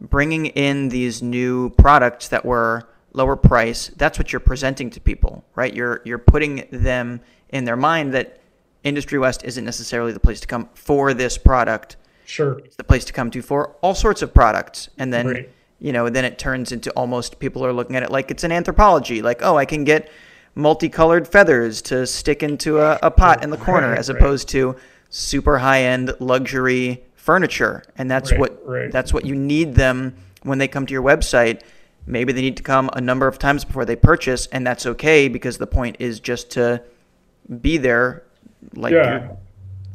bringing 0.00 0.46
in 0.46 0.88
these 0.88 1.22
new 1.22 1.70
products 1.70 2.28
that 2.28 2.44
were 2.44 2.88
lower 3.12 3.36
price, 3.36 3.88
that's 3.96 4.18
what 4.18 4.32
you're 4.32 4.40
presenting 4.40 4.90
to 4.90 5.00
people, 5.00 5.44
right? 5.54 5.74
You're 5.74 6.02
you're 6.04 6.18
putting 6.18 6.66
them 6.70 7.20
in 7.48 7.64
their 7.64 7.76
mind 7.76 8.12
that 8.14 8.40
Industry 8.84 9.18
West 9.18 9.44
isn't 9.44 9.64
necessarily 9.64 10.12
the 10.12 10.20
place 10.20 10.40
to 10.40 10.46
come 10.46 10.68
for 10.74 11.14
this 11.14 11.38
product. 11.38 11.96
Sure. 12.26 12.58
It's 12.58 12.76
the 12.76 12.84
place 12.84 13.04
to 13.06 13.12
come 13.12 13.30
to 13.30 13.42
for 13.42 13.76
all 13.80 13.94
sorts 13.94 14.22
of 14.22 14.32
products. 14.32 14.88
And 14.98 15.12
then 15.12 15.26
right. 15.26 15.50
you 15.78 15.92
know, 15.92 16.10
then 16.10 16.24
it 16.24 16.38
turns 16.38 16.70
into 16.70 16.90
almost 16.92 17.38
people 17.38 17.64
are 17.64 17.72
looking 17.72 17.96
at 17.96 18.02
it 18.02 18.10
like 18.10 18.30
it's 18.30 18.44
an 18.44 18.50
Anthropologie, 18.50 19.22
like, 19.22 19.40
oh, 19.42 19.56
I 19.56 19.64
can 19.64 19.84
get 19.84 20.10
multicolored 20.54 21.28
feathers 21.28 21.82
to 21.82 22.06
stick 22.06 22.42
into 22.42 22.80
a, 22.80 22.98
a 23.02 23.10
pot 23.10 23.42
in 23.42 23.50
the 23.50 23.56
corner, 23.56 23.90
right, 23.90 23.98
as 23.98 24.08
opposed 24.08 24.48
right. 24.48 24.60
to 24.60 24.76
super 25.08 25.58
high 25.58 25.82
end 25.82 26.12
luxury 26.20 27.02
furniture. 27.14 27.82
And 27.96 28.10
that's 28.10 28.32
what 28.32 28.92
that's 28.92 29.12
what 29.12 29.24
you 29.24 29.34
need 29.34 29.74
them 29.74 30.16
when 30.42 30.58
they 30.58 30.68
come 30.68 30.86
to 30.86 30.92
your 30.92 31.02
website 31.02 31.62
Maybe 32.06 32.32
they 32.32 32.40
need 32.40 32.56
to 32.56 32.62
come 32.62 32.90
a 32.92 33.00
number 33.00 33.26
of 33.26 33.38
times 33.38 33.64
before 33.64 33.84
they 33.84 33.96
purchase, 33.96 34.46
and 34.46 34.66
that's 34.66 34.86
okay 34.86 35.28
because 35.28 35.58
the 35.58 35.66
point 35.66 35.96
is 36.00 36.18
just 36.18 36.50
to 36.52 36.82
be 37.60 37.76
there. 37.76 38.24
Like 38.74 38.92
yeah, 38.92 39.32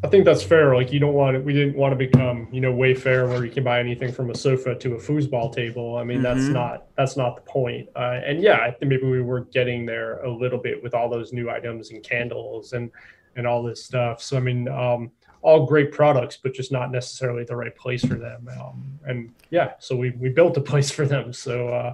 I 0.06 0.08
think 0.08 0.24
that's 0.24 0.44
fair. 0.44 0.76
Like 0.76 0.94
you 0.94 1.00
don't 1.00 1.16
want 1.16 1.36
it. 1.36 1.44
We 1.44 1.52
didn't 1.52 1.76
want 1.76 1.92
to 1.92 1.96
become 1.96 2.48
you 2.52 2.62
know 2.62 2.72
Wayfair 2.72 3.28
where 3.28 3.44
you 3.44 3.52
can 3.52 3.64
buy 3.64 3.80
anything 3.80 4.12
from 4.12 4.30
a 4.30 4.36
sofa 4.36 4.76
to 4.76 4.94
a 4.94 4.98
foosball 4.98 5.52
table. 5.52 5.98
I 5.98 6.04
mean 6.04 6.22
mm-hmm. 6.22 6.24
that's 6.24 6.48
not 6.48 6.86
that's 6.96 7.18
not 7.18 7.38
the 7.38 7.42
point. 7.42 7.90
Uh, 7.96 8.22
and 8.24 8.40
yeah, 8.40 8.60
I 8.60 8.70
think 8.70 8.92
maybe 8.92 9.10
we 9.10 9.24
were 9.24 9.42
getting 9.46 9.84
there 9.84 10.20
a 10.20 10.30
little 10.30 10.60
bit 10.60 10.84
with 10.84 10.94
all 10.94 11.10
those 11.10 11.34
new 11.34 11.50
items 11.50 11.90
and 11.90 12.04
candles 12.04 12.74
and 12.74 12.92
and 13.36 13.48
all 13.48 13.64
this 13.64 13.84
stuff. 13.84 14.22
So 14.22 14.38
I 14.38 14.42
mean. 14.42 14.68
Um, 14.70 15.12
all 15.42 15.68
great 15.68 15.92
products, 15.92 16.40
but 16.42 16.56
just 16.56 16.72
not 16.72 16.92
necessarily 16.92 17.44
the 17.44 17.56
right 17.56 17.76
place 17.76 18.04
for 18.04 18.16
them. 18.16 18.50
Um, 18.60 19.00
and 19.06 19.32
yeah, 19.52 19.74
so 19.78 19.96
we, 19.96 20.10
we 20.10 20.30
built 20.30 20.58
a 20.58 20.62
place 20.62 20.90
for 20.90 21.06
them. 21.06 21.32
So 21.34 21.68
uh, 21.68 21.94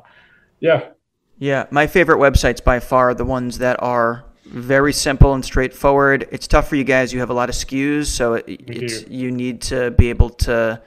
yeah. 0.61 0.91
Yeah, 1.37 1.65
my 1.69 1.85
favorite 1.85 2.19
websites 2.19 2.63
by 2.63 2.79
far 2.79 3.09
are 3.09 3.13
the 3.13 3.25
ones 3.25 3.57
that 3.57 3.75
are 3.83 4.23
very 4.45 4.93
simple 4.93 5.33
and 5.33 5.43
straightforward. 5.45 6.27
It's 6.31 6.47
tough 6.47 6.67
for 6.67 6.75
you 6.75 6.83
guys. 6.83 7.13
You 7.13 7.19
have 7.19 7.29
a 7.29 7.33
lot 7.33 7.49
of 7.49 7.55
SKUs, 7.55 8.07
so 8.07 8.35
it, 8.35 8.45
it's 8.47 9.07
you 9.07 9.31
need 9.31 9.61
to 9.63 9.91
be 9.91 10.09
able 10.09 10.29
to 10.29 10.81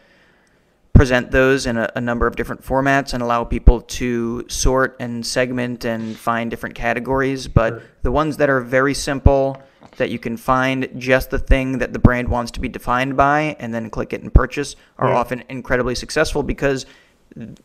present 0.93 1.31
those 1.31 1.67
in 1.67 1.77
a, 1.77 1.91
a, 1.97 2.01
number 2.01 2.25
of 2.25 2.37
different 2.37 2.63
formats 2.63 3.15
and 3.15 3.23
allow 3.23 3.43
people 3.43 3.81
to 3.81 4.45
sort 4.49 4.97
and 5.01 5.27
segment 5.27 5.85
and 5.85 6.17
find 6.17 6.51
different 6.51 6.77
categories. 6.77 7.49
But 7.49 7.71
sure. 7.71 7.83
the 8.03 8.13
ones 8.13 8.37
that 8.37 8.49
are 8.49 8.61
very 8.61 8.95
simple 8.95 9.61
that 9.97 10.11
you 10.11 10.19
can 10.19 10.37
find 10.37 10.89
just 10.97 11.31
the 11.31 11.39
thing 11.39 11.79
that 11.79 11.93
the 11.93 11.99
brand 11.99 12.29
wants 12.29 12.53
to 12.53 12.61
be 12.61 12.69
defined 12.69 13.17
by 13.17 13.57
and 13.59 13.73
then 13.75 13.91
click 13.91 14.13
it 14.13 14.23
and 14.23 14.33
purchase 14.33 14.77
are 14.99 15.09
yeah. 15.09 15.17
often 15.17 15.45
incredibly 15.49 15.95
successful 15.95 16.43
because 16.43 16.87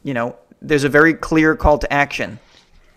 you 0.03 0.13
know 0.13 0.35
there's 0.61 0.83
a 0.83 0.89
very 0.89 1.13
clear 1.13 1.55
call 1.55 1.77
to 1.77 1.91
action 1.91 2.39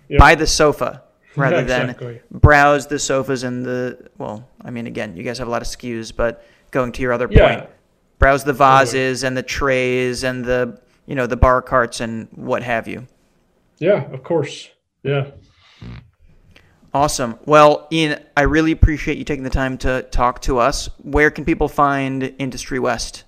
yep. 0.09 0.19
buy 0.19 0.35
the 0.35 0.47
sofa 0.47 1.03
rather 1.37 1.61
exactly. 1.61 2.21
than 2.31 2.41
browse 2.41 2.87
the 2.87 2.99
sofas 2.99 3.43
and 3.43 3.65
the 3.65 4.11
well 4.19 4.49
i 4.63 4.71
mean 4.71 4.87
again 4.87 5.17
you 5.17 5.23
guys 5.23 5.39
have 5.39 5.49
a 5.49 5.51
lot 5.51 5.63
of 5.63 5.69
SKUs 5.69 6.15
but 6.15 6.45
going 6.71 6.93
to 6.93 7.03
your 7.03 7.13
other 7.13 7.29
yeah. 7.31 7.57
point 7.57 7.71
browse 8.19 8.45
the 8.45 8.53
vases 8.53 9.25
and 9.25 9.37
the 9.37 9.43
trays 9.43 10.25
and 10.25 10.45
the 10.45 10.81
you 11.07 11.15
know 11.15 11.27
the 11.27 11.37
bar 11.37 11.63
carts 11.63 12.01
and 12.01 12.29
what 12.33 12.63
have 12.63 12.87
you 12.87 13.07
yeah 13.79 14.05
of 14.13 14.23
course 14.23 14.71
yeah 15.03 15.31
Awesome. 16.95 17.39
Well, 17.47 17.89
Ian, 17.91 18.23
I 18.37 18.43
really 18.43 18.71
appreciate 18.71 19.17
you 19.17 19.25
taking 19.25 19.45
the 19.45 19.51
time 19.51 19.79
to 19.79 20.03
talk 20.11 20.43
to 20.43 20.59
us. 20.59 20.91
Where 20.99 21.31
can 21.31 21.47
people 21.47 21.69
find 21.69 22.35
Industry 22.39 22.79
West 22.79 23.25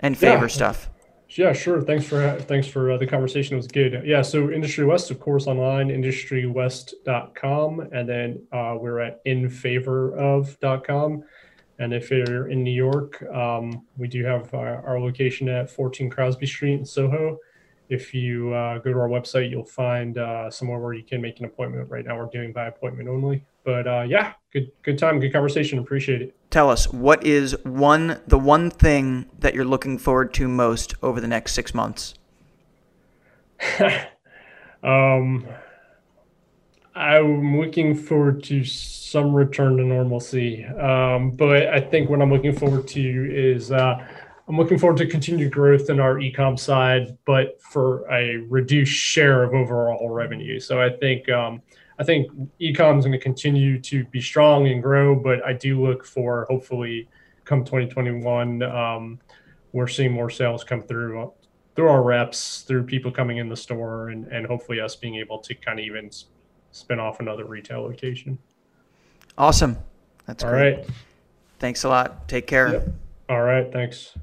and 0.00 0.16
favor 0.18 0.44
yeah. 0.44 0.48
stuff? 0.48 0.90
Yeah, 1.36 1.52
sure. 1.52 1.82
Thanks 1.82 2.06
for 2.06 2.38
thanks 2.42 2.68
for 2.68 2.92
uh, 2.92 2.96
the 2.96 3.06
conversation. 3.06 3.54
It 3.54 3.56
was 3.56 3.66
good. 3.66 4.02
Yeah, 4.04 4.22
so 4.22 4.50
Industry 4.50 4.84
West, 4.84 5.10
of 5.10 5.18
course, 5.18 5.48
online, 5.48 5.88
industrywest.com, 5.88 7.80
and 7.92 8.08
then 8.08 8.46
uh, 8.52 8.76
we're 8.78 9.00
at 9.00 9.24
infavorof.com. 9.24 11.24
And 11.80 11.92
if 11.92 12.10
you're 12.10 12.48
in 12.48 12.62
New 12.62 12.70
York, 12.70 13.20
um, 13.34 13.84
we 13.96 14.06
do 14.06 14.24
have 14.24 14.54
our, 14.54 14.86
our 14.86 15.00
location 15.00 15.48
at 15.48 15.68
14 15.68 16.08
Crosby 16.08 16.46
Street 16.46 16.74
in 16.74 16.84
Soho 16.84 17.38
if 17.94 18.12
you 18.12 18.52
uh, 18.52 18.78
go 18.78 18.92
to 18.92 18.98
our 18.98 19.08
website, 19.08 19.50
you'll 19.50 19.64
find 19.64 20.18
uh, 20.18 20.50
somewhere 20.50 20.78
where 20.78 20.92
you 20.92 21.04
can 21.04 21.20
make 21.20 21.38
an 21.38 21.46
appointment. 21.46 21.88
Right 21.88 22.04
now, 22.04 22.18
we're 22.18 22.26
doing 22.26 22.52
by 22.52 22.66
appointment 22.66 23.08
only. 23.08 23.44
But 23.64 23.86
uh, 23.86 24.04
yeah, 24.06 24.34
good 24.52 24.70
good 24.82 24.98
time, 24.98 25.20
good 25.20 25.32
conversation. 25.32 25.78
Appreciate 25.78 26.20
it. 26.20 26.36
Tell 26.50 26.68
us 26.68 26.92
what 26.92 27.24
is 27.24 27.56
one 27.64 28.20
the 28.26 28.38
one 28.38 28.70
thing 28.70 29.26
that 29.38 29.54
you're 29.54 29.64
looking 29.64 29.96
forward 29.96 30.34
to 30.34 30.48
most 30.48 30.94
over 31.02 31.20
the 31.20 31.28
next 31.28 31.54
six 31.54 31.72
months. 31.72 32.14
um, 34.82 35.46
I'm 36.94 37.58
looking 37.58 37.94
forward 37.94 38.42
to 38.44 38.64
some 38.64 39.34
return 39.34 39.76
to 39.78 39.84
normalcy. 39.84 40.64
Um, 40.64 41.30
but 41.30 41.68
I 41.68 41.80
think 41.80 42.10
what 42.10 42.20
I'm 42.20 42.30
looking 42.30 42.54
forward 42.54 42.86
to 42.88 43.00
is 43.00 43.72
uh, 43.72 44.06
I'm 44.46 44.58
looking 44.58 44.78
forward 44.78 44.98
to 44.98 45.06
continued 45.06 45.52
growth 45.52 45.88
in 45.88 46.00
our 46.00 46.16
ecom 46.16 46.58
side, 46.58 47.16
but 47.24 47.60
for 47.62 48.10
a 48.12 48.36
reduced 48.48 48.92
share 48.92 49.42
of 49.42 49.54
overall 49.54 50.10
revenue. 50.10 50.60
So 50.60 50.80
I 50.80 50.90
think 50.90 51.28
um, 51.30 51.62
I 51.98 52.04
think 52.04 52.30
ecom 52.60 52.98
is 52.98 53.04
going 53.04 53.12
to 53.12 53.18
continue 53.18 53.80
to 53.80 54.04
be 54.06 54.20
strong 54.20 54.68
and 54.68 54.82
grow, 54.82 55.14
but 55.14 55.44
I 55.44 55.54
do 55.54 55.82
look 55.82 56.04
for 56.04 56.46
hopefully 56.50 57.08
come 57.44 57.64
2021, 57.64 58.62
um, 58.62 59.18
we're 59.72 59.88
seeing 59.88 60.12
more 60.12 60.30
sales 60.30 60.64
come 60.64 60.82
through 60.82 61.32
through 61.74 61.88
our 61.88 62.02
reps, 62.02 62.62
through 62.62 62.84
people 62.84 63.10
coming 63.10 63.38
in 63.38 63.48
the 63.48 63.56
store, 63.56 64.10
and 64.10 64.26
and 64.26 64.46
hopefully 64.46 64.80
us 64.80 64.94
being 64.96 65.16
able 65.16 65.38
to 65.38 65.54
kind 65.54 65.78
of 65.78 65.84
even 65.84 66.10
spin 66.72 67.00
off 67.00 67.20
another 67.20 67.44
retail 67.44 67.82
location. 67.82 68.38
Awesome. 69.36 69.76
That's 70.26 70.44
all 70.44 70.50
great. 70.50 70.76
right. 70.76 70.86
Thanks 71.58 71.84
a 71.84 71.88
lot. 71.88 72.28
Take 72.28 72.46
care. 72.46 72.72
Yep. 72.72 72.88
All 73.28 73.42
right. 73.42 73.72
Thanks. 73.72 74.14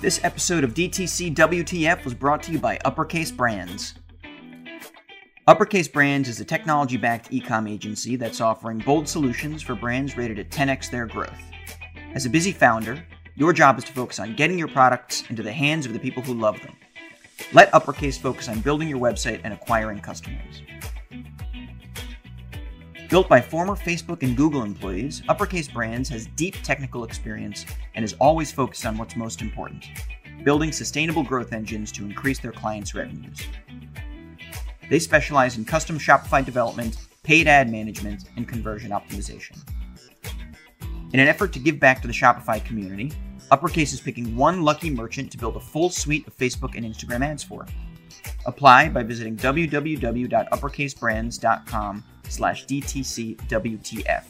This 0.00 0.24
episode 0.24 0.64
of 0.64 0.72
DTC 0.72 1.34
WTF 1.34 2.06
was 2.06 2.14
brought 2.14 2.42
to 2.44 2.52
you 2.52 2.58
by 2.58 2.78
Uppercase 2.86 3.30
Brands. 3.30 3.92
Uppercase 5.46 5.88
Brands 5.88 6.26
is 6.26 6.40
a 6.40 6.44
technology 6.44 6.96
backed 6.96 7.30
ecom 7.30 7.70
agency 7.70 8.16
that's 8.16 8.40
offering 8.40 8.78
bold 8.78 9.06
solutions 9.06 9.60
for 9.60 9.74
brands 9.74 10.16
rated 10.16 10.38
at 10.38 10.48
10x 10.48 10.90
their 10.90 11.04
growth. 11.04 11.42
As 12.14 12.24
a 12.24 12.30
busy 12.30 12.50
founder, 12.50 13.04
your 13.34 13.52
job 13.52 13.76
is 13.76 13.84
to 13.84 13.92
focus 13.92 14.18
on 14.18 14.36
getting 14.36 14.58
your 14.58 14.68
products 14.68 15.24
into 15.28 15.42
the 15.42 15.52
hands 15.52 15.84
of 15.84 15.92
the 15.92 15.98
people 15.98 16.22
who 16.22 16.32
love 16.32 16.58
them. 16.62 16.74
Let 17.52 17.74
Uppercase 17.74 18.16
focus 18.16 18.48
on 18.48 18.60
building 18.60 18.88
your 18.88 19.00
website 19.00 19.42
and 19.44 19.52
acquiring 19.52 20.00
customers. 20.00 20.62
Built 23.10 23.28
by 23.28 23.40
former 23.40 23.74
Facebook 23.74 24.22
and 24.22 24.36
Google 24.36 24.62
employees, 24.62 25.24
Uppercase 25.28 25.66
Brands 25.66 26.08
has 26.10 26.28
deep 26.36 26.54
technical 26.62 27.02
experience 27.02 27.66
and 27.96 28.04
is 28.04 28.14
always 28.20 28.52
focused 28.52 28.86
on 28.86 28.96
what's 28.96 29.16
most 29.16 29.42
important 29.42 29.86
building 30.44 30.70
sustainable 30.72 31.22
growth 31.22 31.52
engines 31.52 31.92
to 31.92 32.02
increase 32.02 32.38
their 32.38 32.52
clients' 32.52 32.94
revenues. 32.94 33.42
They 34.88 34.98
specialize 34.98 35.58
in 35.58 35.66
custom 35.66 35.98
Shopify 35.98 36.42
development, 36.42 36.96
paid 37.24 37.46
ad 37.46 37.70
management, 37.70 38.30
and 38.36 38.48
conversion 38.48 38.90
optimization. 38.90 39.58
In 41.12 41.20
an 41.20 41.28
effort 41.28 41.52
to 41.52 41.58
give 41.58 41.78
back 41.78 42.00
to 42.00 42.06
the 42.06 42.14
Shopify 42.14 42.64
community, 42.64 43.12
Uppercase 43.50 43.92
is 43.92 44.00
picking 44.00 44.34
one 44.34 44.62
lucky 44.62 44.88
merchant 44.88 45.30
to 45.32 45.36
build 45.36 45.56
a 45.56 45.60
full 45.60 45.90
suite 45.90 46.26
of 46.26 46.34
Facebook 46.38 46.74
and 46.74 46.86
Instagram 46.86 47.22
ads 47.22 47.44
for. 47.44 47.66
Apply 48.46 48.88
by 48.88 49.02
visiting 49.02 49.36
www.uppercasebrands.com 49.36 52.04
slash 52.30 52.66
DTCWTF. 52.66 54.24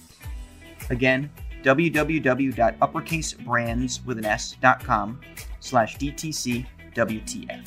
Again, 0.91 1.31
www.uppercasebrands 1.63 4.07
with 4.07 4.19
an 4.19 4.25
S.com 4.25 5.21
slash 5.61 5.97
DTCWTF. 5.99 7.67